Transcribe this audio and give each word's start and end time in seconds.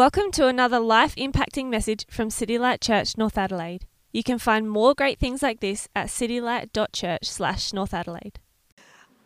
Welcome 0.00 0.30
to 0.30 0.46
another 0.46 0.80
life 0.80 1.14
impacting 1.16 1.68
message 1.68 2.06
from 2.08 2.30
City 2.30 2.56
Light 2.56 2.80
Church, 2.80 3.18
North 3.18 3.36
Adelaide. 3.36 3.84
You 4.12 4.22
can 4.22 4.38
find 4.38 4.70
more 4.70 4.94
great 4.94 5.18
things 5.18 5.42
like 5.42 5.60
this 5.60 5.88
at 5.94 6.06
citylight.church 6.06 7.24
slash 7.24 7.74
North 7.74 7.92
Adelaide. 7.92 8.38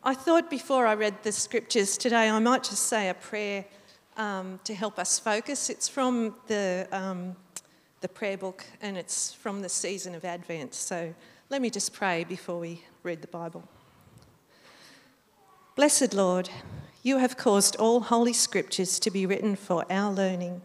I 0.03 0.15
thought 0.15 0.51
before 0.51 0.89
I 0.89 0.95
read 0.95 1.23
the 1.23 1.31
scriptures 1.31 1.97
today, 1.97 2.29
I 2.29 2.41
might 2.41 2.65
just 2.65 2.87
say 2.87 3.09
a 3.09 3.15
prayer 3.15 3.65
um, 4.17 4.59
to 4.65 4.75
help 4.75 4.99
us 4.99 5.21
focus. 5.21 5.71
It's 5.71 5.89
from 5.89 6.35
the, 6.49 6.89
um, 6.91 7.37
the 8.01 8.09
prayer 8.09 8.37
book 8.37 8.65
and 8.83 8.99
it's 8.99 9.33
from 9.33 9.63
the 9.63 9.69
season 9.69 10.13
of 10.17 10.25
Advent. 10.25 10.75
So 10.75 11.15
let 11.51 11.63
me 11.63 11.71
just 11.71 11.93
pray 11.93 12.25
before 12.25 12.59
we 12.59 12.83
read 13.05 13.23
the 13.23 13.29
Bible. 13.29 13.63
Blessed 15.77 16.15
Lord, 16.15 16.51
you 17.05 17.19
have 17.19 17.37
caused 17.37 17.77
all 17.77 18.01
holy 18.01 18.33
scriptures 18.33 18.99
to 18.99 19.11
be 19.11 19.27
written 19.27 19.55
for 19.55 19.85
our 19.91 20.11
learning. 20.11 20.63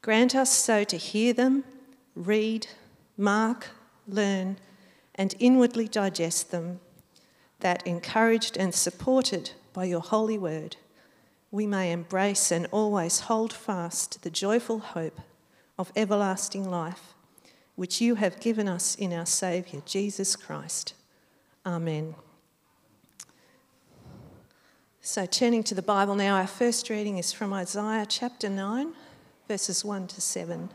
Grant 0.00 0.34
us 0.34 0.50
so 0.50 0.82
to 0.82 0.96
hear 0.96 1.34
them, 1.34 1.62
read, 2.16 2.66
mark, 3.18 3.68
learn, 4.08 4.56
and 5.14 5.34
inwardly 5.38 5.86
digest 5.86 6.50
them, 6.50 6.80
that 7.60 7.86
encouraged 7.86 8.56
and 8.56 8.74
supported 8.74 9.50
by 9.74 9.84
your 9.84 10.00
holy 10.00 10.38
word, 10.38 10.76
we 11.50 11.66
may 11.66 11.92
embrace 11.92 12.50
and 12.50 12.66
always 12.70 13.20
hold 13.20 13.52
fast 13.52 14.22
the 14.22 14.30
joyful 14.30 14.78
hope 14.78 15.20
of 15.78 15.92
everlasting 15.94 16.68
life, 16.68 17.14
which 17.74 18.00
you 18.00 18.14
have 18.14 18.40
given 18.40 18.68
us 18.68 18.94
in 18.94 19.12
our 19.12 19.26
Saviour, 19.26 19.82
Jesus 19.84 20.34
Christ. 20.34 20.94
Amen. 21.66 22.14
So, 25.10 25.24
turning 25.24 25.62
to 25.62 25.74
the 25.74 25.80
Bible 25.80 26.14
now, 26.14 26.36
our 26.36 26.46
first 26.46 26.90
reading 26.90 27.16
is 27.16 27.32
from 27.32 27.50
Isaiah 27.54 28.04
chapter 28.06 28.50
9, 28.50 28.92
verses 29.48 29.82
1 29.82 30.06
to 30.08 30.20
7, 30.20 30.68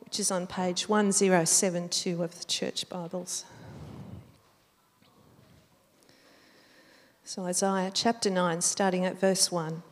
which 0.00 0.18
is 0.18 0.32
on 0.32 0.48
page 0.48 0.88
1072 0.88 2.20
of 2.20 2.36
the 2.36 2.44
Church 2.44 2.88
Bibles. 2.88 3.44
So, 7.22 7.44
Isaiah 7.44 7.92
chapter 7.94 8.28
9, 8.28 8.60
starting 8.62 9.04
at 9.04 9.16
verse 9.16 9.52
1. 9.52 9.84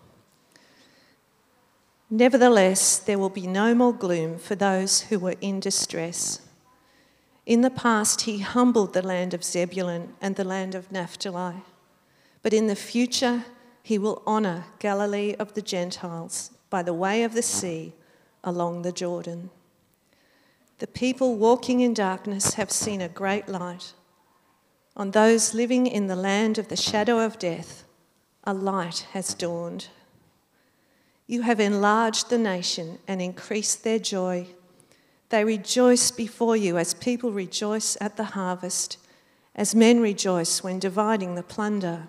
Nevertheless, 2.10 2.98
there 2.98 3.20
will 3.20 3.30
be 3.30 3.46
no 3.46 3.72
more 3.72 3.94
gloom 3.94 4.36
for 4.36 4.56
those 4.56 5.02
who 5.02 5.20
were 5.20 5.36
in 5.40 5.60
distress. 5.60 6.40
In 7.46 7.60
the 7.60 7.70
past, 7.70 8.22
he 8.22 8.40
humbled 8.40 8.94
the 8.94 9.06
land 9.06 9.32
of 9.32 9.44
Zebulun 9.44 10.14
and 10.20 10.34
the 10.34 10.42
land 10.42 10.74
of 10.74 10.90
Naphtali 10.90 11.62
but 12.42 12.52
in 12.52 12.66
the 12.66 12.76
future, 12.76 13.44
he 13.82 13.98
will 13.98 14.22
honour 14.26 14.64
Galilee 14.78 15.34
of 15.38 15.54
the 15.54 15.62
Gentiles 15.62 16.50
by 16.70 16.82
the 16.82 16.94
way 16.94 17.22
of 17.22 17.34
the 17.34 17.42
sea 17.42 17.92
along 18.42 18.82
the 18.82 18.92
Jordan. 18.92 19.50
The 20.78 20.86
people 20.86 21.34
walking 21.34 21.80
in 21.80 21.92
darkness 21.92 22.54
have 22.54 22.70
seen 22.70 23.02
a 23.02 23.08
great 23.08 23.48
light. 23.48 23.92
On 24.96 25.10
those 25.10 25.54
living 25.54 25.86
in 25.86 26.06
the 26.06 26.16
land 26.16 26.56
of 26.56 26.68
the 26.68 26.76
shadow 26.76 27.18
of 27.18 27.38
death, 27.38 27.84
a 28.44 28.54
light 28.54 29.06
has 29.12 29.34
dawned. 29.34 29.88
You 31.26 31.42
have 31.42 31.60
enlarged 31.60 32.30
the 32.30 32.38
nation 32.38 32.98
and 33.06 33.20
increased 33.20 33.84
their 33.84 33.98
joy. 33.98 34.46
They 35.28 35.44
rejoice 35.44 36.10
before 36.10 36.56
you 36.56 36.76
as 36.78 36.94
people 36.94 37.30
rejoice 37.30 37.96
at 38.00 38.16
the 38.16 38.24
harvest, 38.24 38.96
as 39.54 39.74
men 39.74 40.00
rejoice 40.00 40.64
when 40.64 40.78
dividing 40.78 41.34
the 41.34 41.42
plunder. 41.42 42.08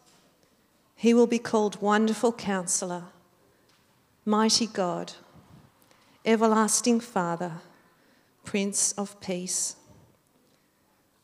he 1.01 1.15
will 1.15 1.25
be 1.25 1.39
called 1.39 1.81
Wonderful 1.81 2.31
Counselor, 2.31 3.05
Mighty 4.23 4.67
God, 4.67 5.13
Everlasting 6.23 6.99
Father, 6.99 7.53
Prince 8.45 8.91
of 8.91 9.19
Peace. 9.19 9.77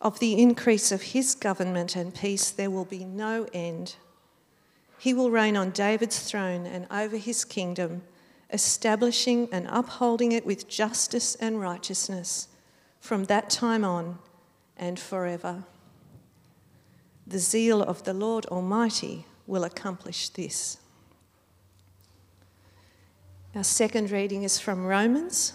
Of 0.02 0.18
the 0.18 0.42
increase 0.42 0.92
of 0.92 1.14
his 1.14 1.36
government 1.36 1.96
and 1.96 2.12
peace 2.12 2.50
there 2.50 2.72
will 2.72 2.86
be 2.86 3.06
no 3.06 3.48
end. 3.54 3.98
He 4.98 5.14
will 5.14 5.30
reign 5.30 5.56
on 5.56 5.70
David's 5.70 6.28
throne 6.28 6.66
and 6.66 6.88
over 6.90 7.18
his 7.18 7.46
kingdom, 7.46 8.02
establishing 8.52 9.48
and 9.52 9.68
upholding 9.70 10.32
it 10.32 10.44
with 10.44 10.68
justice 10.68 11.36
and 11.36 11.62
righteousness 11.62 12.48
from 13.00 13.26
that 13.26 13.52
time 13.52 13.86
on 13.86 14.18
and 14.76 15.00
forever. 15.00 15.66
The 17.28 17.38
zeal 17.38 17.84
of 17.84 18.06
the 18.06 18.16
Lord 18.16 18.48
Almighty 18.48 19.28
will 19.48 19.64
accomplish 19.64 20.30
this. 20.30 20.78
Our 23.56 23.64
second 23.64 24.12
reading 24.12 24.44
is 24.44 24.60
from 24.60 24.86
Romans 24.86 25.54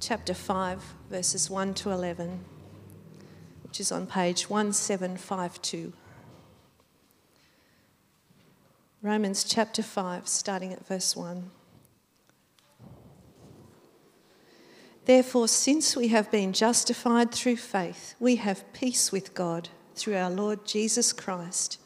chapter 0.00 0.32
5, 0.32 0.82
verses 1.10 1.50
1 1.50 1.74
to 1.74 1.90
11, 1.90 2.44
which 3.64 3.80
is 3.80 3.90
on 3.90 4.06
page 4.06 4.48
1752. 4.48 5.92
Romans 9.02 9.44
chapter 9.44 9.82
5, 9.82 10.28
starting 10.28 10.72
at 10.72 10.86
verse 10.86 11.16
1. 11.16 11.50
Therefore, 15.04 15.48
since 15.48 15.96
we 15.96 16.08
have 16.08 16.30
been 16.30 16.52
justified 16.52 17.30
through 17.30 17.56
faith, 17.56 18.14
we 18.18 18.36
have 18.36 18.72
peace 18.72 19.12
with 19.12 19.34
God 19.34 19.68
through 19.94 20.16
our 20.16 20.30
Lord 20.30 20.64
Jesus 20.64 21.12
Christ 21.12 21.78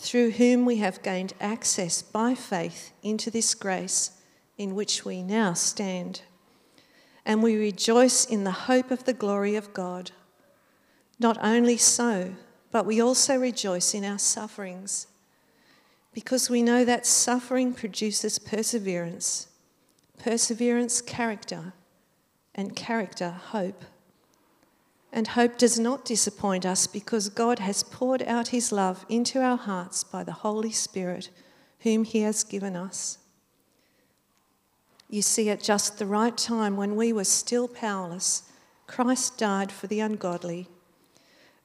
through 0.00 0.30
whom 0.32 0.64
we 0.64 0.76
have 0.76 1.02
gained 1.02 1.34
access 1.40 2.00
by 2.00 2.34
faith 2.34 2.92
into 3.02 3.30
this 3.30 3.54
grace 3.54 4.12
in 4.56 4.74
which 4.74 5.04
we 5.04 5.22
now 5.22 5.52
stand. 5.52 6.22
And 7.26 7.42
we 7.42 7.56
rejoice 7.56 8.24
in 8.24 8.44
the 8.44 8.50
hope 8.50 8.90
of 8.90 9.04
the 9.04 9.12
glory 9.12 9.56
of 9.56 9.74
God. 9.74 10.10
Not 11.18 11.36
only 11.42 11.76
so, 11.76 12.34
but 12.70 12.86
we 12.86 12.98
also 13.00 13.36
rejoice 13.36 13.92
in 13.92 14.04
our 14.04 14.18
sufferings, 14.18 15.06
because 16.14 16.48
we 16.48 16.62
know 16.62 16.82
that 16.84 17.06
suffering 17.06 17.74
produces 17.74 18.38
perseverance, 18.38 19.48
perseverance, 20.18 21.02
character, 21.02 21.74
and 22.54 22.74
character, 22.74 23.30
hope. 23.30 23.84
And 25.12 25.28
hope 25.28 25.58
does 25.58 25.78
not 25.78 26.04
disappoint 26.04 26.64
us 26.64 26.86
because 26.86 27.28
God 27.28 27.58
has 27.58 27.82
poured 27.82 28.22
out 28.22 28.48
his 28.48 28.70
love 28.70 29.04
into 29.08 29.40
our 29.40 29.56
hearts 29.56 30.04
by 30.04 30.22
the 30.22 30.32
Holy 30.32 30.70
Spirit, 30.70 31.30
whom 31.80 32.04
he 32.04 32.20
has 32.20 32.44
given 32.44 32.76
us. 32.76 33.18
You 35.08 35.22
see, 35.22 35.50
at 35.50 35.60
just 35.62 35.98
the 35.98 36.06
right 36.06 36.36
time, 36.36 36.76
when 36.76 36.94
we 36.94 37.12
were 37.12 37.24
still 37.24 37.66
powerless, 37.66 38.44
Christ 38.86 39.38
died 39.38 39.72
for 39.72 39.88
the 39.88 39.98
ungodly. 39.98 40.68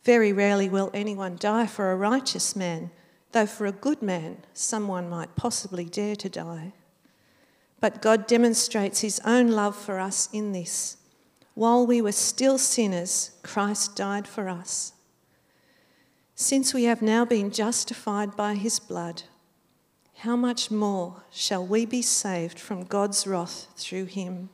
Very 0.03 0.33
rarely 0.33 0.67
will 0.67 0.89
anyone 0.93 1.37
die 1.39 1.67
for 1.67 1.91
a 1.91 1.95
righteous 1.95 2.55
man, 2.55 2.89
though 3.31 3.45
for 3.45 3.67
a 3.67 3.71
good 3.71 4.01
man, 4.01 4.37
someone 4.53 5.09
might 5.09 5.35
possibly 5.35 5.85
dare 5.85 6.15
to 6.15 6.29
die. 6.29 6.73
But 7.79 8.01
God 8.01 8.25
demonstrates 8.25 9.01
his 9.01 9.19
own 9.25 9.49
love 9.49 9.75
for 9.75 9.99
us 9.99 10.29
in 10.33 10.51
this 10.51 10.97
while 11.55 11.87
we 11.87 12.01
were 12.01 12.11
still 12.11 12.57
sinners, 12.57 13.31
Christ 13.41 13.95
died 13.95 14.27
for 14.27 14.47
us. 14.47 14.93
Since 16.35 16.73
we 16.73 16.83
have 16.83 17.01
now 17.01 17.23
been 17.23 17.49
justified 17.49 18.35
by 18.35 18.55
his 18.55 18.77
blood, 18.77 19.23
how 20.17 20.35
much 20.35 20.69
more 20.69 21.23
shall 21.31 21.65
we 21.65 21.85
be 21.85 22.01
saved 22.01 22.59
from 22.59 22.83
God's 22.83 23.25
wrath 23.25 23.67
through 23.77 24.05
him? 24.05 24.49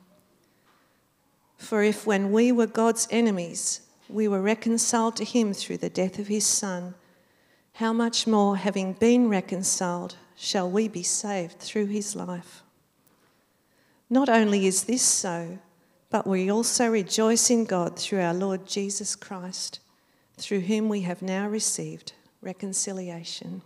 For 1.56 1.82
if 1.82 2.06
when 2.06 2.32
we 2.32 2.52
were 2.52 2.66
God's 2.66 3.08
enemies, 3.10 3.80
we 4.08 4.28
were 4.28 4.40
reconciled 4.40 5.16
to 5.16 5.24
him 5.24 5.52
through 5.52 5.78
the 5.78 5.90
death 5.90 6.18
of 6.18 6.28
his 6.28 6.46
Son, 6.46 6.94
how 7.74 7.92
much 7.92 8.26
more, 8.26 8.56
having 8.56 8.92
been 8.92 9.28
reconciled, 9.28 10.16
shall 10.36 10.70
we 10.70 10.88
be 10.88 11.02
saved 11.02 11.58
through 11.58 11.86
his 11.86 12.14
life? 12.14 12.62
Not 14.10 14.28
only 14.28 14.66
is 14.66 14.84
this 14.84 15.02
so, 15.02 15.58
but 16.12 16.26
we 16.26 16.50
also 16.50 16.88
rejoice 16.88 17.48
in 17.48 17.64
God 17.64 17.98
through 17.98 18.20
our 18.20 18.34
Lord 18.34 18.66
Jesus 18.66 19.16
Christ, 19.16 19.80
through 20.36 20.60
whom 20.60 20.90
we 20.90 21.00
have 21.00 21.22
now 21.22 21.48
received 21.48 22.12
reconciliation. 22.42 23.62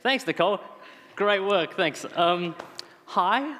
Thanks, 0.00 0.26
Nicole. 0.26 0.58
Great 1.16 1.40
work, 1.40 1.76
thanks. 1.76 2.06
Um, 2.16 2.56
hi, 3.04 3.58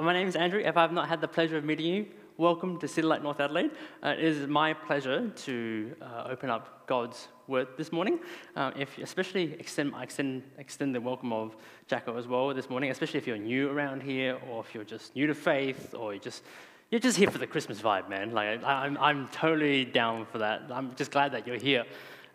my 0.00 0.12
name 0.14 0.26
is 0.26 0.36
Andrew. 0.36 0.60
If 0.60 0.78
I've 0.78 0.92
not 0.92 1.06
had 1.06 1.20
the 1.20 1.28
pleasure 1.28 1.58
of 1.58 1.64
meeting 1.64 1.86
you, 1.86 2.06
welcome 2.38 2.78
to 2.78 2.86
City 2.86 3.04
Light 3.04 3.20
North 3.20 3.40
Adelaide. 3.40 3.72
Uh, 4.00 4.10
it 4.10 4.20
is 4.20 4.46
my 4.46 4.72
pleasure 4.72 5.28
to 5.28 5.92
uh, 6.00 6.28
open 6.30 6.48
up 6.48 6.86
God's 6.86 7.26
Word 7.48 7.66
this 7.76 7.90
morning. 7.90 8.20
Uh, 8.54 8.70
if 8.76 8.96
especially 8.98 9.54
extend, 9.54 9.92
extend, 10.00 10.44
extend 10.56 10.94
the 10.94 11.00
welcome 11.00 11.32
of 11.32 11.56
Jacko 11.88 12.16
as 12.16 12.28
well 12.28 12.54
this 12.54 12.70
morning, 12.70 12.92
especially 12.92 13.18
if 13.18 13.26
you're 13.26 13.36
new 13.36 13.68
around 13.68 14.04
here, 14.04 14.38
or 14.48 14.60
if 14.60 14.72
you're 14.72 14.84
just 14.84 15.16
new 15.16 15.26
to 15.26 15.34
faith, 15.34 15.96
or 15.98 16.14
you 16.14 16.20
just 16.20 16.44
you're 16.92 17.00
just 17.00 17.18
here 17.18 17.28
for 17.28 17.38
the 17.38 17.46
Christmas 17.46 17.80
vibe, 17.80 18.08
man. 18.08 18.30
Like 18.30 18.62
I, 18.62 18.84
I'm, 18.84 18.96
I'm 18.98 19.26
totally 19.28 19.84
down 19.84 20.24
for 20.24 20.38
that. 20.38 20.62
I'm 20.70 20.94
just 20.94 21.10
glad 21.10 21.32
that 21.32 21.44
you're 21.44 21.58
here. 21.58 21.86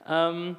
Um, 0.06 0.58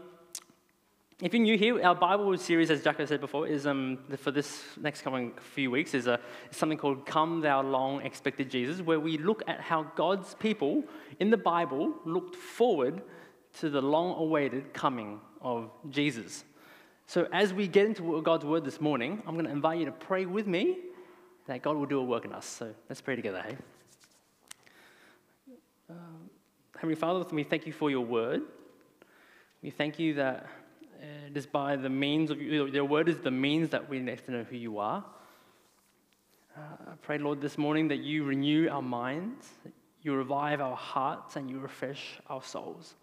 if 1.25 1.33
you're 1.33 1.43
new 1.43 1.57
here, 1.57 1.83
our 1.83 1.95
Bible 1.95 2.37
series, 2.37 2.71
as 2.71 2.85
Jacko 2.85 3.07
said 3.07 3.19
before, 3.19 3.49
is 3.49 3.67
um, 3.67 3.99
for 4.19 4.31
this 4.31 4.63
next 4.79 5.01
coming 5.01 5.33
few 5.41 5.71
weeks 5.71 5.95
is, 5.95 6.07
a, 6.07 6.21
is 6.51 6.57
something 6.59 6.77
called 6.77 7.07
"Come 7.07 7.41
Thou 7.41 7.63
Long 7.63 8.03
Expected 8.03 8.51
Jesus," 8.51 8.83
where 8.83 9.01
we 9.01 9.17
look 9.17 9.43
at 9.49 9.59
how 9.59 9.85
God's 9.97 10.35
people 10.35 10.85
in 11.21 11.31
the 11.31 11.39
Bible 11.39 11.95
looked 12.05 12.37
forward 12.37 13.01
to 13.61 13.71
the 13.71 13.81
long-awaited 13.81 14.75
coming 14.75 15.19
of 15.41 15.71
Jesus. 15.89 16.45
So, 17.07 17.27
as 17.33 17.55
we 17.55 17.69
get 17.69 17.87
into 17.87 18.21
God's 18.21 18.45
word 18.45 18.63
this 18.63 18.79
morning, 18.79 19.23
I'm 19.27 19.33
going 19.33 19.47
to 19.47 19.53
invite 19.53 19.79
you 19.79 19.87
to 19.87 19.93
pray 19.93 20.27
with 20.27 20.47
me 20.47 20.77
that 21.47 21.63
God 21.63 21.77
will 21.77 21.87
do 21.87 22.01
a 22.01 22.05
work 22.05 22.27
in 22.27 22.35
us. 22.35 22.45
So, 22.45 22.75
let's 22.91 23.01
pray 23.01 23.17
together. 23.17 23.43
Hey. 23.43 23.57
Uh, 25.89 25.95
Heavenly 26.75 26.97
Father, 26.97 27.25
we 27.35 27.45
thank 27.45 27.67
you 27.67 27.73
for 27.73 27.91
your 27.91 28.05
word. 28.05 28.43
We 29.63 29.71
thank 29.71 29.99
you 29.99 30.13
that 30.15 30.47
it 31.27 31.37
is 31.37 31.47
by 31.47 31.77
the 31.77 31.89
means 31.89 32.31
of 32.31 32.41
your 32.41 32.85
word 32.85 33.09
is 33.09 33.19
the 33.19 33.31
means 33.31 33.71
that 33.71 33.89
we 33.89 34.01
get 34.01 34.25
to 34.27 34.31
know 34.31 34.45
who 34.45 34.57
you 34.57 34.79
are. 34.79 35.05
Uh, 36.57 36.61
I 36.61 36.95
pray, 37.03 37.19
Lord, 37.19 37.41
this 37.41 37.59
morning 37.59 37.89
that 37.89 37.99
you 37.99 38.25
renew 38.25 38.69
our 38.69 38.83
minds, 38.83 39.49
you 40.03 40.15
revive 40.15 40.61
our 40.61 40.77
hearts, 40.77 41.37
and 41.37 41.51
you 41.51 41.59
refresh 41.59 42.21
our 42.29 42.43
souls. 42.43 42.95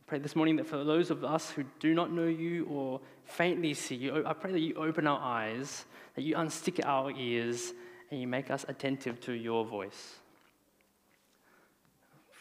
I 0.00 0.02
pray 0.06 0.18
this 0.18 0.34
morning 0.34 0.56
that 0.56 0.66
for 0.66 0.82
those 0.82 1.10
of 1.10 1.24
us 1.24 1.50
who 1.50 1.64
do 1.78 1.94
not 1.94 2.12
know 2.12 2.26
you 2.26 2.66
or 2.66 3.00
faintly 3.24 3.74
see 3.74 3.94
you, 3.94 4.26
I 4.26 4.32
pray 4.32 4.52
that 4.52 4.60
you 4.60 4.74
open 4.74 5.06
our 5.06 5.20
eyes, 5.20 5.84
that 6.14 6.22
you 6.22 6.34
unstick 6.34 6.84
our 6.84 7.10
ears, 7.12 7.72
and 8.10 8.20
you 8.20 8.26
make 8.26 8.50
us 8.50 8.64
attentive 8.68 9.20
to 9.20 9.32
your 9.32 9.64
voice. 9.64 10.18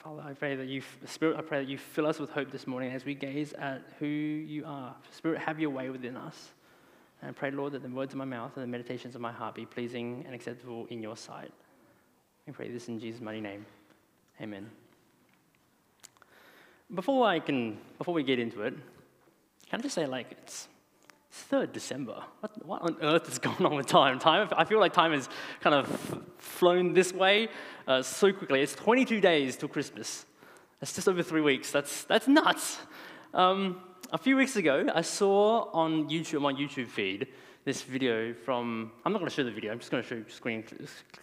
Father, 0.04 0.24
I 0.26 0.32
pray 0.32 0.56
that 0.56 0.68
you, 0.68 0.82
Spirit, 1.06 1.36
I 1.38 1.42
pray 1.42 1.60
that 1.60 1.70
you 1.70 1.78
fill 1.78 2.08
us 2.08 2.20
with 2.20 2.30
hope 2.30 2.52
this 2.52 2.66
morning 2.66 2.94
as 2.94 3.04
we 3.04 3.14
gaze 3.14 3.52
at 3.52 3.82
who 4.00 4.06
you 4.06 4.64
are. 4.66 4.96
Spirit, 5.12 5.42
have 5.42 5.60
your 5.60 5.72
way 5.72 5.90
within 5.90 6.16
us. 6.16 6.52
And 7.22 7.30
I 7.30 7.34
pray, 7.34 7.52
Lord, 7.52 7.74
that 7.74 7.84
the 7.84 7.90
words 7.90 8.14
of 8.14 8.18
my 8.18 8.24
mouth 8.24 8.54
and 8.56 8.64
the 8.64 8.68
meditations 8.68 9.16
of 9.16 9.20
my 9.20 9.34
heart 9.34 9.56
be 9.56 9.66
pleasing 9.66 10.24
and 10.26 10.34
acceptable 10.34 10.88
in 10.90 11.04
your 11.04 11.18
sight. 11.18 11.52
We 12.48 12.54
pray 12.54 12.70
this 12.70 12.88
in 12.88 12.98
Jesus' 12.98 13.20
mighty 13.20 13.42
name. 13.42 13.66
Amen. 14.40 14.70
Before 16.96 17.28
I 17.28 17.42
can, 17.42 17.78
before 17.98 18.14
we 18.14 18.24
get 18.24 18.40
into 18.40 18.62
it, 18.62 18.76
can 19.70 19.80
I 19.82 19.84
just 19.84 19.96
say, 19.96 20.06
like, 20.06 20.32
it's 20.32 20.70
3rd 21.52 21.74
December. 21.74 22.24
What, 22.40 22.66
what, 22.66 22.82
on 22.82 22.98
earth 23.02 23.30
is 23.30 23.40
going 23.40 23.66
on 23.66 23.76
with 23.76 23.88
time? 23.88 24.20
Time, 24.20 24.50
I 24.56 24.66
feel 24.66 24.80
like 24.80 24.94
time 24.94 25.12
has 25.12 25.30
kind 25.62 25.76
of 25.76 26.24
flown 26.38 26.94
this 26.94 27.14
way 27.14 27.50
uh, 27.88 28.02
so 28.02 28.34
quickly. 28.34 28.62
It's 28.62 28.76
22 28.76 29.22
days 29.22 29.56
till 29.56 29.70
Christmas. 29.70 30.26
That's 30.80 30.94
just 30.94 31.08
over 31.08 31.22
three 31.24 31.42
weeks. 31.42 31.72
That's, 31.72 32.04
that's 32.06 32.28
nuts. 32.28 32.80
Um, 33.34 33.82
a 34.12 34.18
few 34.18 34.36
weeks 34.38 34.56
ago, 34.56 34.88
I 34.94 35.02
saw 35.02 35.70
on 35.72 36.10
YouTube, 36.10 36.42
my 36.42 36.54
YouTube 36.54 36.88
feed, 36.88 37.28
this 37.66 37.84
video 37.84 38.34
from, 38.34 38.92
I'm 39.06 39.12
not 39.12 39.20
going 39.20 39.30
to 39.30 39.36
show 39.36 39.44
the 39.44 39.52
video, 39.52 39.72
I'm 39.72 39.80
just 39.80 39.92
going 39.92 40.02
to 40.02 40.10
show 40.10 40.24
screen 40.30 40.64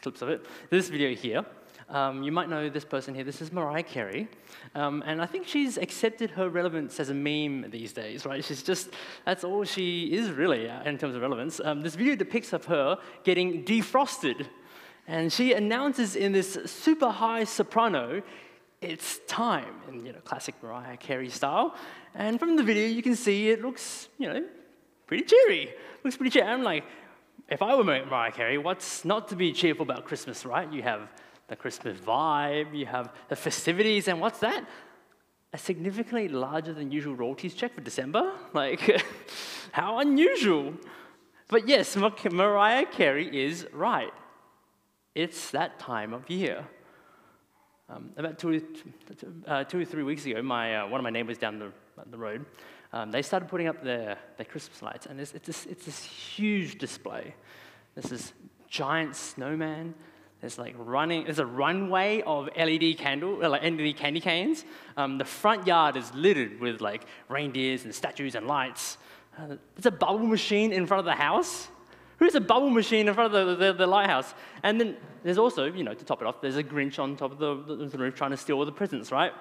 clips 0.02 0.22
of 0.22 0.28
it. 0.28 0.46
This 0.70 0.88
video 0.88 1.14
here. 1.14 1.44
Um, 1.88 2.24
you 2.24 2.32
might 2.32 2.48
know 2.48 2.68
this 2.68 2.84
person 2.84 3.14
here. 3.14 3.22
This 3.22 3.40
is 3.40 3.52
Mariah 3.52 3.84
Carey. 3.84 4.28
Um, 4.74 5.04
and 5.06 5.22
I 5.22 5.26
think 5.26 5.46
she's 5.46 5.76
accepted 5.78 6.30
her 6.30 6.48
relevance 6.48 6.98
as 6.98 7.10
a 7.10 7.14
meme 7.14 7.70
these 7.70 7.92
days, 7.92 8.26
right? 8.26 8.44
She's 8.44 8.62
just, 8.62 8.90
that's 9.24 9.44
all 9.44 9.62
she 9.64 10.12
is 10.12 10.30
really 10.30 10.68
uh, 10.68 10.82
in 10.82 10.98
terms 10.98 11.14
of 11.14 11.22
relevance. 11.22 11.60
Um, 11.62 11.82
this 11.82 11.94
video 11.94 12.16
depicts 12.16 12.52
of 12.52 12.64
her 12.64 12.98
getting 13.22 13.64
defrosted. 13.64 14.46
And 15.06 15.32
she 15.32 15.52
announces 15.52 16.16
in 16.16 16.32
this 16.32 16.58
super 16.66 17.10
high 17.10 17.44
soprano, 17.44 18.20
it's 18.80 19.20
time, 19.28 19.76
in 19.88 20.04
you 20.04 20.12
know, 20.12 20.18
classic 20.24 20.56
Mariah 20.60 20.96
Carey 20.96 21.30
style. 21.30 21.76
And 22.16 22.40
from 22.40 22.56
the 22.56 22.64
video, 22.64 22.88
you 22.88 23.02
can 23.02 23.14
see 23.14 23.50
it 23.50 23.62
looks, 23.62 24.08
you 24.18 24.28
know, 24.28 24.44
pretty 25.06 25.22
cheery. 25.22 25.72
Looks 26.02 26.16
pretty 26.16 26.30
cheery. 26.30 26.48
I'm 26.48 26.64
like, 26.64 26.84
if 27.48 27.62
I 27.62 27.76
were 27.76 27.84
Mariah 27.84 28.32
Carey, 28.32 28.58
what's 28.58 29.04
not 29.04 29.28
to 29.28 29.36
be 29.36 29.52
cheerful 29.52 29.84
about 29.84 30.04
Christmas, 30.04 30.44
right? 30.44 30.70
You 30.72 30.82
have 30.82 31.08
the 31.48 31.56
Christmas 31.56 31.98
vibe, 31.98 32.76
you 32.76 32.86
have 32.86 33.12
the 33.28 33.36
festivities, 33.36 34.08
and 34.08 34.20
what's 34.20 34.40
that? 34.40 34.66
A 35.52 35.58
significantly 35.58 36.28
larger 36.28 36.72
than 36.72 36.90
usual 36.90 37.14
royalties 37.14 37.54
check 37.54 37.74
for 37.74 37.80
December? 37.80 38.32
Like, 38.52 39.02
how 39.72 39.98
unusual. 39.98 40.74
But 41.48 41.68
yes, 41.68 41.96
Mariah 41.96 42.86
Carey 42.86 43.44
is 43.44 43.66
right. 43.72 44.12
It's 45.14 45.50
that 45.52 45.78
time 45.78 46.12
of 46.12 46.28
year. 46.28 46.66
Um, 47.88 48.10
about 48.16 48.38
two, 48.38 48.60
uh, 49.46 49.62
two 49.64 49.80
or 49.80 49.84
three 49.84 50.02
weeks 50.02 50.26
ago, 50.26 50.42
my, 50.42 50.78
uh, 50.78 50.88
one 50.88 50.98
of 50.98 51.04
my 51.04 51.10
neighbors 51.10 51.38
down 51.38 51.60
the, 51.60 51.70
the 52.10 52.18
road, 52.18 52.44
um, 52.92 53.12
they 53.12 53.22
started 53.22 53.48
putting 53.48 53.68
up 53.68 53.84
their, 53.84 54.18
their 54.36 54.46
Christmas 54.46 54.82
lights, 54.82 55.06
and 55.06 55.20
it's, 55.20 55.32
it's, 55.34 55.46
this, 55.46 55.66
it's 55.66 55.84
this 55.84 56.02
huge 56.02 56.78
display. 56.78 57.34
This 57.94 58.32
giant 58.68 59.14
snowman, 59.14 59.94
there's 60.40 60.58
like 60.58 60.74
running, 60.78 61.24
there's 61.24 61.38
a 61.38 61.46
runway 61.46 62.22
of 62.22 62.48
LED 62.56 62.98
candle, 62.98 63.44
uh, 63.44 63.48
like 63.48 63.62
LED 63.62 63.96
candy 63.96 64.20
canes. 64.20 64.64
Um, 64.96 65.18
the 65.18 65.24
front 65.24 65.66
yard 65.66 65.96
is 65.96 66.12
littered 66.14 66.60
with 66.60 66.80
like 66.80 67.06
reindeers 67.28 67.84
and 67.84 67.94
statues 67.94 68.34
and 68.34 68.46
lights. 68.46 68.98
Uh, 69.38 69.56
there's 69.74 69.86
a 69.86 69.90
bubble 69.90 70.26
machine 70.26 70.72
in 70.72 70.86
front 70.86 71.00
of 71.00 71.04
the 71.04 71.14
house. 71.14 71.68
Who's 72.18 72.34
a 72.34 72.40
bubble 72.40 72.70
machine 72.70 73.08
in 73.08 73.14
front 73.14 73.34
of 73.34 73.58
the, 73.58 73.66
the, 73.66 73.72
the, 73.74 73.86
lighthouse? 73.86 74.34
And 74.62 74.80
then 74.80 74.96
there's 75.22 75.36
also, 75.36 75.66
you 75.66 75.84
know, 75.84 75.92
to 75.92 76.04
top 76.04 76.22
it 76.22 76.26
off, 76.26 76.40
there's 76.40 76.56
a 76.56 76.64
Grinch 76.64 76.98
on 76.98 77.16
top 77.16 77.32
of 77.32 77.38
the, 77.38 77.86
the 77.86 77.98
roof 77.98 78.14
trying 78.14 78.30
to 78.30 78.36
steal 78.36 78.56
all 78.56 78.64
the 78.64 78.72
presents, 78.72 79.12
right? 79.12 79.32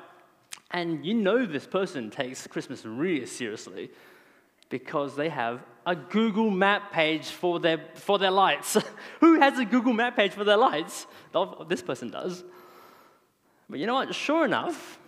And 0.71 1.06
you 1.06 1.13
know 1.13 1.45
this 1.45 1.65
person 1.65 2.09
takes 2.09 2.45
Christmas 2.48 2.86
really 2.86 3.25
seriously 3.25 3.91
because 4.69 5.15
they 5.15 5.30
have 5.30 5.62
a 5.86 5.96
Google 5.96 6.50
Map 6.50 6.92
page 6.92 7.28
for 7.28 7.60
their, 7.60 7.80
for 7.96 8.18
their 8.18 8.32
lights. 8.32 8.78
Who 9.20 9.40
has 9.40 9.60
a 9.60 9.66
Google 9.66 9.94
Map 9.94 10.15
page 10.15 10.32
for 10.32 10.44
their 10.44 10.58
lights? 10.58 11.06
This 11.68 11.82
person 11.82 12.10
does. 12.10 12.44
But 13.70 13.80
you 13.80 13.86
know 13.86 13.96
what? 13.96 14.13
Sure 14.13 14.46
enough, 14.46 15.00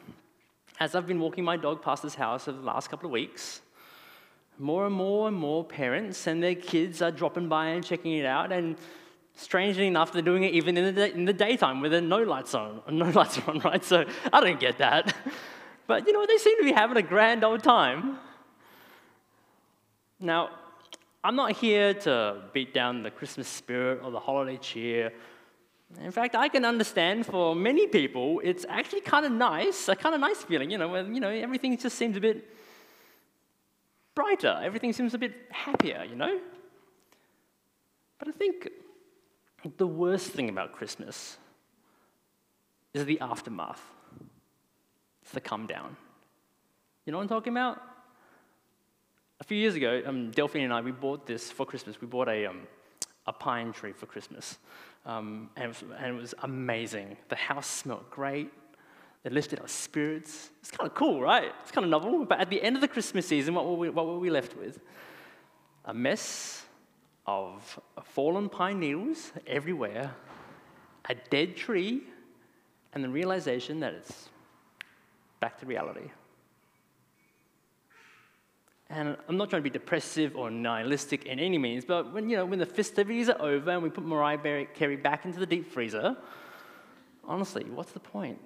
as 0.80 0.96
I've 0.96 1.08
been 1.08 1.20
walking 1.20 1.44
my 1.44 1.58
dog 1.58 1.82
past 1.82 2.04
this 2.04 2.16
house 2.16 2.48
over 2.48 2.58
the 2.58 2.66
last 2.66 2.90
couple 2.90 3.08
of 3.08 3.12
weeks, 3.12 3.62
more 4.60 4.86
and 4.88 4.96
more 4.96 5.28
and 5.28 5.38
more 5.38 5.64
parents 5.64 6.26
and 6.28 6.42
their 6.42 6.56
kids 6.56 7.02
are 7.02 7.12
dropping 7.12 7.48
by 7.48 7.68
and 7.68 7.84
checking 7.84 8.14
it 8.14 8.26
out. 8.26 8.52
And 8.52 8.76
strangely 9.36 9.88
enough, 9.88 10.12
they're 10.12 10.22
doing 10.22 10.44
it 10.44 10.54
even 10.54 10.78
in 10.78 10.96
the, 10.96 11.14
in 11.14 11.26
the 11.26 11.34
daytime 11.34 11.82
with 11.82 11.94
no 12.04 12.24
lights 12.24 12.54
on, 12.54 12.82
no 12.92 13.10
lights 13.10 13.40
on, 13.48 13.60
right? 13.60 13.84
So 13.84 14.06
I 14.32 14.42
don't 14.42 14.60
get 14.60 14.78
that. 14.80 15.16
But 15.88 16.06
you 16.06 16.12
know, 16.12 16.20
what, 16.20 16.28
they 16.28 16.38
seem 16.38 16.58
to 16.58 16.66
be 16.66 16.74
having 16.74 16.98
a 16.98 17.02
grand 17.02 17.46
old 17.46 17.64
time. 17.64 18.18
Now, 20.20 20.50
I'm 21.28 21.36
not 21.36 21.52
here 21.52 21.94
to 21.94 22.42
beat 22.54 22.74
down 22.74 23.04
the 23.04 23.12
Christmas 23.12 23.50
spirit 23.50 24.00
or 24.02 24.12
the 24.12 24.20
holiday 24.20 24.56
cheer. 24.56 25.12
In 26.02 26.12
fact, 26.12 26.38
I 26.38 26.48
can 26.48 26.64
understand 26.64 27.26
for 27.26 27.54
many 27.54 27.86
people, 27.86 28.40
it's 28.46 28.66
actually 28.70 29.02
kind 29.02 29.26
of 29.26 29.34
nice, 29.34 29.90
a 29.90 29.96
kind 29.98 30.16
of 30.16 30.22
nice 30.22 30.38
feeling, 30.38 30.72
you 30.72 30.78
know, 30.78 30.88
when, 30.88 31.14
you 31.14 31.20
know, 31.20 31.30
everything 31.30 31.78
just 31.78 31.98
seems 31.98 32.16
a 32.16 32.22
bit 32.22 32.50
brighter, 34.16 34.58
everything 34.64 34.94
seems 34.94 35.14
a 35.16 35.18
bit 35.18 35.34
happier, 35.52 36.06
you 36.10 36.16
know? 36.16 36.40
But 38.20 38.30
I 38.30 38.32
think 38.32 38.70
the 39.76 39.86
worst 39.86 40.28
thing 40.28 40.48
about 40.48 40.72
Christmas 40.72 41.38
is 42.94 43.04
the 43.04 43.20
aftermath. 43.20 43.84
It's 45.24 45.32
the 45.34 45.42
come 45.42 45.68
down. 45.68 45.98
You 47.06 47.12
know 47.12 47.18
what 47.18 47.24
I'm 47.24 47.28
talking 47.28 47.52
about? 47.52 47.82
A 49.40 49.44
few 49.44 49.58
years 49.58 49.76
ago, 49.76 50.02
um, 50.06 50.32
Delphine 50.32 50.64
and 50.64 50.74
I, 50.74 50.82
we 50.82 50.92
bought 50.92 51.28
this 51.28 51.52
for 51.52 51.66
Christmas. 51.66 52.02
We 52.02 52.08
bought 52.08 52.28
a, 52.28 52.48
um, 52.48 52.62
a 53.28 53.34
pine 53.34 53.72
tree 53.72 53.92
for 53.92 54.08
Christmas. 54.08 54.58
Um, 55.06 55.52
and, 55.56 55.66
it 55.66 55.68
was, 55.68 55.84
and, 56.00 56.18
it 56.18 56.20
was, 56.20 56.34
amazing. 56.42 57.18
The 57.30 57.36
house 57.36 57.68
smelled 57.68 58.10
great. 58.10 58.52
It 59.24 59.32
lifted 59.32 59.60
our 59.60 59.68
spirits. 59.68 60.50
It's 60.60 60.72
kind 60.72 60.90
of 60.90 60.96
cool, 60.96 61.22
right? 61.22 61.52
It's 61.62 61.72
kind 61.72 61.86
of 61.86 61.92
novel. 61.92 62.26
But 62.26 62.40
at 62.40 62.50
the 62.50 62.62
end 62.62 62.76
of 62.78 62.82
the 62.82 62.88
Christmas 62.88 63.28
season, 63.28 63.54
what 63.54 63.66
were 63.66 63.76
we, 63.76 63.90
what 63.90 64.08
were 64.08 64.18
we 64.18 64.32
left 64.32 64.58
with? 64.58 64.80
A 65.86 65.94
mess 65.94 66.64
of 67.28 67.80
fallen 68.06 68.50
pine 68.50 68.80
needles 68.80 69.32
everywhere, 69.46 70.16
a 71.10 71.16
dead 71.30 71.56
tree, 71.56 72.02
and 72.94 73.04
the 73.04 73.10
realization 73.10 73.82
that 73.82 73.94
it's 73.94 74.30
back 75.40 75.60
to 75.60 75.66
reality. 75.68 76.10
And 78.90 79.18
I'm 79.28 79.36
not 79.36 79.50
trying 79.50 79.62
to 79.62 79.70
be 79.70 79.70
depressive 79.70 80.36
or 80.36 80.50
nihilistic 80.50 81.26
in 81.26 81.40
any 81.40 81.58
means, 81.58 81.84
but 81.84 82.14
when, 82.14 82.30
you 82.30 82.38
know, 82.38 82.46
when 82.46 82.60
the 82.60 82.66
festivities 82.66 83.30
are 83.30 83.42
over 83.42 83.72
and 83.72 83.84
we 83.84 83.90
put 83.90 84.06
Mariah 84.06 84.66
Carey 84.74 84.96
back 84.96 85.26
into 85.26 85.40
the 85.40 85.46
deep 85.46 85.70
freezer, 85.72 86.16
honestly, 87.26 87.66
what's 87.66 87.92
the 87.92 88.00
point? 88.00 88.40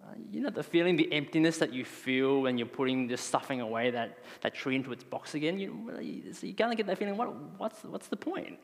Uh, 0.00 0.12
you 0.30 0.40
know 0.40 0.50
the 0.50 0.62
feeling, 0.62 0.96
the 0.96 1.10
emptiness 1.12 1.58
that 1.58 1.72
you 1.72 1.84
feel 1.84 2.42
when 2.42 2.58
you're 2.58 2.66
putting 2.66 3.06
this 3.06 3.22
stuffing 3.22 3.60
away 3.60 3.90
that, 3.90 4.18
that 4.42 4.54
tree 4.54 4.76
into 4.76 4.92
its 4.92 5.02
box 5.02 5.34
again? 5.34 5.58
You, 5.58 5.90
you, 6.00 6.54
kind 6.54 6.70
of 6.70 6.76
get 6.76 6.86
that 6.86 6.98
feeling, 6.98 7.16
what, 7.16 7.34
what's, 7.58 7.82
what's 7.84 8.08
the 8.08 8.16
point? 8.16 8.58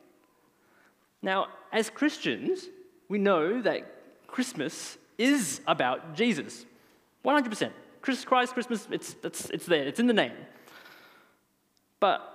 Now, 1.21 1.47
as 1.71 1.89
Christians, 1.89 2.67
we 3.09 3.17
know 3.17 3.61
that 3.61 4.27
Christmas 4.27 4.97
is 5.17 5.61
about 5.67 6.15
Jesus. 6.15 6.65
100%. 7.25 7.71
Christ, 8.01 8.53
Christmas, 8.53 8.87
it's, 8.91 9.15
it's, 9.23 9.49
it's 9.49 9.65
there, 9.65 9.83
it's 9.83 9.99
in 9.99 10.07
the 10.07 10.13
name. 10.13 10.33
But 11.99 12.27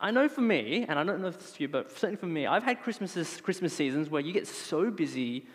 I 0.00 0.10
know 0.10 0.28
for 0.28 0.40
me, 0.40 0.84
and 0.88 0.98
I 0.98 1.04
don't 1.04 1.20
know 1.20 1.28
if 1.28 1.36
it's 1.36 1.56
for 1.56 1.62
you, 1.62 1.68
but 1.68 1.92
certainly 1.92 2.16
for 2.16 2.26
me, 2.26 2.46
I've 2.46 2.64
had 2.64 2.82
Christmases, 2.82 3.40
Christmas 3.40 3.72
seasons 3.72 4.10
where 4.10 4.20
you 4.20 4.32
get 4.32 4.48
so 4.48 4.90
busy, 4.90 5.46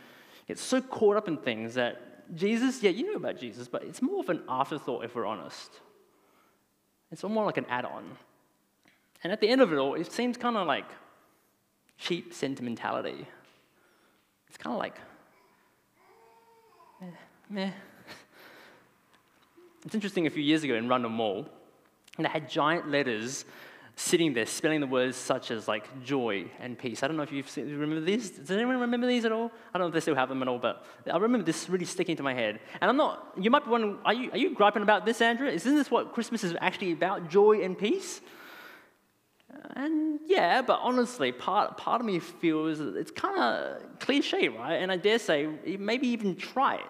get 0.48 0.58
so 0.58 0.82
caught 0.82 1.18
up 1.18 1.28
in 1.28 1.38
things 1.38 1.74
that 1.74 2.36
Jesus, 2.36 2.82
yeah, 2.82 2.92
you 2.92 3.12
know 3.12 3.18
about 3.18 3.38
Jesus, 3.38 3.68
but 3.68 3.84
it's 3.84 4.02
more 4.02 4.22
of 4.22 4.30
an 4.30 4.44
afterthought 4.48 5.04
if 5.04 5.16
we're 5.16 5.26
honest. 5.26 5.72
It's 7.12 7.24
more 7.24 7.46
like 7.46 7.58
an 7.58 7.66
add 7.70 7.86
on. 7.86 8.18
And 9.24 9.34
at 9.34 9.42
the 9.42 9.50
end 9.50 9.62
of 9.62 9.74
it 9.74 9.78
all, 9.78 9.96
it 9.96 10.12
seems 10.12 10.38
kind 10.38 10.56
of 10.56 10.68
like 10.68 10.90
cheap 11.98 12.34
sentimentality. 12.34 13.26
It's 14.48 14.58
kind 14.58 14.74
of 14.74 14.80
like, 14.80 14.96
meh, 17.02 17.08
meh. 17.50 17.72
It's 19.88 19.96
interesting, 19.96 20.28
a 20.28 20.30
few 20.30 20.44
years 20.44 20.66
ago 20.66 20.76
in 20.76 20.90
Rundle 20.90 21.10
Mall, 21.10 21.48
they 22.18 22.28
had 22.28 22.50
giant 22.50 22.92
letters 22.92 23.46
sitting 23.96 24.34
there 24.34 24.46
spelling 24.46 24.82
the 24.82 24.86
words 24.86 25.16
such 25.16 25.50
as 25.50 25.66
like 25.66 26.04
joy 26.04 26.52
and 26.60 26.78
peace. 26.78 27.04
I 27.04 27.08
don't 27.08 27.16
know 27.16 27.24
if 27.24 27.32
you've 27.32 27.50
seen, 27.50 27.72
remember 27.72 28.02
these. 28.02 28.32
Does 28.32 28.52
anyone 28.52 28.82
remember 28.82 29.08
these 29.08 29.24
at 29.24 29.32
all? 29.32 29.50
I 29.74 29.78
don't 29.78 29.84
know 29.84 29.88
if 29.88 29.94
they 29.94 30.02
still 30.02 30.16
have 30.16 30.28
them 30.28 30.42
at 30.42 30.50
all, 30.50 30.60
but 30.60 30.86
I 31.10 31.16
remember 31.16 31.46
this 31.46 31.70
really 31.70 31.86
sticking 31.86 32.18
to 32.18 32.24
my 32.24 32.34
head. 32.34 32.60
And 32.82 32.90
I'm 32.90 32.98
not, 32.98 33.32
you 33.40 33.50
might 33.50 33.64
be 33.64 33.72
wondering, 33.72 33.98
are 34.04 34.14
you, 34.14 34.30
are 34.32 34.38
you 34.38 34.54
griping 34.54 34.84
about 34.84 35.06
this, 35.06 35.22
Andrew? 35.22 35.48
Isn't 35.48 35.76
this 35.76 35.90
what 35.90 36.12
Christmas 36.12 36.44
is 36.44 36.54
actually 36.60 36.92
about, 36.92 37.30
joy 37.30 37.62
and 37.62 37.78
peace? 37.78 38.20
Uh, 39.50 39.58
and 39.78 40.20
yeah, 40.26 40.62
but 40.64 40.82
honestly, 40.84 41.32
part, 41.32 41.78
part 41.78 42.02
of 42.02 42.06
me 42.06 42.20
feels 42.20 42.82
it's 42.82 43.12
kind 43.12 43.40
of 43.40 44.00
cliche, 44.00 44.50
right? 44.50 44.82
And 44.82 44.92
I 44.92 44.98
dare 44.98 45.18
say, 45.18 45.48
maybe 45.80 46.10
even 46.10 46.36
try 46.36 46.76
it 46.76 46.88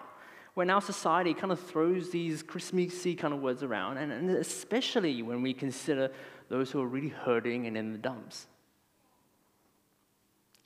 when 0.58 0.70
our 0.70 0.82
society 0.82 1.34
kind 1.34 1.52
of 1.52 1.60
throws 1.60 2.10
these 2.10 2.42
Christmassy 2.42 3.14
kind 3.14 3.32
of 3.32 3.40
words 3.40 3.62
around, 3.62 3.96
and, 3.98 4.10
and 4.10 4.28
especially 4.30 5.22
when 5.22 5.40
we 5.40 5.54
consider 5.54 6.10
those 6.48 6.72
who 6.72 6.80
are 6.80 6.86
really 6.88 7.10
hurting 7.10 7.68
and 7.68 7.76
in 7.76 7.92
the 7.92 7.98
dumps. 7.98 8.48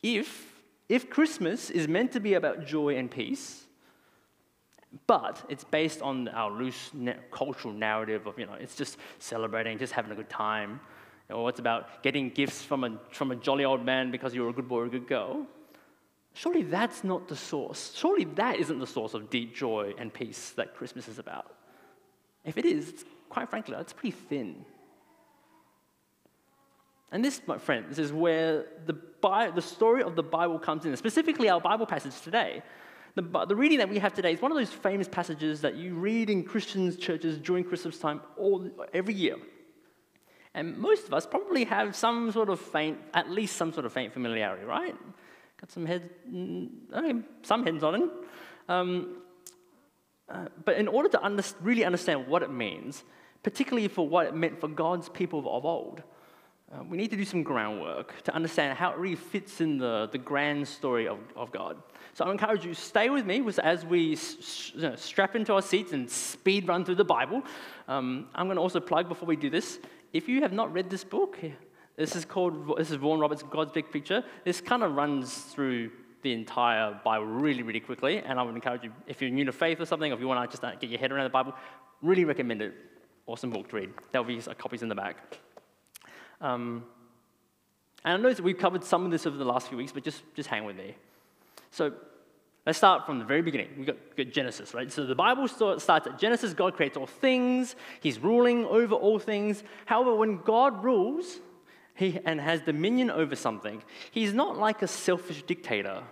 If, 0.02 0.50
if 0.88 1.10
Christmas 1.10 1.68
is 1.68 1.88
meant 1.88 2.10
to 2.12 2.20
be 2.20 2.32
about 2.32 2.64
joy 2.64 2.96
and 2.96 3.10
peace, 3.10 3.66
but 5.06 5.44
it's 5.50 5.64
based 5.64 6.00
on 6.00 6.26
our 6.28 6.50
loose 6.50 6.90
cultural 7.30 7.74
narrative 7.74 8.26
of, 8.26 8.38
you 8.38 8.46
know, 8.46 8.54
it's 8.54 8.74
just 8.74 8.96
celebrating, 9.18 9.76
just 9.76 9.92
having 9.92 10.10
a 10.10 10.14
good 10.14 10.30
time, 10.30 10.80
or 11.28 11.50
it's 11.50 11.60
about 11.60 12.02
getting 12.02 12.30
gifts 12.30 12.62
from 12.62 12.84
a, 12.84 12.98
from 13.10 13.30
a 13.30 13.36
jolly 13.36 13.66
old 13.66 13.84
man 13.84 14.10
because 14.10 14.34
you're 14.34 14.48
a 14.48 14.54
good 14.54 14.68
boy 14.68 14.78
or 14.78 14.86
a 14.86 14.90
good 14.90 15.06
girl, 15.06 15.46
Surely 16.34 16.62
that's 16.62 17.04
not 17.04 17.28
the 17.28 17.36
source. 17.36 17.92
Surely 17.94 18.24
that 18.24 18.56
isn't 18.56 18.78
the 18.78 18.86
source 18.86 19.14
of 19.14 19.28
deep 19.28 19.54
joy 19.54 19.94
and 19.98 20.12
peace 20.12 20.50
that 20.50 20.74
Christmas 20.74 21.08
is 21.08 21.18
about. 21.18 21.54
If 22.44 22.56
it 22.56 22.64
is, 22.64 23.04
quite 23.28 23.50
frankly, 23.50 23.74
that's 23.76 23.92
pretty 23.92 24.16
thin. 24.16 24.64
And 27.12 27.22
this, 27.22 27.42
my 27.46 27.58
friend, 27.58 27.84
this 27.90 27.98
is 27.98 28.12
where 28.12 28.64
the, 28.86 28.94
Bi- 28.94 29.50
the 29.50 29.62
story 29.62 30.02
of 30.02 30.16
the 30.16 30.22
Bible 30.22 30.58
comes 30.58 30.86
in, 30.86 30.96
specifically 30.96 31.48
our 31.48 31.60
Bible 31.60 31.86
passage 31.86 32.18
today. 32.22 32.62
The, 33.14 33.22
the 33.46 33.54
reading 33.54 33.78
that 33.78 33.90
we 33.90 33.98
have 33.98 34.14
today 34.14 34.32
is 34.32 34.40
one 34.40 34.50
of 34.50 34.56
those 34.56 34.72
famous 34.72 35.06
passages 35.06 35.60
that 35.60 35.74
you 35.76 35.94
read 35.94 36.30
in 36.30 36.42
Christian 36.42 36.96
churches 36.96 37.38
during 37.38 37.62
Christmas 37.62 37.98
time 37.98 38.22
all, 38.38 38.68
every 38.94 39.12
year. 39.12 39.36
And 40.54 40.78
most 40.78 41.06
of 41.06 41.12
us 41.12 41.26
probably 41.26 41.64
have 41.64 41.94
some 41.94 42.32
sort 42.32 42.48
of 42.48 42.58
faint, 42.58 42.98
at 43.12 43.30
least 43.30 43.56
some 43.56 43.72
sort 43.72 43.84
of 43.84 43.92
faint 43.92 44.14
familiarity, 44.14 44.64
right? 44.64 44.96
Got 45.62 45.70
some 45.70 45.86
heads, 45.86 46.04
okay, 46.92 47.20
some 47.42 47.64
heads 47.64 47.84
on 47.84 47.94
it. 47.94 48.10
Um, 48.68 49.18
uh, 50.28 50.46
but 50.64 50.76
in 50.76 50.88
order 50.88 51.08
to 51.10 51.22
under, 51.24 51.42
really 51.60 51.84
understand 51.84 52.26
what 52.26 52.42
it 52.42 52.50
means, 52.50 53.04
particularly 53.44 53.86
for 53.86 54.08
what 54.08 54.26
it 54.26 54.34
meant 54.34 54.60
for 54.60 54.66
God's 54.66 55.08
people 55.08 55.38
of 55.38 55.64
old, 55.64 56.02
uh, 56.72 56.82
we 56.90 56.96
need 56.96 57.10
to 57.10 57.16
do 57.16 57.24
some 57.24 57.44
groundwork 57.44 58.22
to 58.24 58.34
understand 58.34 58.76
how 58.76 58.90
it 58.90 58.98
really 58.98 59.14
fits 59.14 59.60
in 59.60 59.78
the, 59.78 60.08
the 60.10 60.18
grand 60.18 60.66
story 60.66 61.06
of, 61.06 61.18
of 61.36 61.52
God. 61.52 61.76
So 62.14 62.24
I 62.24 62.32
encourage 62.32 62.64
you, 62.64 62.74
to 62.74 62.80
stay 62.80 63.08
with 63.08 63.24
me 63.24 63.40
as 63.62 63.86
we 63.86 64.18
you 64.74 64.82
know, 64.82 64.96
strap 64.96 65.36
into 65.36 65.54
our 65.54 65.62
seats 65.62 65.92
and 65.92 66.10
speed 66.10 66.66
run 66.66 66.84
through 66.84 66.96
the 66.96 67.04
Bible. 67.04 67.40
Um, 67.86 68.26
I'm 68.34 68.46
going 68.46 68.56
to 68.56 68.62
also 68.62 68.80
plug 68.80 69.08
before 69.08 69.28
we 69.28 69.36
do 69.36 69.48
this. 69.48 69.78
If 70.12 70.28
you 70.28 70.42
have 70.42 70.52
not 70.52 70.72
read 70.72 70.90
this 70.90 71.04
book, 71.04 71.38
this 71.96 72.16
is 72.16 72.24
called, 72.24 72.78
this 72.78 72.90
is 72.90 72.96
Vaughan 72.96 73.20
Roberts' 73.20 73.42
God's 73.42 73.72
Big 73.72 73.90
Picture. 73.90 74.24
This 74.44 74.60
kind 74.60 74.82
of 74.82 74.94
runs 74.94 75.34
through 75.36 75.90
the 76.22 76.32
entire 76.32 76.98
Bible 77.04 77.26
really, 77.26 77.62
really 77.62 77.80
quickly. 77.80 78.18
And 78.18 78.38
I 78.38 78.42
would 78.42 78.54
encourage 78.54 78.84
you, 78.84 78.92
if 79.06 79.20
you're 79.20 79.30
new 79.30 79.44
to 79.44 79.52
faith 79.52 79.80
or 79.80 79.86
something, 79.86 80.10
or 80.10 80.14
if 80.14 80.20
you 80.20 80.28
want 80.28 80.48
to 80.48 80.52
just 80.52 80.64
uh, 80.64 80.74
get 80.76 80.88
your 80.88 80.98
head 80.98 81.12
around 81.12 81.24
the 81.24 81.30
Bible, 81.30 81.54
really 82.00 82.24
recommend 82.24 82.62
it. 82.62 82.74
Awesome 83.26 83.50
book 83.50 83.68
to 83.68 83.76
read. 83.76 83.90
There'll 84.10 84.26
be 84.26 84.40
copies 84.58 84.82
in 84.82 84.88
the 84.88 84.94
back. 84.94 85.16
Um, 86.40 86.84
and 88.04 88.14
I 88.14 88.16
know 88.16 88.32
that 88.32 88.42
we've 88.42 88.58
covered 88.58 88.82
some 88.82 89.04
of 89.04 89.10
this 89.10 89.26
over 89.26 89.36
the 89.36 89.44
last 89.44 89.68
few 89.68 89.76
weeks, 89.76 89.92
but 89.92 90.02
just, 90.02 90.22
just 90.34 90.48
hang 90.48 90.64
with 90.64 90.76
me. 90.76 90.96
So 91.70 91.92
let's 92.66 92.78
start 92.78 93.06
from 93.06 93.18
the 93.18 93.24
very 93.24 93.42
beginning. 93.42 93.68
We've 93.76 93.86
got, 93.86 94.16
got 94.16 94.30
Genesis, 94.30 94.74
right? 94.74 94.90
So 94.90 95.06
the 95.06 95.14
Bible 95.14 95.46
starts 95.46 95.88
at 95.88 96.18
Genesis. 96.18 96.52
God 96.52 96.74
creates 96.74 96.96
all 96.96 97.06
things. 97.06 97.76
He's 98.00 98.18
ruling 98.18 98.64
over 98.64 98.94
all 98.94 99.18
things. 99.20 99.62
However, 99.86 100.16
when 100.16 100.38
God 100.38 100.82
rules, 100.82 101.40
he, 101.94 102.18
and 102.24 102.40
has 102.40 102.60
dominion 102.62 103.10
over 103.10 103.36
something, 103.36 103.82
he's 104.10 104.32
not 104.32 104.58
like 104.58 104.82
a 104.82 104.88
selfish 104.88 105.42
dictator, 105.42 106.02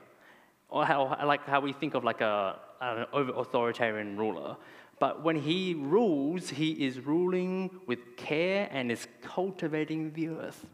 or 0.68 0.84
how, 0.84 1.16
like 1.26 1.46
how 1.46 1.60
we 1.60 1.72
think 1.72 1.94
of 1.94 2.04
like 2.04 2.20
a, 2.20 2.58
an 2.80 3.06
authoritarian 3.12 4.16
ruler. 4.16 4.56
But 4.98 5.24
when 5.24 5.36
he 5.36 5.74
rules, 5.74 6.50
he 6.50 6.72
is 6.86 7.00
ruling 7.00 7.70
with 7.86 8.16
care 8.16 8.68
and 8.70 8.92
is 8.92 9.08
cultivating 9.22 10.12
the 10.12 10.28
earth. 10.28 10.66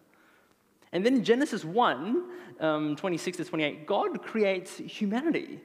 And 0.92 1.04
then 1.06 1.16
in 1.16 1.24
Genesis 1.24 1.64
1, 1.64 2.24
um, 2.60 2.96
26 2.96 3.36
to 3.38 3.44
28, 3.44 3.86
God 3.86 4.22
creates 4.22 4.78
humanity. 4.78 5.60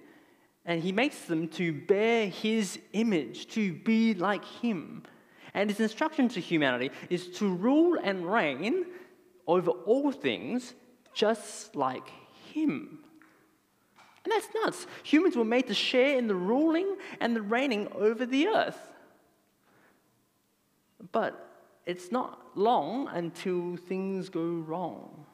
And 0.66 0.82
he 0.82 0.92
makes 0.92 1.22
them 1.22 1.48
to 1.50 1.74
bear 1.74 2.28
his 2.28 2.80
image, 2.94 3.48
to 3.48 3.74
be 3.74 4.14
like 4.14 4.46
him. 4.46 5.04
And 5.54 5.70
his 5.70 5.80
instruction 5.80 6.30
to 6.30 6.40
humanity 6.40 6.92
is 7.10 7.28
to 7.40 7.54
rule 7.54 7.98
and 8.02 8.32
reign 8.32 8.86
over 9.48 9.72
all 9.72 10.12
things 10.12 10.74
just 11.14 11.76
like 11.76 12.10
him. 12.54 13.00
And 14.24 14.32
that's 14.32 14.48
nuts. 14.54 14.88
Humans 15.04 15.36
were 15.36 15.46
made 15.46 15.68
to 15.68 15.74
share 15.74 16.18
in 16.18 16.28
the 16.28 16.36
ruling 16.36 16.96
and 17.20 17.36
the 17.36 17.42
reigning 17.42 17.88
over 17.96 18.26
the 18.26 18.48
earth. 18.48 18.80
But 21.12 21.48
it's 21.86 22.12
not 22.12 22.40
long 22.56 23.08
until 23.08 23.76
things 23.76 24.30
go 24.30 24.42
wrong. 24.42 25.26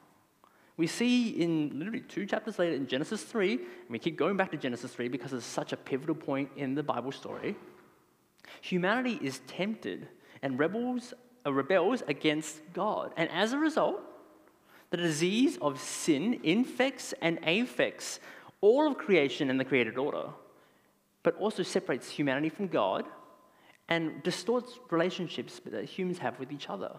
We 0.78 0.86
see 0.86 1.30
in 1.30 1.72
literally 1.78 2.00
two 2.00 2.24
chapters 2.24 2.58
later 2.58 2.76
in 2.76 2.86
Genesis 2.86 3.22
3, 3.22 3.54
and 3.54 3.90
we 3.90 3.98
keep 3.98 4.16
going 4.16 4.36
back 4.36 4.52
to 4.52 4.56
Genesis 4.56 4.92
3 4.92 5.08
because 5.08 5.32
it's 5.32 5.44
such 5.44 5.72
a 5.72 5.76
pivotal 5.76 6.14
point 6.14 6.50
in 6.56 6.74
the 6.74 6.84
Bible 6.84 7.12
story. 7.12 7.56
Humanity 8.62 9.18
is 9.20 9.40
tempted 9.46 10.08
and 10.40 10.58
rebels, 10.58 11.12
Uh, 11.46 11.52
rebels 11.52 12.02
against 12.08 12.60
God. 12.72 13.12
And 13.16 13.30
as 13.30 13.52
a 13.52 13.58
result, 13.58 14.00
the 14.90 14.96
disease 14.96 15.56
of 15.60 15.80
sin 15.80 16.40
infects 16.42 17.14
and 17.20 17.38
affects 17.42 18.20
all 18.60 18.86
of 18.86 18.98
creation 18.98 19.50
and 19.50 19.60
the 19.60 19.64
created 19.64 19.98
order, 19.98 20.30
but 21.22 21.36
also 21.36 21.62
separates 21.62 22.10
humanity 22.10 22.48
from 22.48 22.68
God 22.68 23.04
and 23.88 24.22
distorts 24.22 24.78
relationships 24.90 25.60
that 25.66 25.84
humans 25.84 26.18
have 26.18 26.38
with 26.38 26.52
each 26.52 26.68
other. 26.68 26.96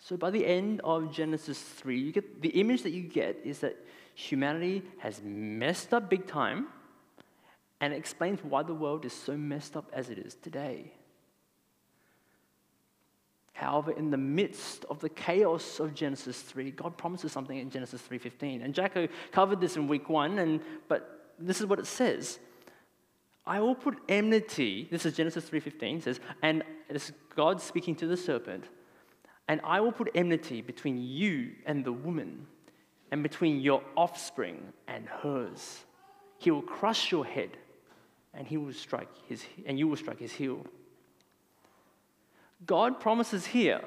So 0.00 0.16
by 0.16 0.30
the 0.30 0.44
end 0.44 0.80
of 0.82 1.12
Genesis 1.12 1.60
3, 1.60 1.98
you 1.98 2.12
get, 2.12 2.42
the 2.42 2.50
image 2.50 2.82
that 2.82 2.90
you 2.90 3.02
get 3.02 3.38
is 3.44 3.60
that 3.60 3.76
humanity 4.14 4.82
has 4.98 5.20
messed 5.22 5.94
up 5.94 6.10
big 6.10 6.26
time 6.26 6.68
and 7.80 7.92
it 7.92 7.96
explains 7.96 8.40
why 8.42 8.62
the 8.62 8.74
world 8.74 9.04
is 9.04 9.12
so 9.12 9.36
messed 9.36 9.76
up 9.76 9.90
as 9.92 10.10
it 10.10 10.18
is 10.18 10.34
today. 10.34 10.92
However, 13.58 13.90
in 13.90 14.10
the 14.10 14.16
midst 14.16 14.84
of 14.84 15.00
the 15.00 15.08
chaos 15.08 15.80
of 15.80 15.92
Genesis 15.92 16.40
3, 16.42 16.70
God 16.70 16.96
promises 16.96 17.32
something 17.32 17.58
in 17.58 17.70
Genesis 17.70 18.00
3:15. 18.02 18.62
And 18.62 18.72
Jacko 18.72 19.08
covered 19.32 19.60
this 19.60 19.76
in 19.76 19.88
week 19.88 20.08
1, 20.08 20.38
and 20.38 20.60
but 20.86 21.34
this 21.40 21.60
is 21.60 21.66
what 21.66 21.80
it 21.80 21.86
says. 21.86 22.38
I 23.44 23.58
will 23.58 23.74
put 23.74 23.98
enmity, 24.08 24.86
this 24.92 25.04
is 25.04 25.16
Genesis 25.16 25.50
3:15 25.50 26.02
says, 26.02 26.20
and 26.40 26.62
this 26.88 27.08
is 27.08 27.16
God 27.34 27.60
speaking 27.60 27.96
to 27.96 28.06
the 28.06 28.16
serpent, 28.16 28.64
and 29.48 29.60
I 29.64 29.80
will 29.80 29.90
put 29.90 30.08
enmity 30.14 30.62
between 30.62 31.02
you 31.02 31.56
and 31.66 31.84
the 31.84 31.92
woman, 31.92 32.46
and 33.10 33.24
between 33.24 33.60
your 33.60 33.82
offspring 33.96 34.72
and 34.86 35.08
hers. 35.08 35.84
He 36.38 36.52
will 36.52 36.62
crush 36.62 37.10
your 37.10 37.24
head, 37.24 37.56
and 38.34 38.46
he 38.46 38.56
will 38.56 38.72
strike 38.72 39.10
his, 39.26 39.44
and 39.66 39.76
you 39.80 39.88
will 39.88 39.96
strike 39.96 40.20
his 40.20 40.30
heel. 40.30 40.64
God 42.66 43.00
promises 43.00 43.46
here 43.46 43.82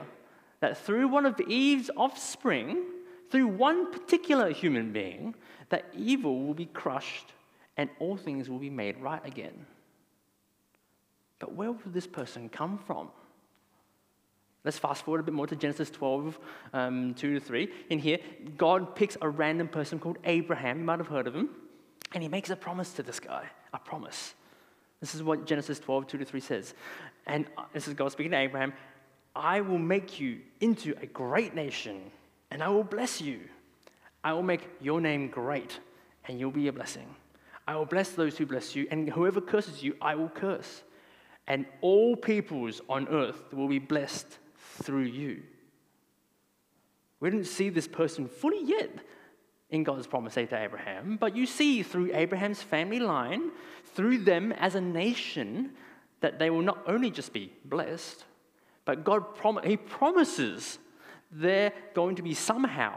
that 0.59 0.77
through 0.77 1.07
one 1.07 1.25
of 1.25 1.39
Eve's 1.41 1.89
offspring, 1.97 2.83
through 3.29 3.47
one 3.47 3.91
particular 3.91 4.51
human 4.51 4.91
being, 4.91 5.35
that 5.69 5.85
evil 5.97 6.45
will 6.45 6.53
be 6.53 6.65
crushed 6.65 7.33
and 7.77 7.89
all 7.99 8.17
things 8.17 8.49
will 8.49 8.59
be 8.59 8.69
made 8.69 8.97
right 8.97 9.25
again. 9.25 9.65
But 11.39 11.53
where 11.53 11.71
will 11.71 11.79
this 11.85 12.07
person 12.07 12.49
come 12.49 12.77
from? 12.77 13.09
Let's 14.63 14.77
fast 14.77 15.03
forward 15.03 15.21
a 15.21 15.23
bit 15.23 15.33
more 15.33 15.47
to 15.47 15.55
Genesis 15.55 15.89
12, 15.89 16.39
um, 16.73 17.13
2 17.15 17.39
to 17.39 17.39
3. 17.39 17.69
In 17.89 17.97
here, 17.97 18.19
God 18.57 18.95
picks 18.95 19.17
a 19.21 19.27
random 19.27 19.67
person 19.67 19.97
called 19.97 20.19
Abraham. 20.23 20.79
You 20.79 20.85
might 20.85 20.99
have 20.99 21.07
heard 21.07 21.25
of 21.25 21.35
him. 21.35 21.49
And 22.13 22.21
he 22.21 22.29
makes 22.29 22.49
a 22.51 22.55
promise 22.55 22.93
to 22.93 23.03
this 23.03 23.19
guy 23.19 23.47
a 23.73 23.79
promise. 23.79 24.35
This 24.99 25.15
is 25.15 25.23
what 25.23 25.45
Genesis 25.45 25.79
12, 25.79 26.07
2 26.07 26.17
to 26.19 26.25
3 26.25 26.39
says. 26.39 26.73
And 27.31 27.45
this 27.71 27.88
is 27.88 27.93
God 27.93 28.11
speaking 28.11 28.31
to 28.31 28.38
Abraham 28.38 28.73
I 29.33 29.61
will 29.61 29.79
make 29.79 30.19
you 30.19 30.39
into 30.59 30.93
a 31.01 31.05
great 31.05 31.55
nation, 31.55 32.11
and 32.51 32.61
I 32.61 32.67
will 32.67 32.83
bless 32.83 33.21
you. 33.21 33.39
I 34.25 34.33
will 34.33 34.43
make 34.43 34.67
your 34.81 35.00
name 35.00 35.29
great, 35.29 35.79
and 36.27 36.38
you'll 36.38 36.51
be 36.51 36.67
a 36.67 36.73
blessing. 36.73 37.07
I 37.65 37.77
will 37.77 37.85
bless 37.85 38.09
those 38.09 38.38
who 38.38 38.45
bless 38.45 38.75
you, 38.75 38.88
and 38.91 39.09
whoever 39.09 39.39
curses 39.39 39.81
you, 39.81 39.95
I 40.01 40.15
will 40.15 40.27
curse. 40.27 40.83
And 41.47 41.65
all 41.79 42.17
peoples 42.17 42.81
on 42.89 43.07
earth 43.07 43.53
will 43.53 43.69
be 43.69 43.79
blessed 43.79 44.27
through 44.83 45.03
you. 45.03 45.41
We 47.21 47.29
didn't 47.29 47.47
see 47.47 47.69
this 47.69 47.88
person 47.88 48.27
fully 48.27 48.61
yet 48.61 48.91
in 49.69 49.85
God's 49.85 50.07
promise 50.07 50.33
to 50.33 50.57
Abraham, 50.57 51.15
but 51.15 51.38
you 51.38 51.45
see 51.45 51.81
through 51.81 52.13
Abraham's 52.13 52.61
family 52.61 53.00
line, 53.00 53.51
through 53.95 54.17
them 54.19 54.51
as 54.51 54.75
a 54.75 54.81
nation, 54.81 55.71
that 56.21 56.39
they 56.39 56.49
will 56.49 56.61
not 56.61 56.79
only 56.87 57.11
just 57.11 57.33
be 57.33 57.51
blessed, 57.65 58.25
but 58.85 59.03
God 59.03 59.35
prom- 59.35 59.59
He 59.63 59.77
promises 59.77 60.79
they're 61.31 61.73
going 61.93 62.15
to 62.15 62.21
be 62.21 62.33
somehow 62.33 62.95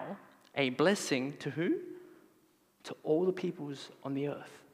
a 0.54 0.70
blessing 0.70 1.34
to 1.40 1.50
who? 1.50 1.76
To 2.84 2.96
all 3.02 3.24
the 3.24 3.32
peoples 3.32 3.90
on 4.02 4.14
the 4.14 4.28
earth. 4.28 4.64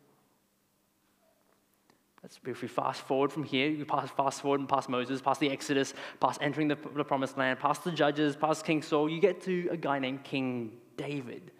Let's, 2.23 2.39
if 2.45 2.61
we 2.61 2.69
fast 2.69 3.01
forward 3.03 3.33
from 3.33 3.45
here, 3.45 3.69
you 3.71 3.87
pass, 3.87 4.11
fast 4.11 4.43
forward 4.43 4.61
and 4.61 4.69
past 4.69 4.91
Moses, 4.91 5.23
past 5.23 5.41
the 5.41 5.51
Exodus, 5.51 5.95
past 6.21 6.39
entering 6.43 6.69
the, 6.69 6.77
the 6.95 7.05
promised 7.05 7.39
land, 7.39 7.59
past 7.59 7.83
the 7.83 7.93
judges, 7.93 8.37
past 8.37 8.65
King 8.67 8.83
Saul, 8.83 9.09
you 9.09 9.21
get 9.21 9.41
to 9.43 9.69
a 9.71 9.77
guy 9.77 9.99
named 9.99 10.23
King 10.23 10.73
David. 10.99 11.51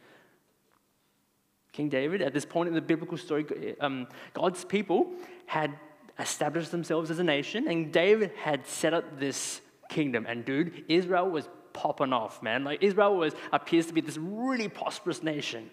King 1.73 1.89
David, 1.89 2.21
at 2.21 2.35
this 2.35 2.45
point 2.45 2.69
in 2.69 2.75
the 2.75 2.81
biblical 2.83 3.17
story, 3.17 3.77
um, 3.81 4.07
God's 4.35 4.65
people 4.65 5.13
had 5.47 5.79
established 6.21 6.71
themselves 6.71 7.11
as 7.11 7.19
a 7.19 7.25
nation, 7.25 7.69
and 7.69 7.93
David 7.93 8.33
had 8.37 8.67
set 8.67 8.95
up 8.95 9.19
this 9.19 9.61
kingdom. 9.89 10.27
And 10.29 10.45
dude, 10.45 10.85
Israel 10.89 11.29
was 11.29 11.49
popping 11.73 12.13
off, 12.13 12.43
man. 12.43 12.65
Like 12.65 12.83
Israel 12.83 13.17
was 13.17 13.35
appears 13.53 13.87
to 13.87 13.93
be 13.93 14.01
this 14.01 14.19
really 14.19 14.69
prosperous 14.69 15.23
nation. 15.23 15.71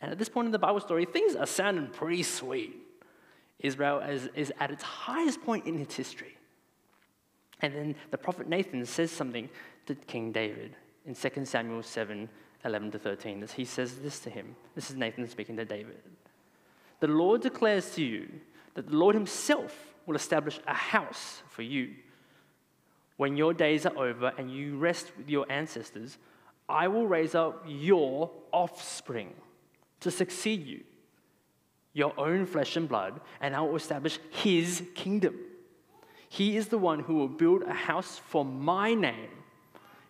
And 0.00 0.12
at 0.12 0.18
this 0.18 0.28
point 0.28 0.46
in 0.46 0.52
the 0.52 0.58
Bible 0.58 0.80
story, 0.80 1.04
things 1.04 1.34
are 1.34 1.46
sounding 1.46 1.88
pretty 1.88 2.22
sweet. 2.22 2.76
Israel 3.60 4.00
is, 4.00 4.28
is 4.34 4.52
at 4.60 4.70
its 4.70 4.82
highest 4.82 5.42
point 5.42 5.66
in 5.66 5.78
its 5.78 5.96
history. 5.96 6.36
And 7.62 7.74
then 7.74 7.94
the 8.10 8.18
prophet 8.18 8.48
Nathan 8.48 8.84
says 8.84 9.10
something 9.10 9.48
to 9.86 9.94
King 9.94 10.32
David 10.32 10.76
in 11.06 11.14
2 11.14 11.44
Samuel 11.44 11.82
7 11.82 12.28
11 12.64 12.90
to 12.92 12.98
13. 12.98 13.46
He 13.54 13.64
says 13.64 13.96
this 13.96 14.20
to 14.20 14.30
him. 14.30 14.56
This 14.74 14.90
is 14.90 14.96
Nathan 14.96 15.28
speaking 15.28 15.56
to 15.56 15.66
David. 15.66 16.00
The 17.00 17.08
Lord 17.08 17.42
declares 17.42 17.90
to 17.96 18.02
you 18.02 18.28
that 18.74 18.88
the 18.88 18.96
Lord 18.96 19.14
Himself 19.14 19.94
will 20.06 20.16
establish 20.16 20.60
a 20.66 20.74
house 20.74 21.42
for 21.48 21.62
you. 21.62 21.94
When 23.16 23.36
your 23.36 23.54
days 23.54 23.86
are 23.86 23.96
over 23.96 24.32
and 24.36 24.50
you 24.50 24.76
rest 24.76 25.12
with 25.16 25.28
your 25.28 25.50
ancestors, 25.50 26.18
I 26.68 26.88
will 26.88 27.06
raise 27.06 27.34
up 27.34 27.64
your 27.66 28.30
offspring 28.52 29.32
to 30.00 30.10
succeed 30.10 30.66
you 30.66 30.82
your 31.94 32.12
own 32.18 32.44
flesh 32.44 32.76
and 32.76 32.88
blood, 32.88 33.20
and 33.40 33.54
I 33.56 33.60
will 33.60 33.76
establish 33.76 34.18
his 34.30 34.82
kingdom. 34.94 35.38
He 36.28 36.56
is 36.56 36.68
the 36.68 36.76
one 36.76 36.98
who 36.98 37.14
will 37.14 37.28
build 37.28 37.62
a 37.62 37.72
house 37.72 38.20
for 38.26 38.44
my 38.44 38.92
name, 38.92 39.30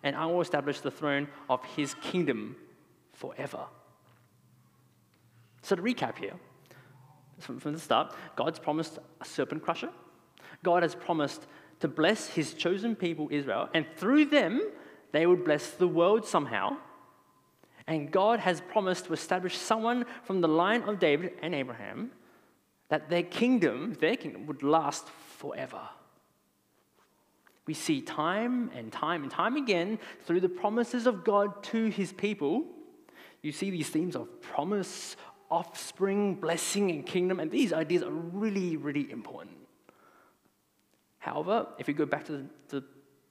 and 0.03 0.15
I 0.15 0.25
will 0.25 0.41
establish 0.41 0.81
the 0.81 0.91
throne 0.91 1.27
of 1.47 1.63
his 1.63 1.93
kingdom 2.01 2.55
forever. 3.13 3.65
So, 5.61 5.75
to 5.75 5.81
recap 5.81 6.17
here, 6.17 6.33
from, 7.39 7.59
from 7.59 7.73
the 7.73 7.79
start, 7.79 8.13
God's 8.35 8.59
promised 8.59 8.99
a 9.21 9.25
serpent 9.25 9.63
crusher. 9.63 9.89
God 10.63 10.83
has 10.83 10.95
promised 10.95 11.45
to 11.79 11.87
bless 11.87 12.27
his 12.27 12.53
chosen 12.53 12.95
people, 12.95 13.27
Israel, 13.31 13.69
and 13.73 13.85
through 13.97 14.25
them, 14.25 14.61
they 15.11 15.25
would 15.25 15.43
bless 15.43 15.71
the 15.71 15.87
world 15.87 16.25
somehow. 16.25 16.77
And 17.87 18.11
God 18.11 18.39
has 18.39 18.61
promised 18.61 19.05
to 19.05 19.13
establish 19.13 19.57
someone 19.57 20.05
from 20.23 20.41
the 20.41 20.47
line 20.47 20.83
of 20.83 20.99
David 20.99 21.33
and 21.41 21.53
Abraham 21.53 22.11
that 22.89 23.09
their 23.09 23.23
kingdom, 23.23 23.95
their 23.99 24.15
kingdom, 24.15 24.47
would 24.47 24.63
last 24.63 25.07
forever. 25.37 25.81
We 27.67 27.73
see 27.73 28.01
time 28.01 28.71
and 28.75 28.91
time 28.91 29.23
and 29.23 29.31
time 29.31 29.55
again 29.55 29.99
through 30.25 30.41
the 30.41 30.49
promises 30.49 31.07
of 31.07 31.23
God 31.23 31.63
to 31.65 31.87
his 31.87 32.13
people. 32.13 32.65
You 33.41 33.51
see 33.51 33.69
these 33.69 33.89
themes 33.89 34.15
of 34.15 34.41
promise, 34.41 35.15
offspring, 35.49 36.35
blessing, 36.35 36.91
and 36.91 37.05
kingdom, 37.05 37.39
and 37.39 37.51
these 37.51 37.73
ideas 37.73 38.03
are 38.03 38.11
really, 38.11 38.77
really 38.77 39.09
important. 39.11 39.57
However, 41.19 41.67
if 41.79 41.87
we 41.87 41.93
go 41.93 42.05
back 42.05 42.25
to 42.25 42.31
the, 42.31 42.45
the, 42.69 42.83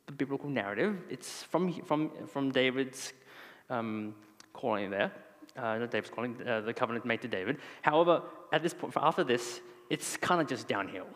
the 0.07 0.13
biblical 0.13 0.49
narrative, 0.49 0.97
it's 1.09 1.45
from, 1.45 1.73
from, 1.83 2.11
from 2.27 2.51
David's 2.51 3.13
um, 3.71 4.15
calling 4.53 4.91
there, 4.91 5.13
uh, 5.57 5.79
not 5.79 5.91
David's 5.91 6.11
calling, 6.11 6.37
uh, 6.47 6.61
the 6.61 6.75
covenant 6.75 7.05
made 7.05 7.23
to 7.23 7.29
David. 7.29 7.59
However, 7.83 8.23
at 8.53 8.63
this 8.63 8.75
point, 8.75 8.95
after 8.97 9.23
this, 9.23 9.61
it's 9.91 10.17
kind 10.17 10.41
of 10.41 10.49
just 10.49 10.67
downhill. 10.67 11.07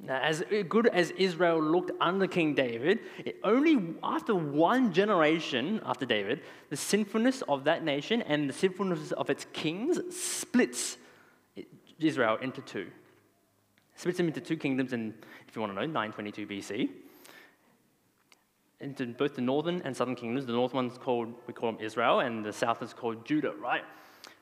Now, 0.00 0.20
as 0.20 0.42
good 0.68 0.86
as 0.88 1.10
Israel 1.12 1.62
looked 1.62 1.90
under 2.00 2.26
King 2.26 2.54
David, 2.54 3.00
it 3.24 3.38
only 3.44 3.94
after 4.02 4.34
one 4.34 4.92
generation 4.92 5.80
after 5.84 6.06
David, 6.06 6.40
the 6.70 6.76
sinfulness 6.76 7.42
of 7.42 7.64
that 7.64 7.84
nation 7.84 8.22
and 8.22 8.48
the 8.48 8.54
sinfulness 8.54 9.12
of 9.12 9.28
its 9.30 9.46
kings 9.52 10.00
splits 10.16 10.96
Israel 11.98 12.38
into 12.40 12.62
two. 12.62 12.90
Splits 13.94 14.16
them 14.16 14.28
into 14.28 14.40
two 14.40 14.56
kingdoms 14.56 14.92
in, 14.92 15.14
if 15.46 15.54
you 15.54 15.60
want 15.60 15.72
to 15.72 15.74
know, 15.74 15.86
922 15.86 16.46
BC 16.46 16.88
into 18.82 19.06
both 19.06 19.36
the 19.36 19.40
northern 19.40 19.80
and 19.82 19.96
southern 19.96 20.16
kingdoms. 20.16 20.44
The 20.44 20.52
north 20.52 20.74
one's 20.74 20.98
called, 20.98 21.32
we 21.46 21.54
call 21.54 21.72
them 21.72 21.80
Israel, 21.80 22.20
and 22.20 22.44
the 22.44 22.52
south 22.52 22.82
is 22.82 22.92
called 22.92 23.24
Judah, 23.24 23.52
right? 23.52 23.84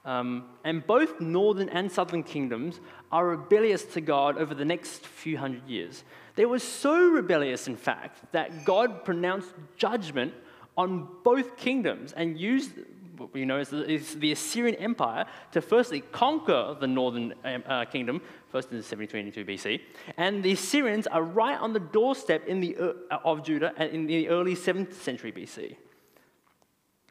Um, 0.04 0.44
and 0.64 0.86
both 0.86 1.20
northern 1.20 1.68
and 1.68 1.92
southern 1.92 2.22
kingdoms 2.22 2.80
are 3.12 3.26
rebellious 3.26 3.84
to 3.84 4.00
God 4.00 4.38
over 4.38 4.54
the 4.54 4.64
next 4.64 5.06
few 5.06 5.36
hundred 5.36 5.68
years. 5.68 6.04
They 6.36 6.46
were 6.46 6.58
so 6.58 7.10
rebellious, 7.10 7.68
in 7.68 7.76
fact, 7.76 8.32
that 8.32 8.64
God 8.64 9.04
pronounced 9.04 9.50
judgment 9.76 10.32
on 10.76 11.06
both 11.22 11.56
kingdoms 11.56 12.12
and 12.12 12.38
used 12.38 12.72
what 13.20 13.34
we 13.34 13.44
know 13.44 13.58
is 13.58 14.14
the 14.14 14.32
Assyrian 14.32 14.74
Empire 14.76 15.26
to 15.52 15.60
firstly 15.60 16.00
conquer 16.00 16.74
the 16.80 16.86
northern 16.86 17.34
um, 17.44 17.62
uh, 17.66 17.84
kingdom, 17.84 18.22
first 18.48 18.72
in 18.72 18.82
722 18.82 19.44
BC, 19.44 19.80
and 20.16 20.42
the 20.42 20.52
Assyrians 20.52 21.06
are 21.06 21.22
right 21.22 21.60
on 21.60 21.74
the 21.74 21.80
doorstep 21.80 22.46
in 22.46 22.60
the, 22.60 22.76
uh, 22.78 23.18
of 23.22 23.44
Judah 23.44 23.74
in 23.92 24.06
the 24.06 24.28
early 24.30 24.56
7th 24.56 24.94
century 24.94 25.32
BC. 25.32 25.76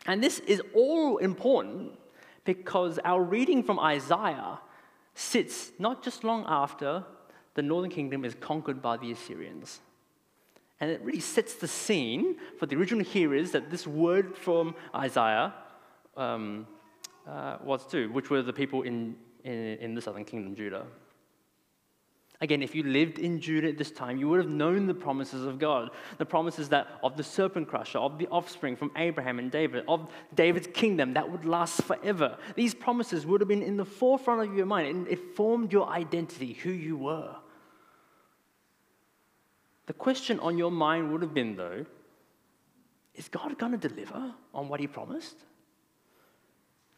And 0.07 0.23
this 0.23 0.39
is 0.39 0.61
all 0.73 1.17
important 1.17 1.91
because 2.45 2.99
our 3.03 3.21
reading 3.21 3.63
from 3.63 3.79
Isaiah 3.79 4.59
sits 5.13 5.71
not 5.79 6.03
just 6.03 6.23
long 6.23 6.45
after 6.47 7.03
the 7.55 7.61
northern 7.61 7.91
kingdom 7.91 8.23
is 8.23 8.35
conquered 8.35 8.81
by 8.81 8.97
the 8.97 9.11
Assyrians. 9.11 9.81
And 10.79 10.89
it 10.89 11.01
really 11.03 11.19
sets 11.19 11.55
the 11.55 11.67
scene 11.67 12.37
for 12.57 12.65
the 12.65 12.75
original 12.77 13.03
hearers 13.03 13.51
that 13.51 13.69
this 13.69 13.85
word 13.85 14.37
from 14.37 14.75
Isaiah 14.95 15.53
um, 16.15 16.67
uh, 17.27 17.57
was 17.63 17.85
to, 17.87 18.07
which 18.11 18.29
were 18.29 18.41
the 18.41 18.53
people 18.53 18.83
in, 18.83 19.15
in, 19.43 19.53
in 19.53 19.93
the 19.93 20.01
southern 20.01 20.23
kingdom, 20.23 20.55
Judah. 20.55 20.85
Again, 22.41 22.61
if 22.61 22.73
you 22.73 22.83
lived 22.83 23.19
in 23.19 23.41
Judah 23.41 23.67
at 23.67 23.77
this 23.77 23.91
time, 23.91 24.17
you 24.17 24.29
would 24.29 24.39
have 24.39 24.49
known 24.49 24.87
the 24.87 24.93
promises 24.93 25.45
of 25.45 25.59
God. 25.59 25.89
The 26.17 26.25
promises 26.25 26.69
that 26.69 26.87
of 27.03 27.17
the 27.17 27.23
serpent 27.23 27.67
crusher, 27.67 27.97
of 27.97 28.17
the 28.17 28.27
offspring 28.27 28.77
from 28.77 28.91
Abraham 28.95 29.39
and 29.39 29.51
David, 29.51 29.83
of 29.89 30.09
David's 30.33 30.67
kingdom 30.67 31.15
that 31.15 31.29
would 31.29 31.43
last 31.43 31.81
forever. 31.81 32.37
These 32.55 32.73
promises 32.73 33.25
would 33.25 33.41
have 33.41 33.49
been 33.49 33.61
in 33.61 33.75
the 33.75 33.83
forefront 33.83 34.49
of 34.49 34.55
your 34.55 34.65
mind, 34.65 34.87
and 34.87 35.07
it 35.09 35.35
formed 35.35 35.73
your 35.73 35.89
identity, 35.89 36.53
who 36.53 36.71
you 36.71 36.95
were. 36.95 37.35
The 39.87 39.93
question 39.93 40.39
on 40.39 40.57
your 40.57 40.71
mind 40.71 41.11
would 41.11 41.21
have 41.21 41.33
been, 41.33 41.57
though, 41.57 41.85
is 43.15 43.27
God 43.27 43.57
going 43.57 43.77
to 43.77 43.89
deliver 43.89 44.33
on 44.53 44.69
what 44.69 44.79
he 44.79 44.87
promised? 44.87 45.35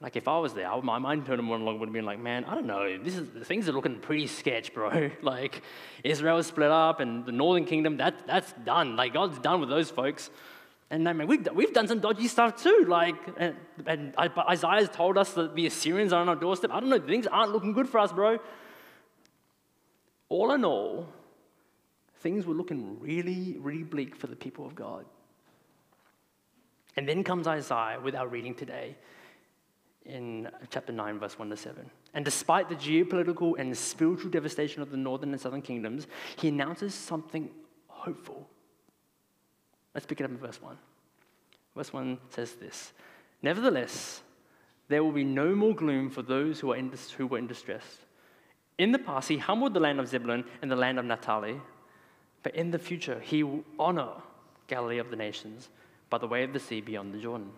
Like 0.01 0.15
if 0.15 0.27
I 0.27 0.39
was 0.39 0.53
there, 0.55 0.69
my 0.81 0.97
mind 0.97 1.27
turned 1.27 1.43
monologue 1.43 1.79
would 1.79 1.89
have 1.89 1.93
been 1.93 2.05
like, 2.05 2.19
man, 2.19 2.43
I 2.45 2.55
don't 2.55 2.65
know. 2.65 2.97
This 2.97 3.15
is 3.15 3.27
things 3.45 3.69
are 3.69 3.71
looking 3.71 3.99
pretty 3.99 4.25
sketch, 4.25 4.73
bro. 4.73 5.11
like 5.21 5.61
Israel 6.03 6.39
is 6.39 6.47
split 6.47 6.71
up, 6.71 6.99
and 6.99 7.23
the 7.25 7.31
northern 7.31 7.65
kingdom 7.65 7.97
that 7.97 8.25
that's 8.25 8.51
done. 8.65 8.95
Like 8.95 9.13
God's 9.13 9.37
done 9.37 9.59
with 9.59 9.69
those 9.69 9.91
folks. 9.91 10.31
And 10.89 11.07
I 11.07 11.13
mean, 11.13 11.27
we've, 11.27 11.47
we've 11.53 11.71
done 11.71 11.87
some 11.87 11.99
dodgy 11.99 12.27
stuff 12.27 12.61
too. 12.61 12.85
Like, 12.85 13.15
and, 13.37 13.55
and 13.85 14.13
Isaiah's 14.19 14.89
told 14.89 15.17
us 15.17 15.31
that 15.33 15.55
the 15.55 15.65
Assyrians 15.65 16.11
are 16.11 16.19
on 16.19 16.27
our 16.27 16.35
doorstep. 16.35 16.69
I 16.73 16.81
don't 16.81 16.89
know, 16.89 16.99
things 16.99 17.27
aren't 17.27 17.53
looking 17.53 17.71
good 17.71 17.87
for 17.87 17.99
us, 17.99 18.11
bro. 18.11 18.39
All 20.27 20.51
in 20.51 20.65
all, 20.65 21.07
things 22.19 22.45
were 22.45 22.53
looking 22.53 22.99
really, 22.99 23.55
really 23.57 23.83
bleak 23.83 24.17
for 24.17 24.27
the 24.27 24.35
people 24.35 24.65
of 24.65 24.75
God. 24.75 25.05
And 26.97 27.07
then 27.07 27.23
comes 27.23 27.47
Isaiah 27.47 27.99
with 28.03 28.13
our 28.13 28.27
reading 28.27 28.53
today 28.53 28.97
in 30.05 30.49
chapter 30.69 30.91
9, 30.91 31.19
verse 31.19 31.37
1 31.37 31.49
to 31.49 31.57
7. 31.57 31.89
And 32.13 32.25
despite 32.25 32.69
the 32.69 32.75
geopolitical 32.75 33.53
and 33.57 33.77
spiritual 33.77 34.29
devastation 34.29 34.81
of 34.81 34.91
the 34.91 34.97
northern 34.97 35.31
and 35.31 35.39
southern 35.39 35.61
kingdoms, 35.61 36.07
he 36.37 36.47
announces 36.47 36.93
something 36.93 37.49
hopeful. 37.87 38.47
Let's 39.93 40.05
pick 40.05 40.19
it 40.19 40.23
up 40.23 40.31
in 40.31 40.37
verse 40.37 40.61
1. 40.61 40.77
Verse 41.75 41.93
1 41.93 42.17
says 42.29 42.53
this 42.53 42.93
Nevertheless, 43.41 44.21
there 44.87 45.03
will 45.03 45.11
be 45.11 45.23
no 45.23 45.55
more 45.55 45.75
gloom 45.75 46.09
for 46.09 46.21
those 46.21 46.59
who, 46.59 46.71
are 46.71 46.75
in, 46.75 46.91
who 47.17 47.27
were 47.27 47.37
in 47.37 47.47
distress. 47.47 47.83
In 48.77 48.91
the 48.91 48.99
past, 48.99 49.29
he 49.29 49.37
humbled 49.37 49.73
the 49.73 49.79
land 49.79 49.99
of 49.99 50.07
Zebulun 50.07 50.43
and 50.61 50.71
the 50.71 50.75
land 50.75 50.99
of 50.99 51.05
Naphtali, 51.05 51.61
but 52.43 52.55
in 52.55 52.71
the 52.71 52.79
future, 52.79 53.19
he 53.19 53.43
will 53.43 53.63
honor 53.77 54.09
Galilee 54.67 54.97
of 54.97 55.09
the 55.09 55.15
nations 55.15 55.69
by 56.09 56.17
the 56.17 56.27
way 56.27 56.43
of 56.43 56.53
the 56.53 56.59
sea 56.59 56.81
beyond 56.81 57.13
the 57.13 57.19
Jordan. 57.19 57.51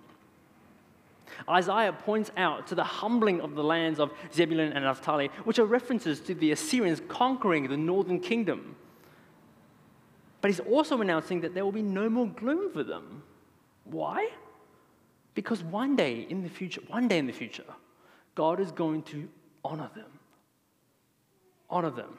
Isaiah 1.50 1.94
points 1.94 2.32
out 2.38 2.68
to 2.68 2.76
the 2.76 2.84
humbling 2.84 3.42
of 3.42 3.56
the 3.56 3.64
lands 3.64 4.00
of 4.00 4.12
Zebulun 4.34 4.74
and 4.74 4.84
Naphtali, 4.86 5.28
which 5.44 5.60
are 5.60 5.66
references 5.66 6.20
to 6.22 6.36
the 6.36 6.52
Assyrians 6.52 7.02
conquering 7.08 7.68
the 7.68 7.78
northern 7.78 8.20
kingdom. 8.20 8.76
But 10.42 10.52
he's 10.52 10.60
also 10.60 11.02
announcing 11.02 11.42
that 11.42 11.54
there 11.54 11.64
will 11.64 11.72
be 11.72 11.82
no 11.82 12.10
more 12.10 12.28
gloom 12.28 12.72
for 12.72 12.84
them. 12.84 13.24
Why? 13.86 14.30
Because 15.36 15.64
one 15.64 15.96
day 15.96 16.28
in 16.30 16.44
the 16.44 16.50
future, 16.50 16.82
one 16.88 17.08
day 17.08 17.18
in 17.18 17.28
the 17.28 17.34
future, 17.34 17.64
God 18.36 18.60
is 18.60 18.72
going 18.72 19.04
to 19.04 19.28
honor 19.64 19.90
them. 19.96 20.12
Honor 21.70 21.90
them. 21.90 22.18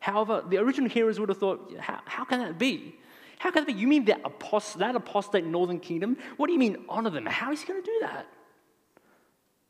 However, 0.00 0.44
the 0.46 0.58
original 0.58 0.90
hearers 0.90 1.18
would 1.18 1.30
have 1.30 1.38
thought, 1.38 1.72
how, 1.78 2.00
how 2.04 2.24
can 2.24 2.40
that 2.40 2.58
be? 2.58 2.96
How 3.44 3.50
can 3.50 3.66
that 3.66 3.74
be? 3.74 3.78
You 3.78 3.86
mean 3.86 4.06
that, 4.06 4.22
apost- 4.22 4.78
that 4.78 4.96
apostate 4.96 5.44
northern 5.44 5.78
kingdom? 5.78 6.16
What 6.38 6.46
do 6.46 6.54
you 6.54 6.58
mean 6.58 6.86
honor 6.88 7.10
them? 7.10 7.26
How 7.26 7.52
is 7.52 7.60
he 7.60 7.68
going 7.68 7.82
to 7.82 7.86
do 7.86 7.98
that? 8.00 8.26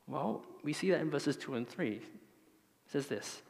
Well, 0.07 0.45
we 0.63 0.71
see 0.71 0.91
that 0.91 1.01
in 1.01 1.11
verses 1.11 1.35
2 1.35 1.55
and 1.55 1.67
3. 1.67 1.95
It 1.95 2.01
says 2.87 3.07
this 3.07 3.41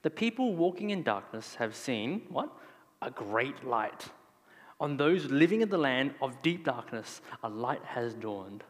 The 0.00 0.08
people 0.08 0.56
walking 0.56 0.88
in 0.88 1.02
darkness 1.02 1.56
have 1.56 1.76
seen 1.76 2.22
what? 2.30 2.50
A 3.02 3.10
great 3.10 3.62
light. 3.62 4.06
On 4.80 4.96
those 4.96 5.26
living 5.26 5.60
in 5.60 5.68
the 5.68 5.76
land 5.76 6.14
of 6.22 6.40
deep 6.40 6.64
darkness, 6.64 7.20
a 7.42 7.48
light 7.50 7.84
has 7.84 8.14
dawned. 8.14 8.64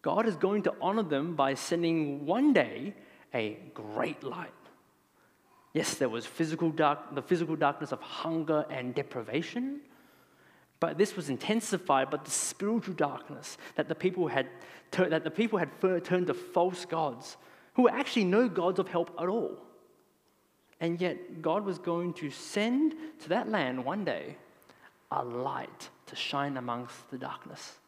God 0.00 0.26
is 0.26 0.36
going 0.36 0.62
to 0.62 0.72
honor 0.80 1.02
them 1.02 1.36
by 1.36 1.52
sending 1.52 2.24
one 2.24 2.54
day 2.54 2.94
a 3.34 3.58
great 3.74 4.24
light. 4.24 4.63
Yes, 5.74 5.94
there 5.96 6.08
was 6.08 6.24
physical 6.24 6.70
dark, 6.70 7.14
the 7.14 7.20
physical 7.20 7.56
darkness 7.56 7.92
of 7.92 8.00
hunger 8.00 8.64
and 8.70 8.94
deprivation, 8.94 9.80
but 10.80 10.96
this 10.96 11.16
was 11.16 11.28
intensified 11.28 12.10
by 12.10 12.18
the 12.18 12.30
spiritual 12.30 12.94
darkness 12.94 13.58
that 13.74 13.88
the 13.88 13.94
people 13.94 14.28
had, 14.28 14.46
that 14.92 15.24
the 15.24 15.30
people 15.30 15.58
had 15.58 15.68
turned 16.04 16.28
to 16.28 16.34
false 16.34 16.84
gods, 16.84 17.36
who 17.74 17.82
were 17.82 17.90
actually 17.90 18.24
no 18.24 18.48
gods 18.48 18.78
of 18.78 18.86
help 18.88 19.10
at 19.20 19.28
all. 19.28 19.58
And 20.80 21.00
yet, 21.00 21.42
God 21.42 21.64
was 21.64 21.78
going 21.78 22.12
to 22.14 22.30
send 22.30 22.94
to 23.20 23.28
that 23.30 23.48
land 23.48 23.84
one 23.84 24.04
day 24.04 24.36
a 25.10 25.24
light 25.24 25.88
to 26.06 26.16
shine 26.16 26.56
amongst 26.56 27.10
the 27.10 27.18
darkness. 27.18 27.78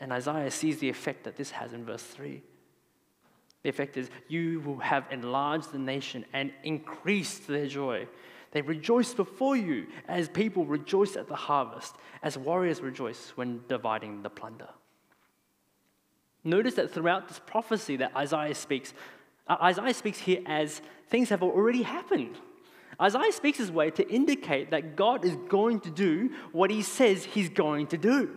And 0.00 0.12
Isaiah 0.12 0.50
sees 0.50 0.78
the 0.78 0.88
effect 0.88 1.24
that 1.24 1.36
this 1.36 1.50
has 1.52 1.72
in 1.72 1.84
verse 1.84 2.02
3. 2.02 2.42
The 3.62 3.68
effect 3.68 3.96
is, 3.96 4.08
you 4.28 4.60
will 4.60 4.78
have 4.78 5.04
enlarged 5.10 5.72
the 5.72 5.78
nation 5.78 6.24
and 6.32 6.52
increased 6.64 7.46
their 7.46 7.66
joy. 7.66 8.06
They 8.52 8.62
rejoice 8.62 9.14
before 9.14 9.56
you 9.56 9.86
as 10.08 10.28
people 10.28 10.64
rejoice 10.64 11.16
at 11.16 11.28
the 11.28 11.36
harvest, 11.36 11.94
as 12.22 12.36
warriors 12.36 12.80
rejoice 12.80 13.32
when 13.36 13.60
dividing 13.68 14.22
the 14.22 14.30
plunder. 14.30 14.68
Notice 16.42 16.74
that 16.74 16.90
throughout 16.90 17.28
this 17.28 17.40
prophecy 17.44 17.96
that 17.96 18.16
Isaiah 18.16 18.54
speaks, 18.54 18.94
uh, 19.46 19.56
Isaiah 19.62 19.94
speaks 19.94 20.18
here 20.18 20.40
as 20.46 20.80
things 21.08 21.28
have 21.28 21.42
already 21.42 21.82
happened. 21.82 22.36
Isaiah 23.00 23.32
speaks 23.32 23.58
his 23.58 23.70
way 23.70 23.90
to 23.92 24.08
indicate 24.08 24.70
that 24.70 24.96
God 24.96 25.24
is 25.24 25.36
going 25.48 25.80
to 25.80 25.90
do 25.90 26.30
what 26.52 26.70
he 26.70 26.82
says 26.82 27.24
he's 27.24 27.48
going 27.48 27.88
to 27.88 27.98
do. 27.98 28.36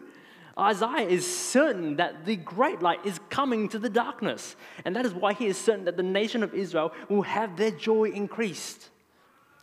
Isaiah 0.58 1.08
is 1.08 1.26
certain 1.26 1.96
that 1.96 2.26
the 2.26 2.36
great 2.36 2.82
light 2.82 3.00
is 3.06 3.20
coming 3.30 3.70
to 3.70 3.80
the 3.80 3.90
darkness. 3.90 4.56
And 4.86 4.96
that 4.96 5.06
is 5.06 5.14
why 5.14 5.34
he 5.34 5.48
is 5.48 5.58
certain 5.58 5.86
that 5.86 5.98
the 5.98 6.04
nation 6.04 6.44
of 6.44 6.54
Israel 6.54 6.92
will 7.10 7.24
have 7.24 7.58
their 7.58 7.72
joy 7.72 8.10
increased. 8.10 8.90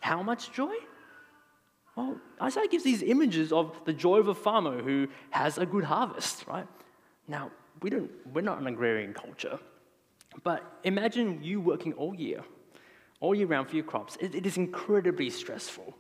How 0.01 0.23
much 0.23 0.53
joy? 0.53 0.75
Well, 1.95 2.21
Isaiah 2.41 2.69
gives 2.69 2.85
these 2.85 3.03
images 3.03 3.53
of 3.53 3.77
the 3.85 3.93
joy 3.93 4.19
of 4.19 4.29
a 4.29 4.35
farmer 4.35 4.83
who 4.83 5.09
has 5.31 5.59
a 5.59 5.67
good 5.67 5.85
harvest, 5.85 6.47
right? 6.47 6.67
Now, 7.29 7.51
we 7.83 7.91
don't, 7.91 8.11
we're 8.33 8.41
not 8.41 8.61
an 8.61 8.67
agrarian 8.67 9.15
culture, 9.15 9.59
but 10.43 10.79
imagine 10.85 11.43
you 11.43 11.61
working 11.61 11.93
all 11.95 12.15
year, 12.15 12.43
all 13.21 13.35
year 13.35 13.47
round 13.47 13.69
for 13.69 13.77
your 13.77 13.85
crops. 13.85 14.17
it, 14.21 14.35
it 14.35 14.47
is 14.47 14.57
incredibly 14.57 15.31
stressful. 15.31 15.95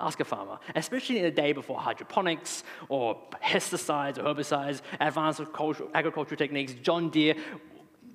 Ask 0.00 0.20
a 0.20 0.24
farmer, 0.24 0.58
especially 0.74 1.18
in 1.18 1.24
the 1.24 1.30
day 1.30 1.52
before 1.52 1.78
hydroponics 1.78 2.62
or 2.88 3.20
pesticides 3.42 4.18
or 4.18 4.22
herbicides, 4.22 4.80
advanced 5.00 5.40
agricultural 5.40 6.36
techniques, 6.36 6.74
John 6.74 7.10
Deere. 7.10 7.34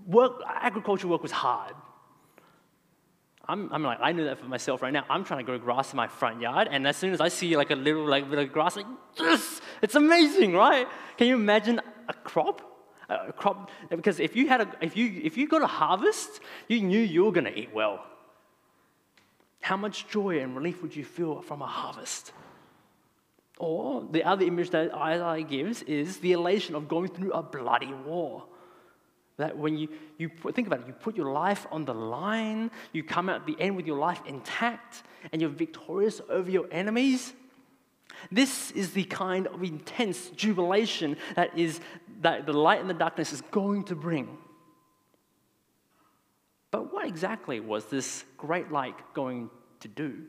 Work, 0.07 0.41
agricultural 0.47 1.11
work 1.11 1.21
was 1.21 1.31
hard. 1.31 1.73
I'm, 3.45 3.71
I'm 3.73 3.83
like, 3.83 3.97
I 4.01 4.13
know 4.13 4.23
that 4.25 4.39
for 4.39 4.45
myself 4.45 4.81
right 4.81 4.93
now. 4.93 5.03
I'm 5.09 5.25
trying 5.25 5.39
to 5.39 5.43
grow 5.43 5.57
grass 5.57 5.91
in 5.91 5.97
my 5.97 6.07
front 6.07 6.39
yard, 6.39 6.69
and 6.71 6.87
as 6.87 6.95
soon 6.95 7.13
as 7.13 7.19
I 7.19 7.27
see 7.27 7.57
like 7.57 7.71
a 7.71 7.75
little 7.75 8.07
like 8.07 8.29
bit 8.29 8.39
of 8.39 8.53
grass, 8.53 8.77
like 8.77 8.85
yes, 9.19 9.59
it's 9.81 9.95
amazing, 9.95 10.53
right? 10.53 10.87
Can 11.17 11.27
you 11.27 11.35
imagine 11.35 11.81
a 12.07 12.13
crop? 12.13 12.69
A 13.09 13.33
crop 13.33 13.69
because 13.89 14.21
if 14.21 14.33
you 14.37 14.47
had 14.47 14.61
a 14.61 14.71
if 14.79 14.95
you 14.95 15.19
if 15.23 15.37
you 15.37 15.47
got 15.47 15.61
a 15.61 15.67
harvest, 15.67 16.39
you 16.69 16.81
knew 16.81 16.99
you 16.99 17.25
were 17.25 17.33
going 17.33 17.43
to 17.43 17.59
eat 17.59 17.73
well. 17.73 18.05
How 19.63 19.77
much 19.77 20.09
joy 20.09 20.41
and 20.41 20.57
relief 20.57 20.81
would 20.81 20.93
you 20.93 21.05
feel 21.05 21.41
from 21.41 21.61
a 21.61 21.65
harvest? 21.65 22.33
Or 23.57 24.05
the 24.11 24.25
other 24.25 24.43
image 24.43 24.71
that 24.71 24.93
Isaiah 24.93 25.45
gives 25.45 25.83
is 25.83 26.17
the 26.17 26.33
elation 26.33 26.75
of 26.75 26.89
going 26.89 27.07
through 27.07 27.31
a 27.31 27.41
bloody 27.41 27.93
war. 28.05 28.43
That 29.37 29.57
when 29.57 29.77
you, 29.77 29.87
you 30.17 30.27
put, 30.27 30.53
think 30.53 30.67
about 30.67 30.81
it, 30.81 30.87
you 30.87 30.91
put 30.91 31.15
your 31.15 31.31
life 31.31 31.65
on 31.71 31.85
the 31.85 31.93
line, 31.93 32.71
you 32.91 33.03
come 33.03 33.29
out 33.29 33.39
at 33.39 33.47
the 33.47 33.55
end 33.57 33.77
with 33.77 33.87
your 33.87 33.97
life 33.97 34.21
intact, 34.25 35.03
and 35.31 35.41
you're 35.41 35.49
victorious 35.49 36.19
over 36.27 36.51
your 36.51 36.67
enemies. 36.69 37.31
This 38.29 38.69
is 38.71 38.91
the 38.91 39.05
kind 39.05 39.47
of 39.47 39.63
intense 39.63 40.27
jubilation 40.31 41.15
that 41.35 41.57
is 41.57 41.79
that 42.19 42.45
the 42.45 42.51
light 42.51 42.81
and 42.81 42.89
the 42.89 42.93
darkness 42.93 43.31
is 43.31 43.39
going 43.49 43.85
to 43.85 43.95
bring. 43.95 44.37
But 46.73 46.91
what 46.91 47.05
exactly 47.05 47.59
was 47.59 47.85
this 47.85 48.25
great 48.35 48.71
light 48.71 48.95
going 49.13 49.51
to 49.81 49.87
do? 49.87 50.23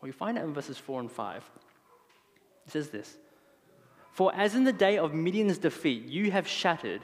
Well, 0.00 0.06
you 0.06 0.14
find 0.14 0.38
out 0.38 0.44
in 0.44 0.54
verses 0.54 0.78
4 0.78 0.98
and 1.00 1.12
5. 1.12 1.50
It 2.66 2.72
says 2.72 2.88
this 2.88 3.18
For 4.12 4.34
as 4.34 4.54
in 4.54 4.64
the 4.64 4.72
day 4.72 4.96
of 4.96 5.12
Midian's 5.12 5.58
defeat, 5.58 6.06
you 6.06 6.30
have 6.30 6.48
shattered 6.48 7.02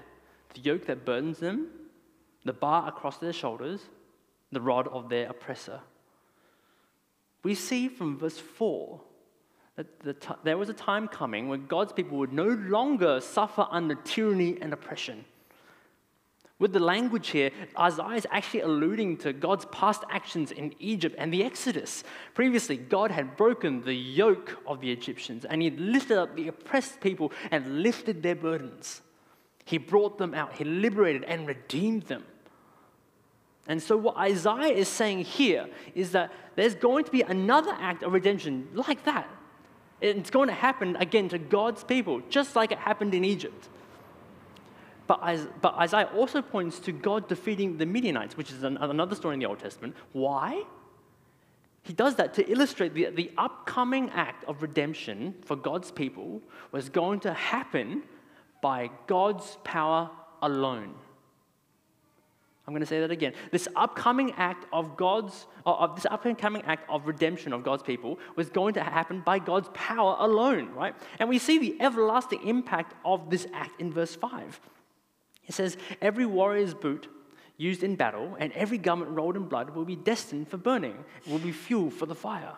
the 0.54 0.62
yoke 0.62 0.86
that 0.86 1.04
burdens 1.04 1.40
them, 1.40 1.68
the 2.46 2.54
bar 2.54 2.88
across 2.88 3.18
their 3.18 3.34
shoulders, 3.34 3.82
the 4.50 4.62
rod 4.62 4.88
of 4.88 5.10
their 5.10 5.28
oppressor. 5.28 5.80
We 7.42 7.54
see 7.54 7.86
from 7.86 8.16
verse 8.16 8.38
4 8.38 8.98
that 9.76 10.00
the 10.00 10.14
t- 10.14 10.40
there 10.42 10.56
was 10.56 10.70
a 10.70 10.72
time 10.72 11.06
coming 11.06 11.50
when 11.50 11.66
God's 11.66 11.92
people 11.92 12.16
would 12.16 12.32
no 12.32 12.46
longer 12.46 13.20
suffer 13.20 13.66
under 13.70 13.94
tyranny 13.94 14.56
and 14.62 14.72
oppression. 14.72 15.26
With 16.58 16.72
the 16.72 16.80
language 16.80 17.28
here, 17.28 17.50
Isaiah 17.78 18.16
is 18.16 18.26
actually 18.30 18.60
alluding 18.60 19.18
to 19.18 19.34
God's 19.34 19.66
past 19.66 20.04
actions 20.10 20.52
in 20.52 20.74
Egypt 20.78 21.14
and 21.18 21.30
the 21.30 21.44
Exodus. 21.44 22.02
Previously, 22.32 22.78
God 22.78 23.10
had 23.10 23.36
broken 23.36 23.82
the 23.82 23.94
yoke 23.94 24.56
of 24.66 24.80
the 24.80 24.90
Egyptians 24.90 25.44
and 25.44 25.60
He 25.60 25.70
lifted 25.70 26.16
up 26.16 26.34
the 26.34 26.48
oppressed 26.48 27.00
people 27.00 27.30
and 27.50 27.82
lifted 27.82 28.22
their 28.22 28.34
burdens. 28.34 29.02
He 29.66 29.76
brought 29.76 30.16
them 30.16 30.32
out, 30.32 30.54
He 30.54 30.64
liberated 30.64 31.24
and 31.24 31.46
redeemed 31.46 32.04
them. 32.04 32.24
And 33.68 33.82
so, 33.82 33.96
what 33.96 34.16
Isaiah 34.16 34.72
is 34.72 34.88
saying 34.88 35.24
here 35.24 35.68
is 35.94 36.12
that 36.12 36.32
there's 36.54 36.76
going 36.76 37.04
to 37.04 37.10
be 37.10 37.22
another 37.22 37.72
act 37.78 38.02
of 38.02 38.12
redemption 38.12 38.68
like 38.72 39.04
that. 39.04 39.28
It's 40.00 40.30
going 40.30 40.48
to 40.48 40.54
happen 40.54 40.96
again 40.96 41.28
to 41.30 41.38
God's 41.38 41.82
people, 41.82 42.22
just 42.30 42.54
like 42.54 42.70
it 42.70 42.78
happened 42.78 43.14
in 43.14 43.24
Egypt. 43.24 43.68
But, 45.06 45.22
Isaiah 45.22 46.10
also 46.14 46.42
points 46.42 46.78
to 46.80 46.92
God 46.92 47.28
defeating 47.28 47.78
the 47.78 47.86
Midianites, 47.86 48.36
which 48.36 48.50
is 48.50 48.62
another 48.62 49.14
story 49.14 49.34
in 49.34 49.40
the 49.40 49.46
Old 49.46 49.60
Testament. 49.60 49.94
Why? 50.12 50.64
He 51.82 51.92
does 51.92 52.16
that 52.16 52.34
to 52.34 52.50
illustrate 52.50 52.94
the, 52.94 53.10
the 53.10 53.30
upcoming 53.38 54.10
act 54.10 54.44
of 54.44 54.62
redemption 54.62 55.34
for 55.44 55.54
God's 55.54 55.92
people 55.92 56.42
was 56.72 56.88
going 56.88 57.20
to 57.20 57.32
happen 57.32 58.02
by 58.60 58.90
God's 59.06 59.56
power 59.62 60.10
alone. 60.42 60.94
I'm 62.66 62.72
going 62.72 62.80
to 62.80 62.86
say 62.86 62.98
that 62.98 63.12
again. 63.12 63.32
This 63.52 63.68
upcoming 63.76 64.32
act 64.32 64.66
of 64.72 64.96
God's, 64.96 65.46
uh, 65.64 65.74
of 65.74 65.94
this 65.94 66.06
upcoming 66.10 66.62
act 66.62 66.90
of 66.90 67.06
redemption 67.06 67.52
of 67.52 67.62
God's 67.62 67.84
people 67.84 68.18
was 68.34 68.50
going 68.50 68.74
to 68.74 68.82
happen 68.82 69.20
by 69.20 69.38
God's 69.38 69.68
power 69.72 70.16
alone, 70.18 70.72
right? 70.72 70.96
And 71.20 71.28
we 71.28 71.38
see 71.38 71.58
the 71.58 71.80
everlasting 71.80 72.42
impact 72.44 72.94
of 73.04 73.30
this 73.30 73.46
act 73.54 73.80
in 73.80 73.92
verse 73.92 74.16
5. 74.16 74.58
It 75.46 75.54
says, 75.54 75.76
Every 76.00 76.26
warrior's 76.26 76.74
boot 76.74 77.08
used 77.56 77.82
in 77.82 77.96
battle 77.96 78.36
and 78.38 78.52
every 78.52 78.78
garment 78.78 79.10
rolled 79.10 79.36
in 79.36 79.44
blood 79.44 79.70
will 79.70 79.84
be 79.84 79.96
destined 79.96 80.48
for 80.48 80.56
burning, 80.56 80.96
will 81.26 81.38
be 81.38 81.52
fuel 81.52 81.90
for 81.90 82.06
the 82.06 82.14
fire. 82.14 82.54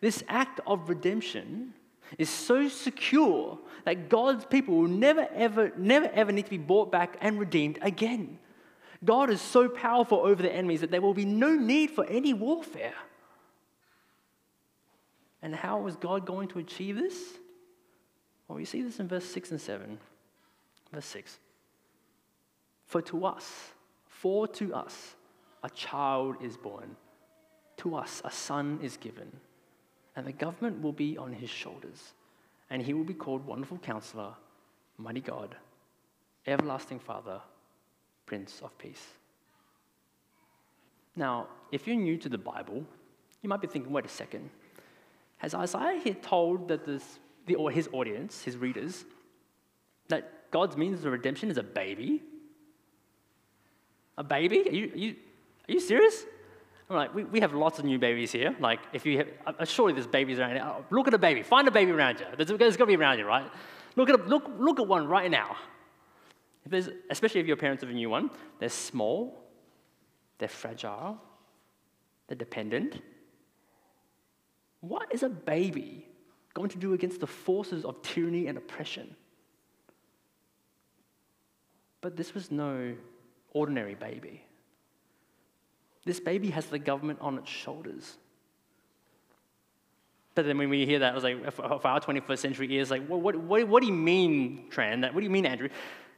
This 0.00 0.22
act 0.28 0.60
of 0.66 0.88
redemption 0.88 1.74
is 2.18 2.28
so 2.28 2.68
secure 2.68 3.58
that 3.84 4.08
God's 4.08 4.44
people 4.44 4.76
will 4.76 4.88
never 4.88 5.28
ever, 5.34 5.72
never 5.76 6.10
ever 6.12 6.32
need 6.32 6.44
to 6.44 6.50
be 6.50 6.58
brought 6.58 6.92
back 6.92 7.16
and 7.20 7.38
redeemed 7.38 7.78
again. 7.82 8.38
God 9.04 9.30
is 9.30 9.40
so 9.40 9.68
powerful 9.68 10.18
over 10.18 10.42
the 10.42 10.52
enemies 10.52 10.80
that 10.82 10.90
there 10.90 11.00
will 11.00 11.14
be 11.14 11.24
no 11.24 11.54
need 11.54 11.90
for 11.90 12.04
any 12.06 12.32
warfare. 12.32 12.94
And 15.40 15.54
how 15.54 15.86
is 15.86 15.96
God 15.96 16.24
going 16.24 16.48
to 16.48 16.60
achieve 16.60 16.96
this? 16.96 17.16
Well, 18.46 18.56
we 18.56 18.64
see 18.64 18.82
this 18.82 19.00
in 19.00 19.08
verse 19.08 19.24
6 19.24 19.50
and 19.52 19.60
7. 19.60 19.98
Verse 20.92 21.06
6. 21.06 21.38
For 22.92 23.00
to 23.00 23.24
us, 23.24 23.70
for 24.04 24.46
to 24.48 24.74
us, 24.74 25.14
a 25.62 25.70
child 25.70 26.36
is 26.42 26.58
born, 26.58 26.94
to 27.78 27.96
us, 27.96 28.20
a 28.22 28.30
son 28.30 28.80
is 28.82 28.98
given, 28.98 29.32
and 30.14 30.26
the 30.26 30.32
government 30.32 30.82
will 30.82 30.92
be 30.92 31.16
on 31.16 31.32
his 31.32 31.48
shoulders, 31.48 32.12
and 32.68 32.82
he 32.82 32.92
will 32.92 33.04
be 33.04 33.14
called 33.14 33.46
Wonderful 33.46 33.78
Counselor, 33.78 34.34
Mighty 34.98 35.22
God, 35.22 35.56
Everlasting 36.46 36.98
Father, 36.98 37.40
Prince 38.26 38.60
of 38.62 38.76
Peace. 38.76 39.06
Now, 41.16 41.46
if 41.70 41.86
you're 41.86 41.96
new 41.96 42.18
to 42.18 42.28
the 42.28 42.36
Bible, 42.36 42.84
you 43.40 43.48
might 43.48 43.62
be 43.62 43.68
thinking, 43.68 43.90
wait 43.90 44.04
a 44.04 44.08
second. 44.08 44.50
Has 45.38 45.54
Isaiah 45.54 45.98
here 45.98 46.16
told 46.20 46.68
that 46.68 46.84
this, 46.84 47.20
the, 47.46 47.54
or 47.54 47.70
his 47.70 47.88
audience, 47.90 48.42
his 48.42 48.58
readers, 48.58 49.06
that 50.08 50.50
God's 50.50 50.76
means 50.76 51.02
of 51.06 51.10
redemption 51.10 51.50
is 51.50 51.56
a 51.56 51.62
baby? 51.62 52.20
A 54.18 54.24
baby? 54.24 54.68
Are 54.68 54.72
you, 54.72 54.92
are 54.92 54.96
you, 54.96 55.16
are 55.68 55.72
you 55.72 55.80
serious? 55.80 56.24
I'm 56.90 56.96
like, 56.96 57.14
we, 57.14 57.24
we 57.24 57.40
have 57.40 57.54
lots 57.54 57.78
of 57.78 57.84
new 57.84 57.98
babies 57.98 58.30
here. 58.32 58.54
Like, 58.60 58.80
if 58.92 59.06
you 59.06 59.18
have, 59.18 59.28
uh, 59.46 59.64
surely 59.64 59.94
there's 59.94 60.06
babies 60.06 60.38
around 60.38 60.50
here. 60.56 60.62
Oh, 60.64 60.84
look 60.90 61.08
at 61.08 61.14
a 61.14 61.18
baby. 61.18 61.42
Find 61.42 61.66
a 61.66 61.70
baby 61.70 61.90
around 61.90 62.20
you. 62.20 62.26
There's, 62.36 62.58
there's 62.58 62.76
got 62.76 62.84
to 62.84 62.88
be 62.88 62.96
around 62.96 63.18
you, 63.18 63.26
right? 63.26 63.50
Look 63.96 64.10
at, 64.10 64.20
a, 64.20 64.22
look, 64.24 64.50
look 64.58 64.78
at 64.80 64.86
one 64.86 65.06
right 65.06 65.30
now. 65.30 65.56
If 66.64 66.70
there's, 66.70 66.88
especially 67.10 67.40
if 67.40 67.46
you're 67.46 67.56
parents 67.56 67.82
of 67.82 67.90
a 67.90 67.92
new 67.92 68.10
one, 68.10 68.30
they're 68.58 68.68
small, 68.68 69.42
they're 70.38 70.48
fragile, 70.48 71.18
they're 72.26 72.36
dependent. 72.36 73.00
What 74.80 75.12
is 75.12 75.22
a 75.22 75.28
baby 75.28 76.06
going 76.54 76.68
to 76.70 76.78
do 76.78 76.92
against 76.92 77.20
the 77.20 77.26
forces 77.26 77.84
of 77.84 78.02
tyranny 78.02 78.46
and 78.48 78.58
oppression? 78.58 79.16
But 82.00 82.16
this 82.16 82.34
was 82.34 82.50
no 82.50 82.94
ordinary 83.52 83.94
baby. 83.94 84.44
This 86.04 86.20
baby 86.20 86.50
has 86.50 86.66
the 86.66 86.78
government 86.78 87.20
on 87.20 87.38
its 87.38 87.48
shoulders. 87.48 88.16
But 90.34 90.46
then 90.46 90.58
when 90.58 90.70
we 90.70 90.86
hear 90.86 91.00
that, 91.00 91.12
I 91.12 91.14
was 91.14 91.24
like, 91.24 91.52
for 91.52 91.86
our 91.86 92.00
21st 92.00 92.38
century 92.38 92.72
ears, 92.74 92.90
like, 92.90 93.06
what, 93.06 93.36
what, 93.36 93.68
what 93.68 93.80
do 93.80 93.86
you 93.86 93.92
mean, 93.92 94.64
Tran? 94.70 95.02
That, 95.02 95.14
what 95.14 95.20
do 95.20 95.24
you 95.24 95.30
mean, 95.30 95.44
Andrew? 95.46 95.68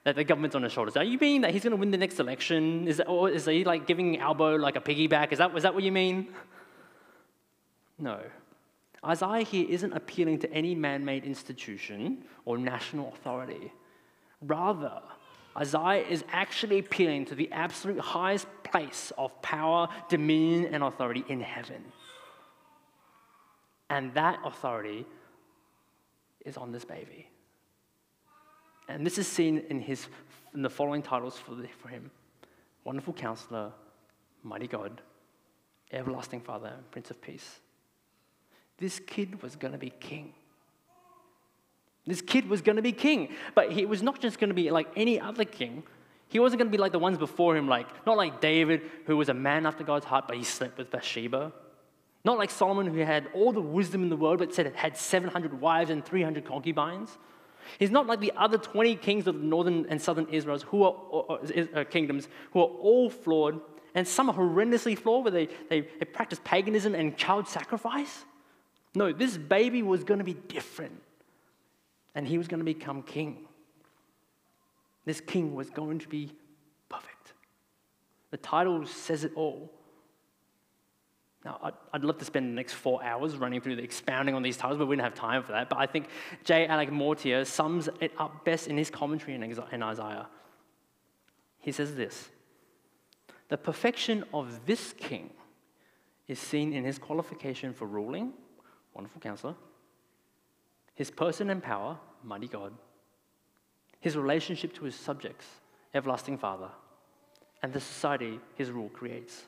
That 0.05 0.17
the 0.17 0.25
government's 0.25 0.55
on 0.55 0.63
his 0.63 0.73
shoulders? 0.73 0.97
Are 0.97 1.05
you 1.05 1.19
mean 1.19 1.43
that 1.43 1.51
he's 1.51 1.65
going 1.65 1.73
to 1.73 1.77
win 1.77 1.91
the 1.91 1.99
next 1.99 2.21
election? 2.21 2.87
Is 2.87 2.99
that, 2.99 3.09
or 3.09 3.29
is 3.29 3.47
he 3.47 3.65
like 3.65 3.87
giving 3.87 4.19
Albo 4.19 4.57
like 4.57 4.77
a 4.77 4.81
piggyback? 4.81 5.33
Is 5.33 5.39
that, 5.39 5.55
is 5.57 5.65
that 5.65 5.75
what 5.75 5.83
you 5.83 5.93
mean? 5.93 6.29
No. 7.99 8.21
Isaiah 9.05 9.45
here 9.45 9.67
isn't 9.69 9.93
appealing 9.93 10.39
to 10.41 10.53
any 10.53 10.75
man 10.75 11.05
made 11.05 11.25
institution 11.25 12.25
or 12.45 12.57
national 12.57 13.09
authority. 13.09 13.73
Rather, 14.43 15.01
Isaiah 15.57 16.05
is 16.07 16.25
actually 16.33 16.81
appealing 16.81 17.27
to 17.27 17.35
the 17.35 17.51
absolute 17.53 18.01
highest 18.01 18.47
place 18.65 19.13
of 19.17 19.41
power, 19.41 19.89
dominion, 20.09 20.75
and 20.75 20.83
authority 20.83 21.25
in 21.29 21.41
heaven. 21.41 21.85
And 23.89 24.13
that 24.15 24.41
authority 24.45 25.07
is 26.45 26.57
on 26.57 26.73
this 26.73 26.85
baby. 26.85 27.29
And 28.89 29.07
this 29.07 29.19
is 29.19 29.29
seen 29.29 29.59
in, 29.71 29.81
his, 29.81 30.09
in 30.55 30.63
the 30.63 30.71
following 30.71 31.03
titles 31.03 31.39
for, 31.39 31.55
the, 31.55 31.69
for 31.81 31.89
him 31.89 32.11
Wonderful 32.83 33.15
Counselor, 33.15 33.73
Mighty 34.43 34.67
God, 34.67 35.01
Everlasting 35.93 36.41
Father, 36.41 36.73
Prince 36.91 37.11
of 37.11 37.21
Peace. 37.23 37.61
This 38.77 38.99
kid 38.99 39.43
was 39.43 39.57
going 39.57 39.73
to 39.73 39.79
be 39.79 39.91
king. 39.91 40.35
This 42.07 42.21
kid 42.21 42.49
was 42.49 42.61
going 42.61 42.77
to 42.77 42.83
be 42.83 42.93
king. 42.93 43.35
But 43.55 43.73
he 43.73 43.87
was 43.87 44.03
not 44.03 44.21
just 44.21 44.39
going 44.39 44.49
to 44.49 44.55
be 44.55 44.71
like 44.71 44.89
any 44.97 45.21
other 45.21 45.45
king. 45.45 45.83
He 46.29 46.39
wasn't 46.39 46.59
going 46.59 46.71
to 46.71 46.77
be 46.77 46.81
like 46.81 46.93
the 46.93 46.99
ones 46.99 47.17
before 47.17 47.57
him, 47.57 47.69
like 47.69 47.87
not 48.07 48.17
like 48.17 48.41
David, 48.41 48.83
who 49.07 49.17
was 49.17 49.29
a 49.29 49.35
man 49.35 49.67
after 49.67 49.85
God's 49.85 50.05
heart, 50.05 50.27
but 50.27 50.37
he 50.37 50.45
slept 50.45 50.79
with 50.79 50.91
Bathsheba. 50.91 51.53
Not 52.25 52.39
like 52.39 52.51
Solomon, 52.51 52.87
who 52.87 52.99
had 53.01 53.29
all 53.35 53.53
the 53.53 53.61
wisdom 53.61 54.03
in 54.03 54.09
the 54.09 54.17
world, 54.17 54.39
but 54.39 54.55
said 54.55 54.67
it 54.67 54.75
had 54.75 54.97
700 54.97 55.61
wives 55.61 55.91
and 55.91 56.05
300 56.05 56.45
concubines. 56.45 57.19
He's 57.79 57.91
not 57.91 58.07
like 58.07 58.21
the 58.21 58.33
other 58.37 58.59
20 58.59 58.97
kings 58.97 59.27
of 59.27 59.37
northern 59.37 59.87
and 59.89 60.01
southern 60.01 60.27
Israel's 60.29 60.63
who 60.63 60.83
are, 60.83 60.93
or, 60.93 61.25
or, 61.25 61.41
uh, 61.75 61.85
kingdoms 61.85 62.29
who 62.53 62.61
are 62.61 62.69
all 62.69 63.11
flawed, 63.11 63.61
and 63.95 64.09
some 64.09 64.29
are 64.29 64.35
horrendously 64.35 64.99
flawed, 64.99 65.25
where 65.25 65.33
they, 65.33 65.49
they, 65.69 65.83
they 65.83 66.05
practice 66.05 66.41
paganism 66.45 66.95
and 66.95 67.17
child 67.17 67.47
sacrifice. 67.47 68.25
No, 68.95 69.13
this 69.13 69.37
baby 69.37 69.83
was 69.83 70.05
going 70.05 70.19
to 70.19 70.25
be 70.25 70.35
different 70.35 71.01
and 72.15 72.27
he 72.27 72.39
was 72.39 72.49
going 72.49 72.61
to 72.61 72.65
become 72.65 73.03
king. 73.03 73.47
This 75.05 75.21
king 75.21 75.55
was 75.55 75.71
going 75.71 75.99
to 76.01 76.09
be 76.09 76.33
perfect. 76.89 77.35
The 78.31 78.37
title 78.37 78.87
says 78.87 79.25
it 79.25 79.33
all. 79.35 79.71
Now, 81.45 81.75
I'd, 81.93 82.05
love 82.05 82.17
to 82.19 82.25
spend 82.25 82.47
the 82.49 82.55
next 82.55 82.73
four 82.73 83.05
hours 83.05 83.37
running 83.37 83.61
through 83.61 83.77
the 83.77 83.83
expounding 83.83 84.35
on 84.35 84.43
these 84.43 84.57
titles, 84.57 84.79
but 84.79 84.87
we 84.87 84.97
don't 84.97 85.05
have 85.05 85.15
time 85.15 85.43
for 85.43 85.53
that. 85.53 85.69
But 85.69 85.79
I 85.79 85.85
think 85.85 86.09
J. 86.43 86.67
Alec 86.67 86.91
Motyer 86.91 87.45
sums 87.45 87.91
it 88.01 88.13
up 88.17 88.47
best 88.47 88.67
in 88.67 88.79
his 88.79 88.89
commentary 88.89 89.35
in 89.35 89.83
Isaiah. 89.83 90.27
He 91.61 91.71
says 91.71 91.95
this 91.95 92.31
The 93.51 93.59
perfection 93.59 94.25
of 94.33 94.65
this 94.65 94.95
king 94.95 95.31
is 96.29 96.39
seen 96.39 96.73
in 96.73 96.83
his 96.83 96.99
qualification 96.99 97.75
for 97.75 97.87
ruling, 97.87 98.33
wonderful 98.95 99.21
counselor, 99.21 99.55
his 100.95 101.11
person 101.11 101.51
and 101.51 101.63
power, 101.63 101.99
mighty 102.23 102.49
God, 102.49 102.73
his 104.01 104.17
relationship 104.17 104.73
to 104.75 104.85
his 104.85 104.95
subjects, 104.95 105.47
everlasting 105.95 106.39
Father, 106.39 106.69
and 107.63 107.73
the 107.73 107.81
society 107.81 108.39
his 108.57 108.71
rule 108.71 108.91
creates, 108.91 109.45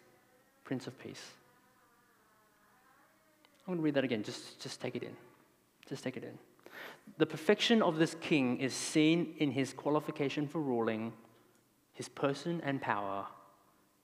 Prince 0.65 0.87
of 0.87 0.99
Peace. 0.99 1.23
I'm 3.67 3.75
going 3.75 3.79
to 3.79 3.85
read 3.85 3.95
that 3.95 4.05
again. 4.05 4.23
Just, 4.23 4.61
just 4.61 4.81
take 4.81 4.95
it 4.95 5.03
in. 5.03 5.17
Just 5.89 6.05
take 6.05 6.17
it 6.17 6.25
in. 6.25 6.39
The 7.19 7.27
perfection 7.27 7.83
of 7.83 7.99
this 7.99 8.17
king 8.21 8.59
is 8.59 8.75
seen 8.75 9.35
in 9.39 9.51
his 9.51 9.73
qualification 9.73 10.47
for 10.47 10.61
ruling, 10.61 11.13
his 11.93 12.09
person 12.09 12.61
and 12.65 12.81
power, 12.81 13.27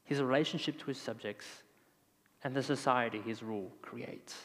his 0.05 0.21
relationship 0.21 0.79
to 0.81 0.87
his 0.87 0.99
subjects, 0.99 1.47
and 2.45 2.55
the 2.55 2.63
society 2.63 3.21
his 3.21 3.43
rule 3.43 3.71
creates. 3.83 4.37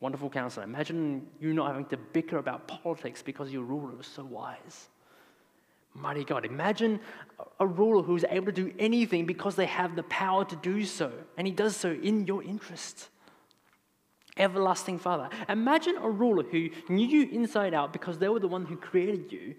Wonderful 0.00 0.30
counselor. 0.30 0.64
Imagine 0.64 1.26
you 1.40 1.52
not 1.52 1.68
having 1.68 1.86
to 1.86 1.96
bicker 1.96 2.38
about 2.38 2.68
politics 2.68 3.22
because 3.22 3.52
your 3.52 3.64
ruler 3.64 3.96
was 3.96 4.06
so 4.06 4.24
wise. 4.24 4.88
Mighty 5.94 6.24
God. 6.24 6.44
Imagine 6.44 7.00
a 7.58 7.66
ruler 7.66 8.02
who's 8.02 8.24
able 8.30 8.46
to 8.46 8.52
do 8.52 8.72
anything 8.78 9.26
because 9.26 9.56
they 9.56 9.66
have 9.66 9.96
the 9.96 10.04
power 10.04 10.44
to 10.44 10.56
do 10.56 10.84
so, 10.84 11.12
and 11.36 11.46
he 11.46 11.52
does 11.52 11.76
so 11.76 11.90
in 11.90 12.26
your 12.26 12.42
interest. 12.44 13.08
Everlasting 14.36 15.00
Father. 15.00 15.28
Imagine 15.48 15.96
a 15.96 16.08
ruler 16.08 16.44
who 16.44 16.68
knew 16.88 17.06
you 17.06 17.28
inside 17.32 17.74
out 17.74 17.92
because 17.92 18.18
they 18.18 18.28
were 18.28 18.38
the 18.38 18.46
one 18.46 18.66
who 18.66 18.76
created 18.76 19.32
you, 19.32 19.56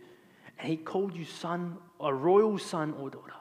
and 0.58 0.69
he 0.69 0.78
called 0.78 1.13
you 1.15 1.25
son, 1.25 1.78
a 1.99 2.13
royal 2.13 2.58
son 2.58 2.93
or 2.93 3.10
daughter, 3.10 3.34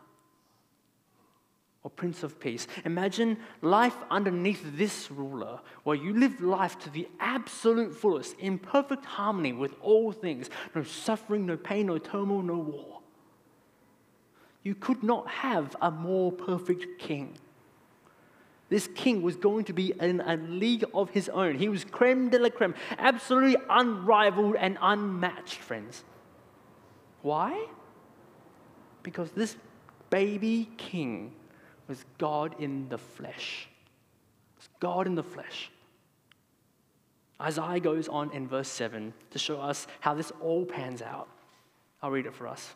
or 1.88 1.90
prince 1.90 2.22
of 2.22 2.38
peace. 2.38 2.66
Imagine 2.84 3.38
life 3.62 3.96
underneath 4.10 4.62
this 4.76 5.10
ruler, 5.10 5.58
where 5.84 5.96
you 5.96 6.12
live 6.12 6.38
life 6.42 6.78
to 6.80 6.90
the 6.90 7.08
absolute 7.18 7.94
fullest, 7.94 8.38
in 8.38 8.58
perfect 8.58 9.06
harmony 9.06 9.54
with 9.54 9.74
all 9.80 10.12
things 10.12 10.50
no 10.74 10.82
suffering, 10.82 11.46
no 11.46 11.56
pain, 11.56 11.86
no 11.86 11.96
turmoil, 11.96 12.42
no 12.42 12.58
war. 12.58 13.00
You 14.62 14.74
could 14.74 15.02
not 15.02 15.28
have 15.28 15.74
a 15.80 15.90
more 15.90 16.30
perfect 16.30 16.98
king. 16.98 17.38
This 18.68 18.86
king 18.94 19.22
was 19.22 19.36
going 19.36 19.64
to 19.64 19.72
be 19.72 19.94
in 19.98 20.20
a 20.20 20.36
league 20.36 20.84
of 20.92 21.08
his 21.08 21.30
own. 21.30 21.56
He 21.56 21.70
was 21.70 21.84
creme 21.84 22.28
de 22.28 22.38
la 22.38 22.50
creme, 22.50 22.74
absolutely 22.98 23.56
unrivaled 23.70 24.56
and 24.56 24.76
unmatched, 24.82 25.56
friends. 25.56 26.04
Why? 27.22 27.66
Because 29.02 29.30
this 29.30 29.56
baby 30.10 30.68
king 30.76 31.32
was 31.88 32.04
God 32.18 32.54
in 32.58 32.88
the 32.88 32.98
flesh. 32.98 33.68
It's 34.58 34.68
God 34.80 35.06
in 35.06 35.14
the 35.14 35.22
flesh. 35.22 35.70
Isaiah 37.40 37.80
goes 37.80 38.08
on 38.08 38.30
in 38.32 38.48
verse 38.48 38.68
7 38.68 39.12
to 39.30 39.38
show 39.38 39.60
us 39.60 39.86
how 40.00 40.14
this 40.14 40.32
all 40.40 40.64
pans 40.64 41.02
out. 41.02 41.28
I'll 42.02 42.10
read 42.10 42.26
it 42.26 42.34
for 42.34 42.48
us. 42.48 42.74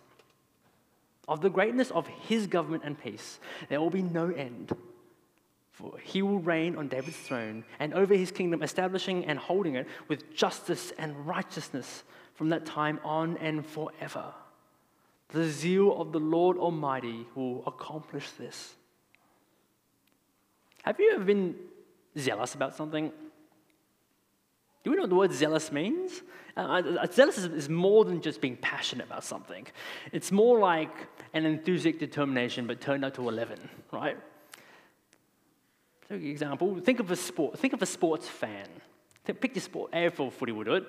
Of 1.29 1.41
the 1.41 1.51
greatness 1.51 1.91
of 1.91 2.07
his 2.07 2.47
government 2.47 2.83
and 2.85 3.01
peace, 3.01 3.39
there 3.69 3.81
will 3.81 3.91
be 3.91 4.03
no 4.03 4.31
end. 4.31 4.73
For 5.73 5.95
he 6.03 6.23
will 6.23 6.39
reign 6.39 6.77
on 6.77 6.89
David's 6.89 7.17
throne 7.17 7.65
and 7.79 7.95
over 7.95 8.15
his 8.15 8.31
kingdom, 8.31 8.63
establishing 8.63 9.25
and 9.25 9.39
holding 9.39 9.77
it 9.77 9.87
with 10.09 10.35
justice 10.35 10.93
and 10.99 11.27
righteousness 11.27 12.05
from 12.35 12.51
that 12.51 12.67
time 12.67 13.01
on 13.05 13.37
and 13.39 13.65
forever. 13.65 14.33
The 15.29 15.49
zeal 15.49 16.01
of 16.01 16.13
the 16.13 16.21
Lord 16.21 16.59
Almighty 16.59 17.27
will 17.35 17.63
accomplish 17.67 18.31
this. 18.33 18.75
Have 20.83 20.99
you 20.99 21.13
ever 21.15 21.25
been 21.25 21.55
zealous 22.19 22.55
about 22.55 22.75
something? 22.75 23.13
Do 24.85 24.91
we 24.91 24.97
know 24.97 25.03
what 25.03 25.11
the 25.11 25.17
word 25.17 25.33
zealous 25.33 25.71
means? 25.71 26.23
Uh, 26.57 26.83
uh, 27.01 27.07
zealous 27.07 27.39
is, 27.39 27.47
is, 27.47 27.69
more 27.69 28.05
than 28.05 28.21
just 28.21 28.41
being 28.41 28.57
passionate 28.57 29.07
about 29.07 29.25
something. 29.25 29.67
It's 30.11 30.33
more 30.33 30.59
like 30.59 30.91
an 31.33 31.47
enthusiastic 31.47 32.01
determination, 32.01 32.67
but 32.67 32.81
turned 32.81 33.05
up 33.05 33.15
to 33.15 33.29
11, 33.29 33.59
right? 33.93 34.19
So, 36.09 36.17
example, 36.17 36.79
think 36.81 36.99
of 37.01 37.11
a 37.11 37.17
sport. 37.17 37.59
Think 37.59 37.73
of 37.73 37.81
a 37.81 37.87
sports 37.87 38.29
fan. 38.29 38.69
Pick 39.25 39.55
your 39.55 39.63
sport. 39.63 39.93
AFL 39.93 40.33
footy 40.33 40.53
would 40.53 40.67
do 40.67 40.75
it. 40.75 40.85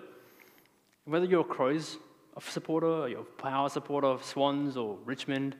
Whether 1.06 1.26
you're 1.26 1.42
a 1.42 1.46
Crows 1.46 1.98
supporter, 2.40 2.88
or 2.88 3.10
you're 3.10 3.22
a 3.22 3.42
Power 3.42 3.70
supporter 3.70 4.08
of 4.08 4.26
Swans 4.26 4.76
or 4.76 4.98
Richmond, 5.06 5.56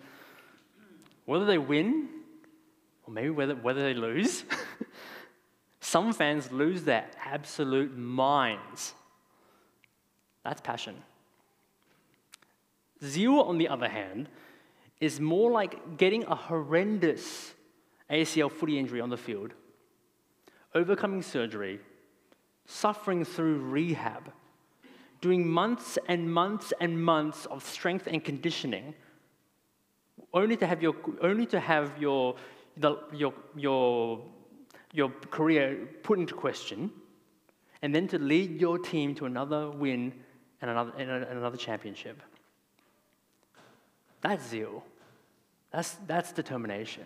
whether 1.26 1.46
they 1.46 1.60
win, 1.60 2.10
or 3.06 3.14
maybe 3.14 3.30
whether, 3.30 3.56
whether 3.56 3.82
they 3.82 3.94
lose, 3.94 4.46
some 5.80 6.14
fans 6.14 6.52
lose 6.52 6.84
their 6.84 7.06
absolute 7.26 7.98
minds. 7.98 8.94
That's 10.44 10.62
passion. 10.62 10.96
Zeal, 13.04 13.42
on 13.42 13.58
the 13.58 13.68
other 13.68 13.90
hand, 13.90 14.30
is 15.00 15.20
more 15.20 15.52
like 15.52 15.98
getting 15.98 16.24
a 16.26 16.36
horrendous 16.36 17.54
ACL 18.10 18.52
footy 18.52 18.80
injury 18.80 19.02
on 19.02 19.10
the 19.10 19.18
field, 19.18 19.54
overcoming 20.74 21.22
surgery, 21.22 21.80
suffering 22.66 23.26
through 23.26 23.60
rehab, 23.60 24.32
doing 25.22 25.48
months 25.48 25.98
and 26.08 26.32
months 26.32 26.74
and 26.80 27.04
months 27.04 27.46
of 27.48 27.64
strength 27.64 28.08
and 28.08 28.24
conditioning, 28.24 28.94
only 30.34 30.56
to 30.58 30.66
have 30.66 30.82
your, 30.82 30.96
only 31.22 31.46
to 31.46 31.60
have 31.60 31.98
your, 32.00 32.36
the, 32.78 32.98
your, 33.14 33.34
your, 33.56 34.22
your 34.92 35.10
career 35.10 35.88
put 36.04 36.20
into 36.20 36.34
question, 36.34 36.92
and 37.82 37.94
then 37.94 38.08
to 38.08 38.20
lead 38.20 38.60
your 38.60 38.78
team 38.78 39.14
to 39.16 39.26
another 39.26 39.70
win 39.70 40.14
and 40.62 40.72
another, 40.72 40.92
and 40.98 41.10
another 41.10 41.58
championship. 41.58 42.22
That's 44.22 44.48
zeal. 44.48 44.84
That's, 45.72 45.98
that's 46.08 46.32
determination. 46.32 47.04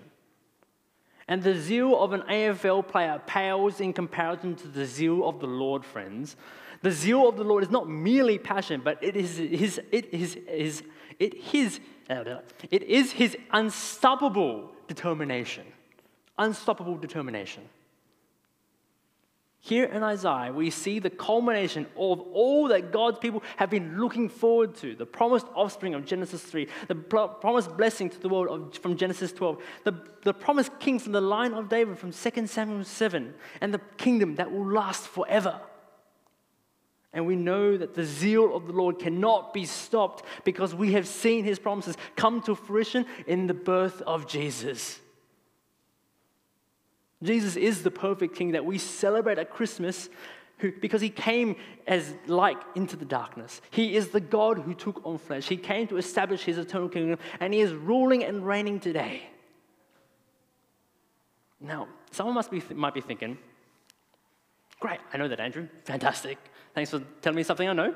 And 1.28 1.44
the 1.44 1.56
zeal 1.56 2.00
of 2.00 2.14
an 2.14 2.22
AFL 2.22 2.88
player 2.88 3.22
pales 3.26 3.82
in 3.82 3.92
comparison 3.92 4.56
to 4.56 4.68
the 4.68 4.86
zeal 4.86 5.28
of 5.28 5.40
the 5.40 5.48
Lord, 5.48 5.84
friends. 5.84 6.38
The 6.84 6.92
zeal 6.92 7.28
of 7.28 7.36
the 7.36 7.44
Lord 7.44 7.64
is 7.64 7.72
not 7.72 7.90
merely 7.90 8.38
passion, 8.38 8.82
but 8.84 9.04
it 9.04 9.16
is 9.16 9.38
his, 9.38 9.82
it 9.92 10.14
is 10.14 10.38
his, 10.48 10.84
it 11.20 11.36
his, 11.36 11.80
it 12.10 12.84
is 12.84 13.12
his 13.12 13.38
unstoppable 13.52 14.72
determination. 14.88 15.66
Unstoppable 16.38 16.98
determination. 16.98 17.64
Here 19.60 19.86
in 19.86 20.02
Isaiah, 20.02 20.54
we 20.54 20.70
see 20.70 21.00
the 21.00 21.10
culmination 21.10 21.88
of 21.98 22.22
all 22.22 22.70
that 22.70 22.92
God's 22.94 23.20
people 23.20 23.44
have 23.58 23.70
been 23.70 24.00
looking 24.00 24.30
forward 24.30 24.76
to 24.78 24.96
the 24.96 25.06
promised 25.06 25.48
offspring 25.56 25.94
of 25.94 26.06
Genesis 26.06 26.42
3, 26.42 26.70
the 26.88 26.96
promised 26.96 27.76
blessing 27.76 28.10
to 28.10 28.20
the 28.20 28.30
world 28.30 28.48
of, 28.48 28.78
from 28.78 28.96
Genesis 28.96 29.34
12, 29.34 29.62
the, 29.84 29.94
the 30.24 30.34
promised 30.34 30.80
king 30.80 31.00
from 31.00 31.12
the 31.12 31.20
line 31.20 31.54
of 31.54 31.68
David 31.68 31.98
from 31.98 32.14
2 32.14 32.48
Samuel 32.48 32.86
7, 32.86 33.34
and 33.60 33.74
the 33.74 33.82
kingdom 33.98 34.36
that 34.36 34.50
will 34.50 34.66
last 34.66 35.06
forever. 35.08 35.60
And 37.18 37.26
we 37.26 37.36
know 37.36 37.76
that 37.76 37.96
the 37.96 38.04
zeal 38.04 38.56
of 38.56 38.68
the 38.68 38.74
Lord 38.74 39.00
cannot 39.00 39.52
be 39.52 39.66
stopped 39.66 40.24
because 40.44 40.76
we 40.76 40.92
have 40.92 41.08
seen 41.08 41.46
his 41.46 41.58
promises 41.58 41.98
come 42.16 42.44
to 42.44 42.54
fruition 42.54 43.08
in 43.26 43.48
the 43.48 43.56
birth 43.56 44.04
of 44.04 44.28
Jesus. 44.28 45.00
Jesus 47.24 47.56
is 47.56 47.82
the 47.82 47.90
perfect 47.90 48.36
king 48.36 48.52
that 48.52 48.64
we 48.64 48.78
celebrate 48.78 49.40
at 49.40 49.50
Christmas 49.50 50.10
who, 50.60 50.72
because 50.74 51.02
he 51.02 51.10
came 51.10 51.56
as 51.88 52.14
light 52.28 52.60
into 52.76 52.96
the 52.96 53.04
darkness. 53.04 53.62
He 53.72 53.96
is 53.96 54.10
the 54.10 54.20
God 54.20 54.60
who 54.60 54.76
took 54.76 55.04
on 55.04 55.18
flesh. 55.18 55.48
He 55.48 55.58
came 55.58 55.88
to 55.88 55.98
establish 55.98 56.44
his 56.44 56.60
eternal 56.60 56.88
kingdom, 56.88 57.18
and 57.40 57.52
he 57.52 57.62
is 57.62 57.74
ruling 57.74 58.24
and 58.26 58.46
reigning 58.46 58.80
today. 58.80 59.24
Now, 61.60 61.88
someone 62.12 62.36
must 62.36 62.52
be, 62.52 62.62
might 62.76 62.94
be 62.94 63.02
thinking, 63.02 63.40
great, 64.80 65.00
I 65.14 65.18
know 65.18 65.28
that, 65.28 65.40
Andrew. 65.40 65.68
Fantastic. 65.86 66.38
Thanks 66.74 66.92
for 66.92 67.00
telling 67.22 67.38
me 67.38 67.44
something 67.44 67.68
I 67.68 67.74
know. 67.74 67.94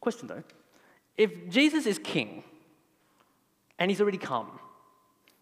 Question 0.00 0.26
though 0.26 0.42
if 1.16 1.48
Jesus 1.48 1.86
is 1.86 1.98
king 1.98 2.42
and 3.78 3.90
he's 3.90 4.00
already 4.00 4.18
come, 4.18 4.58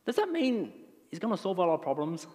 does 0.04 0.16
that 0.16 0.30
mean 0.30 0.72
he's 1.10 1.20
going 1.20 1.34
to 1.34 1.40
solve 1.40 1.60
all 1.60 1.70
our 1.70 1.78
problems? 1.78 2.26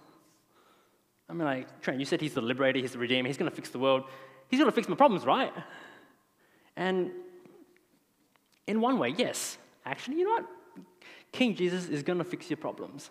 I 1.30 1.34
mean, 1.34 1.46
like, 1.46 1.82
Trent, 1.82 2.00
you 2.00 2.06
said 2.06 2.22
he's 2.22 2.34
the 2.34 2.42
liberator, 2.42 2.80
he's 2.80 2.92
the 2.92 3.00
redeemer, 3.00 3.28
he's 3.28 3.38
going 3.38 3.50
to 3.50 3.56
fix 3.56 3.70
the 3.70 3.80
world. 3.80 4.04
He's 4.50 4.60
going 4.60 4.70
to 4.70 4.76
fix 4.76 4.88
my 4.88 4.96
problems, 4.96 5.26
right? 5.26 5.52
And 6.76 7.12
in 8.68 8.80
one 8.80 9.00
way, 9.00 9.14
yes. 9.18 9.58
Actually, 9.86 10.18
you 10.18 10.26
know 10.26 10.32
what? 10.32 10.46
King 11.32 11.56
Jesus 11.56 11.88
is 11.90 12.04
going 12.04 12.20
to 12.20 12.24
fix 12.24 12.50
your 12.50 12.58
problems. 12.58 13.10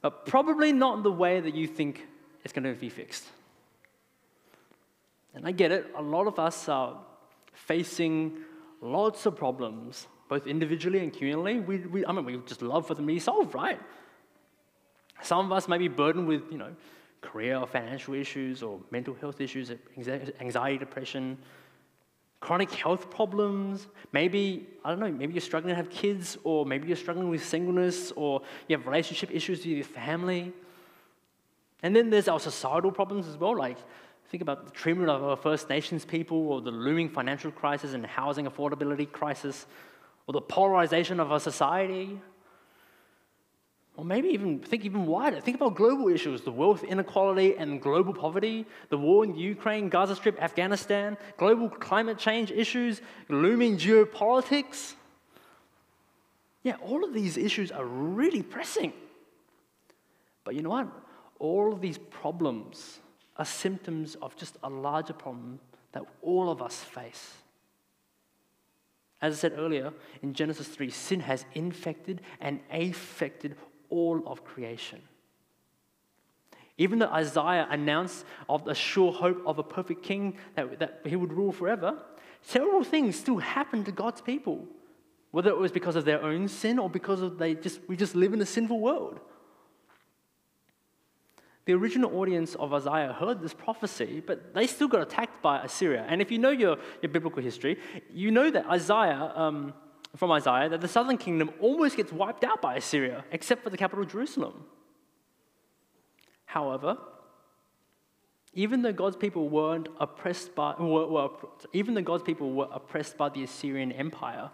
But 0.00 0.26
probably 0.26 0.72
not 0.72 1.02
the 1.02 1.12
way 1.12 1.40
that 1.40 1.54
you 1.54 1.66
think 1.66 2.06
it's 2.44 2.52
going 2.52 2.64
to 2.64 2.78
be 2.78 2.88
fixed. 2.88 3.24
And 5.34 5.46
I 5.46 5.52
get 5.52 5.72
it, 5.72 5.86
a 5.96 6.02
lot 6.02 6.26
of 6.26 6.38
us 6.38 6.68
are 6.68 6.98
facing 7.52 8.38
lots 8.80 9.26
of 9.26 9.36
problems, 9.36 10.06
both 10.28 10.46
individually 10.46 11.00
and 11.00 11.12
communally. 11.12 11.64
We, 11.64 11.78
we, 11.78 12.06
I 12.06 12.12
mean, 12.12 12.24
we 12.24 12.36
just 12.46 12.62
love 12.62 12.86
for 12.86 12.94
them 12.94 13.06
to 13.06 13.12
be 13.12 13.18
solved, 13.18 13.54
right? 13.54 13.80
Some 15.22 15.46
of 15.46 15.52
us 15.52 15.68
may 15.68 15.78
be 15.78 15.88
burdened 15.88 16.28
with, 16.28 16.42
you 16.50 16.58
know, 16.58 16.74
career 17.20 17.56
or 17.56 17.66
financial 17.66 18.14
issues 18.14 18.62
or 18.62 18.80
mental 18.90 19.14
health 19.14 19.40
issues, 19.40 19.72
anxiety, 20.40 20.78
depression, 20.78 21.36
chronic 22.40 22.70
health 22.70 23.10
problems. 23.10 23.88
Maybe, 24.12 24.68
I 24.84 24.90
don't 24.90 25.00
know, 25.00 25.10
maybe 25.10 25.34
you're 25.34 25.40
struggling 25.40 25.72
to 25.72 25.76
have 25.76 25.90
kids, 25.90 26.38
or 26.44 26.64
maybe 26.64 26.86
you're 26.86 26.96
struggling 26.96 27.28
with 27.28 27.44
singleness, 27.44 28.12
or 28.12 28.42
you 28.68 28.76
have 28.76 28.86
relationship 28.86 29.30
issues 29.32 29.58
with 29.58 29.66
your 29.66 29.84
family. 29.84 30.52
And 31.82 31.94
then 31.94 32.10
there's 32.10 32.28
our 32.28 32.40
societal 32.40 32.90
problems 32.90 33.28
as 33.28 33.36
well, 33.36 33.56
like 33.56 33.78
think 34.30 34.42
about 34.42 34.66
the 34.66 34.72
treatment 34.72 35.10
of 35.10 35.22
our 35.22 35.36
First 35.36 35.68
Nations 35.70 36.04
people, 36.04 36.48
or 36.48 36.60
the 36.60 36.70
looming 36.70 37.08
financial 37.08 37.50
crisis 37.50 37.94
and 37.94 38.04
housing 38.04 38.46
affordability 38.46 39.10
crisis, 39.10 39.66
or 40.26 40.32
the 40.32 40.40
polarization 40.40 41.18
of 41.18 41.32
our 41.32 41.40
society. 41.40 42.20
Or 43.96 44.04
maybe 44.04 44.28
even 44.28 44.60
think 44.60 44.84
even 44.84 45.06
wider. 45.06 45.40
Think 45.40 45.56
about 45.56 45.74
global 45.74 46.08
issues 46.08 46.42
the 46.42 46.52
wealth 46.52 46.84
inequality 46.84 47.56
and 47.56 47.82
global 47.82 48.14
poverty, 48.14 48.64
the 48.90 48.98
war 48.98 49.24
in 49.24 49.34
Ukraine, 49.34 49.88
Gaza 49.88 50.14
Strip, 50.14 50.40
Afghanistan, 50.40 51.16
global 51.36 51.68
climate 51.68 52.18
change 52.18 52.52
issues, 52.52 53.00
looming 53.28 53.76
geopolitics. 53.76 54.94
Yeah, 56.62 56.76
all 56.82 57.02
of 57.02 57.12
these 57.12 57.36
issues 57.36 57.72
are 57.72 57.84
really 57.84 58.42
pressing. 58.42 58.92
But 60.44 60.54
you 60.54 60.62
know 60.62 60.70
what? 60.70 60.88
All 61.38 61.72
of 61.72 61.80
these 61.80 61.98
problems 61.98 63.00
are 63.36 63.44
symptoms 63.44 64.16
of 64.20 64.36
just 64.36 64.56
a 64.62 64.68
larger 64.68 65.12
problem 65.12 65.60
that 65.92 66.02
all 66.22 66.50
of 66.50 66.60
us 66.60 66.82
face. 66.82 67.34
As 69.20 69.34
I 69.34 69.36
said 69.36 69.54
earlier 69.56 69.92
in 70.22 70.32
Genesis 70.32 70.68
3, 70.68 70.90
sin 70.90 71.20
has 71.20 71.44
infected 71.54 72.20
and 72.40 72.60
affected 72.72 73.56
all 73.90 74.22
of 74.26 74.44
creation. 74.44 75.00
Even 76.76 77.00
though 77.00 77.08
Isaiah 77.08 77.66
announced 77.70 78.24
of 78.48 78.64
the 78.64 78.74
sure 78.74 79.12
hope 79.12 79.42
of 79.44 79.58
a 79.58 79.64
perfect 79.64 80.04
king 80.04 80.36
that, 80.54 80.78
that 80.78 81.00
he 81.04 81.16
would 81.16 81.32
rule 81.32 81.50
forever, 81.50 81.98
several 82.42 82.84
things 82.84 83.16
still 83.16 83.38
happened 83.38 83.86
to 83.86 83.92
God's 83.92 84.20
people. 84.20 84.64
Whether 85.32 85.50
it 85.50 85.58
was 85.58 85.72
because 85.72 85.96
of 85.96 86.04
their 86.04 86.22
own 86.22 86.46
sin 86.46 86.78
or 86.78 86.88
because 86.88 87.20
of 87.20 87.38
they 87.38 87.54
just 87.54 87.80
we 87.88 87.96
just 87.96 88.14
live 88.14 88.32
in 88.32 88.40
a 88.40 88.46
sinful 88.46 88.80
world. 88.80 89.20
The 91.68 91.74
original 91.74 92.18
audience 92.18 92.54
of 92.54 92.72
Isaiah 92.72 93.12
heard 93.12 93.42
this 93.42 93.52
prophecy, 93.52 94.22
but 94.26 94.54
they 94.54 94.66
still 94.66 94.88
got 94.88 95.02
attacked 95.02 95.42
by 95.42 95.62
Assyria. 95.62 96.02
And 96.08 96.22
if 96.22 96.30
you 96.30 96.38
know 96.38 96.48
your, 96.48 96.78
your 97.02 97.12
biblical 97.12 97.42
history, 97.42 97.76
you 98.10 98.30
know 98.30 98.50
that 98.50 98.64
Isaiah, 98.64 99.34
um, 99.36 99.74
from 100.16 100.30
Isaiah, 100.32 100.70
that 100.70 100.80
the 100.80 100.88
southern 100.88 101.18
kingdom 101.18 101.50
almost 101.60 101.98
gets 101.98 102.10
wiped 102.10 102.42
out 102.42 102.62
by 102.62 102.76
Assyria, 102.76 103.22
except 103.32 103.62
for 103.62 103.68
the 103.68 103.76
capital 103.76 104.06
Jerusalem. 104.06 104.64
However, 106.46 106.96
even 108.54 108.80
though 108.80 108.94
God's 108.94 109.16
people 109.16 109.50
weren't 109.50 109.90
oppressed 110.00 110.54
by, 110.54 110.74
were, 110.78 111.06
were, 111.06 111.28
even 111.74 111.92
though 111.92 112.00
God's 112.00 112.22
people 112.22 112.50
were 112.50 112.68
oppressed 112.72 113.18
by 113.18 113.28
the 113.28 113.42
Assyrian 113.42 113.92
Empire, 113.92 114.50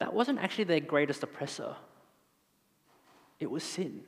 that 0.00 0.12
wasn't 0.12 0.40
actually 0.40 0.64
their 0.64 0.80
greatest 0.80 1.22
oppressor. 1.22 1.76
It 3.38 3.48
was 3.48 3.62
sin. 3.62 4.02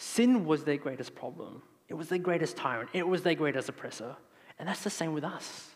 Sin 0.00 0.44
was 0.44 0.62
their 0.62 0.76
greatest 0.76 1.16
problem. 1.16 1.60
It 1.88 1.94
was 1.94 2.08
their 2.08 2.20
greatest 2.20 2.56
tyrant. 2.56 2.88
It 2.92 3.06
was 3.06 3.22
their 3.22 3.34
greatest 3.34 3.68
oppressor. 3.68 4.14
And 4.56 4.68
that's 4.68 4.84
the 4.84 4.90
same 4.90 5.12
with 5.12 5.24
us. 5.24 5.70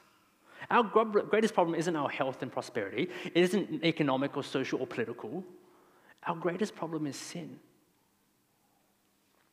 Our 0.70 0.85
greatest 0.85 1.55
problem 1.55 1.75
isn't 1.75 1.97
our 1.97 2.09
health 2.09 2.41
and 2.41 2.51
prosperity, 2.51 3.09
it 3.25 3.37
isn't 3.43 3.85
economic 3.85 4.37
or 4.37 4.45
social 4.45 4.79
or 4.79 4.87
political. 4.87 5.43
Our 6.25 6.37
greatest 6.37 6.77
problem 6.77 7.09
is 7.09 7.16
sin. 7.16 7.59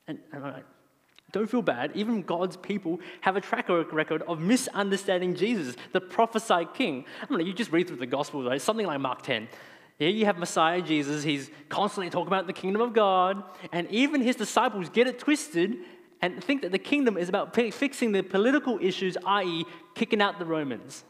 And, 0.06 0.20
and 0.32 0.62
don't 1.32 1.50
feel 1.50 1.62
bad. 1.62 1.90
Even 1.96 2.22
God's 2.22 2.56
people 2.56 3.00
have 3.22 3.34
a 3.34 3.40
track 3.40 3.68
record 3.68 4.22
of 4.22 4.38
misunderstanding 4.38 5.34
Jesus, 5.34 5.74
the 5.92 6.00
prophesied 6.00 6.74
king. 6.74 7.06
I 7.28 7.34
mean, 7.34 7.44
you 7.44 7.52
just 7.52 7.72
read 7.72 7.88
through 7.88 7.96
the 7.96 8.06
Gospels, 8.06 8.46
right? 8.46 8.62
Something 8.62 8.86
like 8.86 9.00
Mark 9.00 9.22
10. 9.22 9.48
Here 10.00 10.08
you 10.08 10.24
have 10.24 10.38
Messiah 10.38 10.80
Jesus. 10.80 11.22
He's 11.22 11.50
constantly 11.68 12.08
talking 12.08 12.28
about 12.28 12.46
the 12.46 12.54
kingdom 12.54 12.80
of 12.80 12.94
God. 12.94 13.44
And 13.70 13.86
even 13.90 14.22
his 14.22 14.34
disciples 14.34 14.88
get 14.88 15.06
it 15.06 15.18
twisted 15.18 15.76
and 16.22 16.42
think 16.42 16.62
that 16.62 16.72
the 16.72 16.78
kingdom 16.78 17.18
is 17.18 17.28
about 17.28 17.54
fixing 17.54 18.10
the 18.12 18.22
political 18.22 18.78
issues, 18.80 19.18
i.e., 19.26 19.66
kicking 19.94 20.22
out 20.22 20.38
the 20.38 20.46
Romans. 20.46 21.04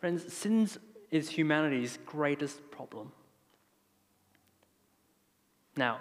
Friends, 0.00 0.30
sin 0.30 0.68
is 1.10 1.30
humanity's 1.30 1.98
greatest 2.04 2.60
problem. 2.70 3.10
Now, 5.78 6.00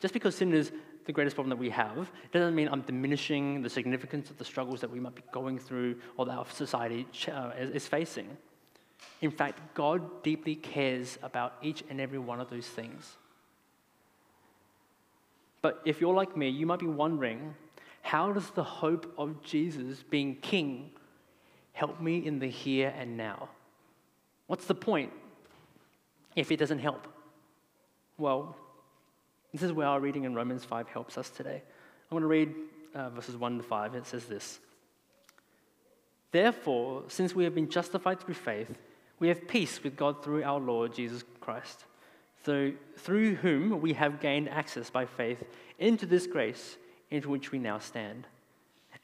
just 0.00 0.14
because 0.14 0.34
sin 0.34 0.52
is 0.52 0.72
the 1.06 1.12
greatest 1.12 1.36
problem 1.36 1.50
that 1.50 1.62
we 1.62 1.70
have, 1.70 2.10
doesn't 2.32 2.56
mean 2.56 2.68
I'm 2.72 2.80
diminishing 2.80 3.62
the 3.62 3.70
significance 3.70 4.30
of 4.30 4.38
the 4.38 4.44
struggles 4.44 4.80
that 4.80 4.90
we 4.90 4.98
might 4.98 5.14
be 5.14 5.22
going 5.30 5.60
through 5.60 6.00
or 6.16 6.26
that 6.26 6.32
our 6.32 6.46
society 6.50 7.06
uh, 7.32 7.52
is 7.56 7.86
facing. 7.86 8.36
In 9.20 9.30
fact, 9.30 9.60
God 9.74 10.22
deeply 10.22 10.54
cares 10.54 11.18
about 11.22 11.54
each 11.62 11.82
and 11.88 12.00
every 12.00 12.18
one 12.18 12.40
of 12.40 12.50
those 12.50 12.66
things. 12.66 13.16
But 15.62 15.80
if 15.86 16.00
you're 16.00 16.14
like 16.14 16.36
me, 16.36 16.48
you 16.50 16.66
might 16.66 16.80
be 16.80 16.86
wondering 16.86 17.54
how 18.02 18.32
does 18.32 18.50
the 18.50 18.62
hope 18.62 19.12
of 19.16 19.42
Jesus 19.42 20.02
being 20.02 20.36
king 20.36 20.90
help 21.72 22.00
me 22.00 22.18
in 22.18 22.38
the 22.38 22.48
here 22.48 22.92
and 22.98 23.16
now? 23.16 23.48
What's 24.46 24.66
the 24.66 24.74
point 24.74 25.10
if 26.36 26.52
it 26.52 26.58
doesn't 26.58 26.80
help? 26.80 27.08
Well, 28.18 28.56
this 29.52 29.62
is 29.62 29.72
where 29.72 29.86
our 29.86 30.00
reading 30.00 30.24
in 30.24 30.34
Romans 30.34 30.64
5 30.64 30.88
helps 30.88 31.16
us 31.16 31.30
today. 31.30 31.62
I'm 32.10 32.10
going 32.10 32.22
to 32.22 32.26
read 32.26 32.54
uh, 32.94 33.08
verses 33.08 33.36
1 33.36 33.56
to 33.56 33.62
5. 33.62 33.94
It 33.94 34.06
says 34.06 34.26
this 34.26 34.58
Therefore, 36.30 37.04
since 37.08 37.34
we 37.34 37.44
have 37.44 37.54
been 37.54 37.70
justified 37.70 38.20
through 38.20 38.34
faith, 38.34 38.76
we 39.18 39.28
have 39.28 39.48
peace 39.48 39.82
with 39.82 39.96
God 39.96 40.22
through 40.22 40.42
our 40.44 40.60
Lord 40.60 40.94
Jesus 40.94 41.24
Christ, 41.40 41.84
through, 42.42 42.76
through 42.98 43.36
whom 43.36 43.80
we 43.80 43.92
have 43.94 44.20
gained 44.20 44.48
access 44.48 44.90
by 44.90 45.06
faith 45.06 45.42
into 45.78 46.06
this 46.06 46.26
grace 46.26 46.76
into 47.10 47.28
which 47.28 47.52
we 47.52 47.58
now 47.58 47.78
stand. 47.78 48.26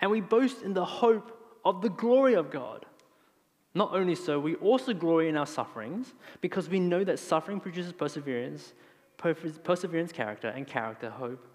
And 0.01 0.11
we 0.11 0.21
boast 0.21 0.63
in 0.63 0.75
the 0.75 0.85
hope 0.85 1.37
of 1.65 1.83
the 1.83 1.91
glory 1.91 2.35
of 2.35 2.51
God. 2.51 2.87
Not 3.75 3.95
only 3.95 4.17
so, 4.17 4.41
we 4.41 4.57
also 4.57 4.93
glory 4.93 5.29
in 5.29 5.37
our 5.37 5.47
sufferings 5.47 6.13
because 6.41 6.69
we 6.69 6.81
know 6.81 7.05
that 7.05 7.19
suffering 7.19 7.61
produces 7.61 7.93
perseverance 7.93 8.73
perseverance, 9.21 10.13
character, 10.13 10.49
and 10.49 10.67
character, 10.67 11.11
hope. 11.11 11.47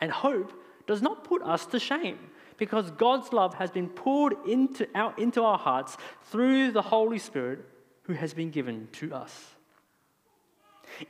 And 0.00 0.10
hope 0.10 0.52
does 0.86 1.02
not 1.02 1.24
put 1.24 1.42
us 1.42 1.66
to 1.66 1.78
shame 1.78 2.18
because 2.56 2.90
God's 2.92 3.32
love 3.32 3.54
has 3.54 3.70
been 3.70 3.88
poured 3.88 4.34
into, 4.46 4.88
out 4.94 5.18
into 5.18 5.42
our 5.42 5.58
hearts 5.58 5.96
through 6.24 6.72
the 6.72 6.82
Holy 6.82 7.18
Spirit 7.18 7.64
who 8.06 8.12
has 8.14 8.34
been 8.34 8.50
given 8.50 8.88
to 8.92 9.14
us. 9.14 9.32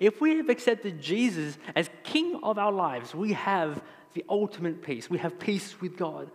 If 0.01 0.21
we 0.21 0.37
have 0.37 0.49
accepted 0.49 1.01
Jesus 1.01 1.59
as 1.75 1.91
King 2.03 2.41
of 2.43 2.59
our 2.59 2.73
lives, 2.73 3.15
we 3.15 3.35
have 3.35 3.83
the 4.15 4.25
ultimate 4.29 4.83
peace. 4.83 5.11
We 5.11 5.19
have 5.19 5.39
peace 5.39 5.81
with 5.81 5.97
God. 5.97 6.31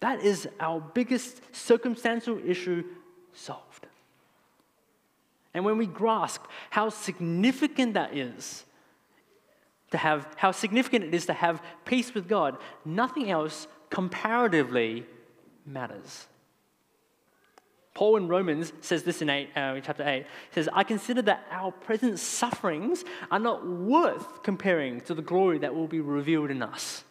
That 0.00 0.20
is 0.20 0.48
our 0.60 0.80
biggest 0.80 1.40
circumstantial 1.54 2.38
issue 2.44 2.84
solved. 3.32 3.86
And 5.54 5.64
when 5.64 5.78
we 5.78 5.86
grasp 5.86 6.44
how 6.70 6.90
significant 6.90 7.94
that 7.94 8.16
is, 8.16 8.64
to 9.92 9.98
have, 9.98 10.26
how 10.36 10.52
significant 10.52 11.04
it 11.04 11.14
is 11.14 11.26
to 11.26 11.34
have 11.34 11.62
peace 11.84 12.14
with 12.14 12.28
God, 12.28 12.56
nothing 12.84 13.30
else 13.30 13.66
comparatively 13.90 15.06
matters. 15.66 16.26
Paul 17.94 18.16
in 18.16 18.28
Romans 18.28 18.72
says 18.80 19.02
this 19.02 19.20
in 19.20 19.28
eight, 19.28 19.50
uh, 19.54 19.78
chapter 19.80 20.02
8. 20.06 20.22
He 20.22 20.54
says, 20.54 20.68
I 20.72 20.82
consider 20.82 21.20
that 21.22 21.46
our 21.50 21.70
present 21.70 22.18
sufferings 22.18 23.04
are 23.30 23.38
not 23.38 23.66
worth 23.66 24.42
comparing 24.42 25.02
to 25.02 25.14
the 25.14 25.22
glory 25.22 25.58
that 25.58 25.74
will 25.74 25.88
be 25.88 26.00
revealed 26.00 26.50
in 26.50 26.62
us. 26.62 27.04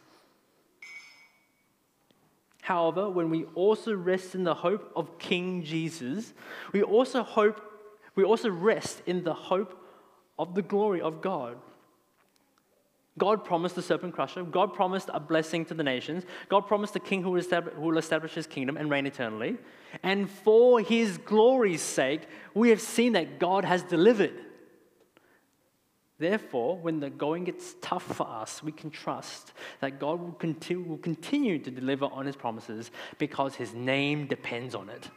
However, 2.62 3.10
when 3.10 3.30
we 3.30 3.46
also 3.56 3.94
rest 3.96 4.34
in 4.34 4.44
the 4.44 4.54
hope 4.54 4.92
of 4.96 5.20
King 5.20 5.64
Jesus, 5.64 6.34
we 6.72 6.82
also 6.82 7.22
hope, 7.24 7.62
we 8.16 8.24
also 8.24 8.50
rest 8.50 9.02
in 9.06 9.24
the 9.24 9.34
hope 9.34 9.78
of 10.40 10.56
the 10.56 10.62
glory 10.62 11.02
of 11.02 11.22
God. 11.22 11.58
God 13.22 13.46
promised 13.46 13.76
the 13.76 13.84
serpent 13.84 14.16
crusher. 14.16 14.42
God 14.42 14.74
promised 14.74 15.12
a 15.14 15.20
blessing 15.20 15.64
to 15.66 15.76
the 15.76 15.84
nations. 15.84 16.24
God 16.50 16.62
promised 16.62 16.96
a 16.96 17.00
king 17.00 17.22
who 17.22 17.30
will, 17.30 17.40
establish, 17.40 17.76
who 17.76 17.82
will 17.82 18.00
establish 18.00 18.34
his 18.34 18.48
kingdom 18.48 18.78
and 18.78 18.90
reign 18.90 19.06
eternally. 19.06 19.60
And 20.02 20.28
for 20.28 20.80
his 20.80 21.20
glory's 21.20 21.84
sake, 21.84 22.22
we 22.56 22.70
have 22.70 22.82
seen 22.82 23.14
that 23.14 23.38
God 23.38 23.64
has 23.64 23.84
delivered. 23.84 24.34
Therefore, 26.18 26.80
when 26.80 27.00
the 27.00 27.12
going 27.12 27.44
gets 27.44 27.76
tough 27.80 28.02
for 28.02 28.28
us, 28.28 28.64
we 28.64 28.72
can 28.72 28.90
trust 28.90 29.54
that 29.82 30.00
God 30.00 30.20
will 30.20 30.32
continue, 30.32 30.84
will 30.84 30.98
continue 30.98 31.60
to 31.60 31.70
deliver 31.70 32.06
on 32.06 32.26
his 32.26 32.36
promises 32.36 32.90
because 33.20 33.54
his 33.54 33.72
name 33.76 34.26
depends 34.26 34.74
on 34.74 34.90
it. 34.90 35.12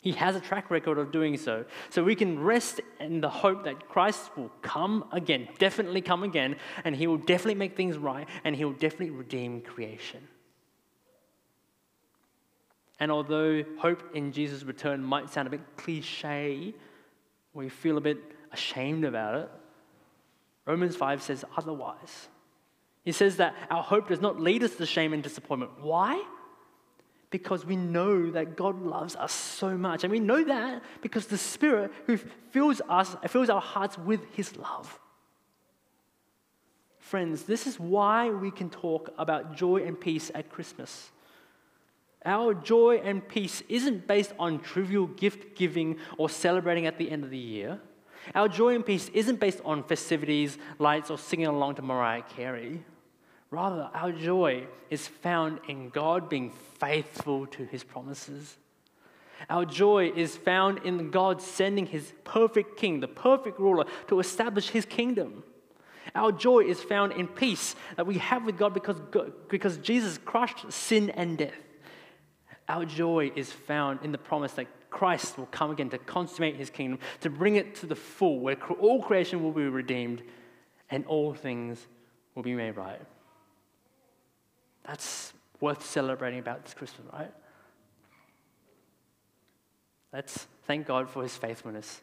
He 0.00 0.12
has 0.12 0.36
a 0.36 0.40
track 0.40 0.70
record 0.70 0.98
of 0.98 1.10
doing 1.10 1.36
so. 1.36 1.64
So 1.90 2.04
we 2.04 2.14
can 2.14 2.38
rest 2.38 2.80
in 3.00 3.20
the 3.20 3.28
hope 3.28 3.64
that 3.64 3.88
Christ 3.88 4.30
will 4.36 4.50
come 4.62 5.04
again, 5.12 5.48
definitely 5.58 6.00
come 6.00 6.22
again, 6.22 6.56
and 6.84 6.94
he 6.94 7.06
will 7.06 7.16
definitely 7.16 7.56
make 7.56 7.76
things 7.76 7.98
right, 7.98 8.28
and 8.44 8.54
he 8.54 8.64
will 8.64 8.72
definitely 8.72 9.10
redeem 9.10 9.60
creation. 9.60 10.20
And 13.00 13.10
although 13.10 13.64
hope 13.78 14.02
in 14.14 14.32
Jesus' 14.32 14.64
return 14.64 15.02
might 15.02 15.30
sound 15.30 15.48
a 15.48 15.50
bit 15.50 15.60
cliche, 15.76 16.74
we 17.52 17.68
feel 17.68 17.96
a 17.96 18.00
bit 18.00 18.18
ashamed 18.52 19.04
about 19.04 19.34
it, 19.34 19.50
Romans 20.66 20.96
5 20.96 21.22
says 21.22 21.44
otherwise. 21.56 22.28
He 23.04 23.12
says 23.12 23.36
that 23.38 23.54
our 23.70 23.82
hope 23.82 24.08
does 24.08 24.20
not 24.20 24.38
lead 24.38 24.62
us 24.62 24.74
to 24.76 24.86
shame 24.86 25.12
and 25.12 25.22
disappointment. 25.22 25.72
Why? 25.80 26.22
Because 27.30 27.66
we 27.66 27.76
know 27.76 28.30
that 28.30 28.56
God 28.56 28.80
loves 28.82 29.14
us 29.16 29.32
so 29.32 29.76
much. 29.76 30.04
And 30.04 30.10
we 30.10 30.20
know 30.20 30.42
that 30.44 30.82
because 31.02 31.26
the 31.26 31.38
Spirit 31.38 31.92
who 32.06 32.16
fills 32.16 32.80
us, 32.88 33.16
fills 33.28 33.50
our 33.50 33.60
hearts 33.60 33.98
with 33.98 34.20
His 34.32 34.56
love. 34.56 34.98
Friends, 36.98 37.44
this 37.44 37.66
is 37.66 37.78
why 37.78 38.30
we 38.30 38.50
can 38.50 38.70
talk 38.70 39.12
about 39.18 39.56
joy 39.56 39.82
and 39.84 39.98
peace 39.98 40.30
at 40.34 40.50
Christmas. 40.50 41.10
Our 42.24 42.52
joy 42.52 43.00
and 43.02 43.26
peace 43.26 43.62
isn't 43.68 44.06
based 44.06 44.32
on 44.38 44.60
trivial 44.60 45.06
gift 45.06 45.56
giving 45.56 45.96
or 46.18 46.28
celebrating 46.28 46.86
at 46.86 46.98
the 46.98 47.10
end 47.10 47.24
of 47.24 47.30
the 47.30 47.38
year. 47.38 47.80
Our 48.34 48.48
joy 48.48 48.74
and 48.74 48.84
peace 48.84 49.08
isn't 49.14 49.40
based 49.40 49.60
on 49.64 49.84
festivities, 49.84 50.58
lights, 50.78 51.10
or 51.10 51.16
singing 51.16 51.46
along 51.46 51.76
to 51.76 51.82
Mariah 51.82 52.22
Carey. 52.22 52.84
Rather, 53.50 53.90
our 53.94 54.12
joy 54.12 54.66
is 54.90 55.06
found 55.06 55.60
in 55.68 55.88
God 55.88 56.28
being 56.28 56.50
faithful 56.78 57.46
to 57.46 57.64
his 57.64 57.82
promises. 57.82 58.56
Our 59.48 59.64
joy 59.64 60.12
is 60.14 60.36
found 60.36 60.80
in 60.84 61.10
God 61.10 61.40
sending 61.40 61.86
his 61.86 62.12
perfect 62.24 62.76
king, 62.76 63.00
the 63.00 63.08
perfect 63.08 63.58
ruler, 63.58 63.86
to 64.08 64.20
establish 64.20 64.68
his 64.68 64.84
kingdom. 64.84 65.44
Our 66.14 66.32
joy 66.32 66.60
is 66.60 66.82
found 66.82 67.12
in 67.12 67.28
peace 67.28 67.74
that 67.96 68.06
we 68.06 68.18
have 68.18 68.44
with 68.44 68.58
God 68.58 68.74
because, 68.74 69.00
because 69.48 69.78
Jesus 69.78 70.18
crushed 70.18 70.70
sin 70.72 71.10
and 71.10 71.38
death. 71.38 71.54
Our 72.68 72.84
joy 72.84 73.32
is 73.34 73.50
found 73.50 74.00
in 74.02 74.12
the 74.12 74.18
promise 74.18 74.52
that 74.52 74.66
Christ 74.90 75.38
will 75.38 75.46
come 75.46 75.70
again 75.70 75.90
to 75.90 75.98
consummate 75.98 76.56
his 76.56 76.70
kingdom, 76.70 76.98
to 77.20 77.30
bring 77.30 77.56
it 77.56 77.76
to 77.76 77.86
the 77.86 77.94
full, 77.94 78.40
where 78.40 78.56
all 78.80 79.02
creation 79.02 79.42
will 79.42 79.52
be 79.52 79.68
redeemed 79.68 80.22
and 80.90 81.06
all 81.06 81.34
things 81.34 81.86
will 82.34 82.42
be 82.42 82.54
made 82.54 82.76
right. 82.76 83.00
That's 84.88 85.34
worth 85.60 85.84
celebrating 85.84 86.38
about 86.38 86.64
this 86.64 86.72
Christmas, 86.72 87.06
right? 87.12 87.30
Let's 90.14 90.46
thank 90.66 90.86
God 90.86 91.10
for 91.10 91.22
his 91.22 91.36
faithfulness 91.36 92.00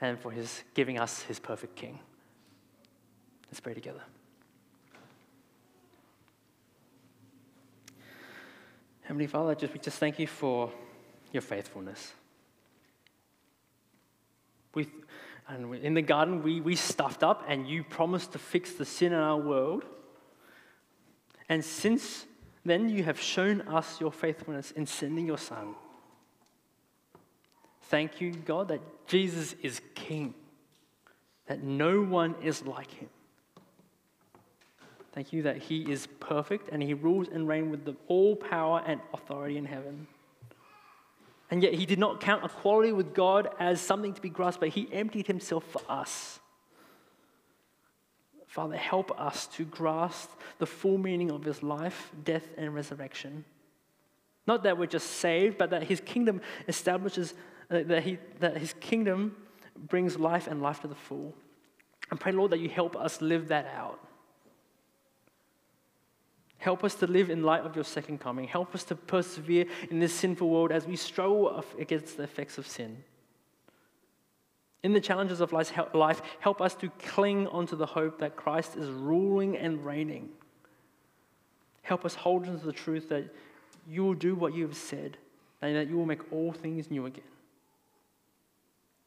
and 0.00 0.18
for 0.18 0.30
his 0.30 0.64
giving 0.72 0.98
us 0.98 1.20
his 1.22 1.38
perfect 1.38 1.76
king. 1.76 1.98
Let's 3.48 3.60
pray 3.60 3.74
together. 3.74 4.00
Heavenly 9.02 9.26
Father, 9.26 9.54
just, 9.54 9.72
we 9.74 9.78
just 9.78 9.98
thank 9.98 10.18
you 10.18 10.26
for 10.26 10.72
your 11.32 11.42
faithfulness. 11.42 12.12
We, 14.74 14.88
and 15.46 15.74
in 15.74 15.92
the 15.92 16.02
garden, 16.02 16.42
we, 16.42 16.60
we 16.60 16.74
stuffed 16.74 17.22
up, 17.22 17.44
and 17.46 17.68
you 17.68 17.84
promised 17.84 18.32
to 18.32 18.38
fix 18.38 18.72
the 18.72 18.86
sin 18.86 19.12
in 19.12 19.18
our 19.18 19.36
world. 19.38 19.84
And 21.48 21.64
since 21.64 22.26
then, 22.64 22.88
you 22.88 23.04
have 23.04 23.20
shown 23.20 23.60
us 23.62 24.00
your 24.00 24.12
faithfulness 24.12 24.72
in 24.72 24.86
sending 24.86 25.26
your 25.26 25.38
Son. 25.38 25.74
Thank 27.82 28.20
you, 28.20 28.32
God, 28.32 28.68
that 28.68 28.80
Jesus 29.06 29.54
is 29.62 29.80
King, 29.94 30.34
that 31.46 31.62
no 31.62 32.02
one 32.02 32.34
is 32.42 32.64
like 32.64 32.90
him. 32.90 33.08
Thank 35.12 35.32
you 35.32 35.44
that 35.44 35.56
he 35.56 35.90
is 35.90 36.08
perfect 36.20 36.68
and 36.70 36.82
he 36.82 36.92
rules 36.92 37.28
and 37.28 37.48
reigns 37.48 37.70
with 37.70 37.96
all 38.06 38.36
power 38.36 38.82
and 38.86 39.00
authority 39.14 39.56
in 39.56 39.64
heaven. 39.64 40.06
And 41.50 41.62
yet 41.62 41.74
he 41.74 41.86
did 41.86 41.98
not 41.98 42.20
count 42.20 42.44
equality 42.44 42.92
with 42.92 43.14
God 43.14 43.48
as 43.58 43.80
something 43.80 44.12
to 44.12 44.20
be 44.20 44.28
grasped, 44.28 44.60
but 44.60 44.70
he 44.70 44.88
emptied 44.92 45.26
himself 45.26 45.64
for 45.64 45.80
us. 45.88 46.40
Father, 48.56 48.78
help 48.78 49.20
us 49.20 49.48
to 49.48 49.66
grasp 49.66 50.30
the 50.56 50.64
full 50.64 50.96
meaning 50.96 51.30
of 51.30 51.44
his 51.44 51.62
life, 51.62 52.10
death, 52.24 52.48
and 52.56 52.74
resurrection. 52.74 53.44
Not 54.46 54.62
that 54.62 54.78
we're 54.78 54.86
just 54.86 55.08
saved, 55.08 55.58
but 55.58 55.68
that 55.68 55.82
his 55.82 56.00
kingdom 56.00 56.40
establishes, 56.66 57.34
uh, 57.70 57.82
that, 57.82 58.04
he, 58.04 58.16
that 58.40 58.56
his 58.56 58.72
kingdom 58.80 59.36
brings 59.76 60.18
life 60.18 60.46
and 60.46 60.62
life 60.62 60.80
to 60.80 60.88
the 60.88 60.94
full. 60.94 61.34
And 62.10 62.18
pray, 62.18 62.32
Lord, 62.32 62.50
that 62.52 62.60
you 62.60 62.70
help 62.70 62.96
us 62.96 63.20
live 63.20 63.48
that 63.48 63.70
out. 63.76 64.00
Help 66.56 66.82
us 66.82 66.94
to 66.94 67.06
live 67.06 67.28
in 67.28 67.42
light 67.42 67.60
of 67.60 67.74
your 67.74 67.84
second 67.84 68.22
coming. 68.22 68.48
Help 68.48 68.74
us 68.74 68.84
to 68.84 68.94
persevere 68.94 69.66
in 69.90 70.00
this 70.00 70.14
sinful 70.14 70.48
world 70.48 70.72
as 70.72 70.86
we 70.86 70.96
struggle 70.96 71.62
against 71.78 72.16
the 72.16 72.22
effects 72.22 72.56
of 72.56 72.66
sin. 72.66 73.04
In 74.82 74.92
the 74.92 75.00
challenges 75.00 75.40
of 75.40 75.52
life, 75.52 76.22
help 76.40 76.60
us 76.60 76.74
to 76.76 76.90
cling 76.98 77.46
onto 77.48 77.76
the 77.76 77.86
hope 77.86 78.20
that 78.20 78.36
Christ 78.36 78.76
is 78.76 78.88
ruling 78.88 79.56
and 79.56 79.84
reigning. 79.84 80.28
Help 81.82 82.04
us 82.04 82.14
hold 82.14 82.46
on 82.46 82.58
to 82.58 82.66
the 82.66 82.72
truth 82.72 83.08
that 83.08 83.24
you 83.88 84.04
will 84.04 84.14
do 84.14 84.34
what 84.34 84.54
you 84.54 84.66
have 84.66 84.76
said 84.76 85.16
and 85.62 85.76
that 85.76 85.88
you 85.88 85.96
will 85.96 86.06
make 86.06 86.32
all 86.32 86.52
things 86.52 86.90
new 86.90 87.06
again. 87.06 87.24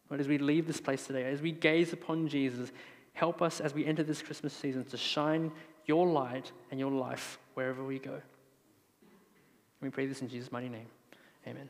But 0.10 0.20
as 0.20 0.28
we 0.28 0.38
leave 0.38 0.66
this 0.66 0.82
place 0.82 1.06
today, 1.06 1.32
as 1.32 1.42
we 1.42 1.52
gaze 1.52 1.94
upon 1.94 2.28
Jesus, 2.28 2.72
help 3.14 3.42
us 3.42 3.62
as 3.62 3.74
we 3.74 3.86
enter 3.86 4.04
this 4.04 4.22
Christmas 4.22 4.54
season 4.54 4.84
to 4.86 4.98
shine 4.98 5.52
your 5.86 6.08
light 6.08 6.52
and 6.72 6.80
your 6.80 6.92
life 6.92 7.38
wherever 7.54 7.84
we 7.84 8.00
go. 8.00 8.22
we 9.82 9.90
pray 9.90 10.08
this 10.08 10.22
in 10.22 10.30
Jesus' 10.30 10.52
mighty 10.52 10.70
name. 10.70 10.88
Amen. 11.48 11.70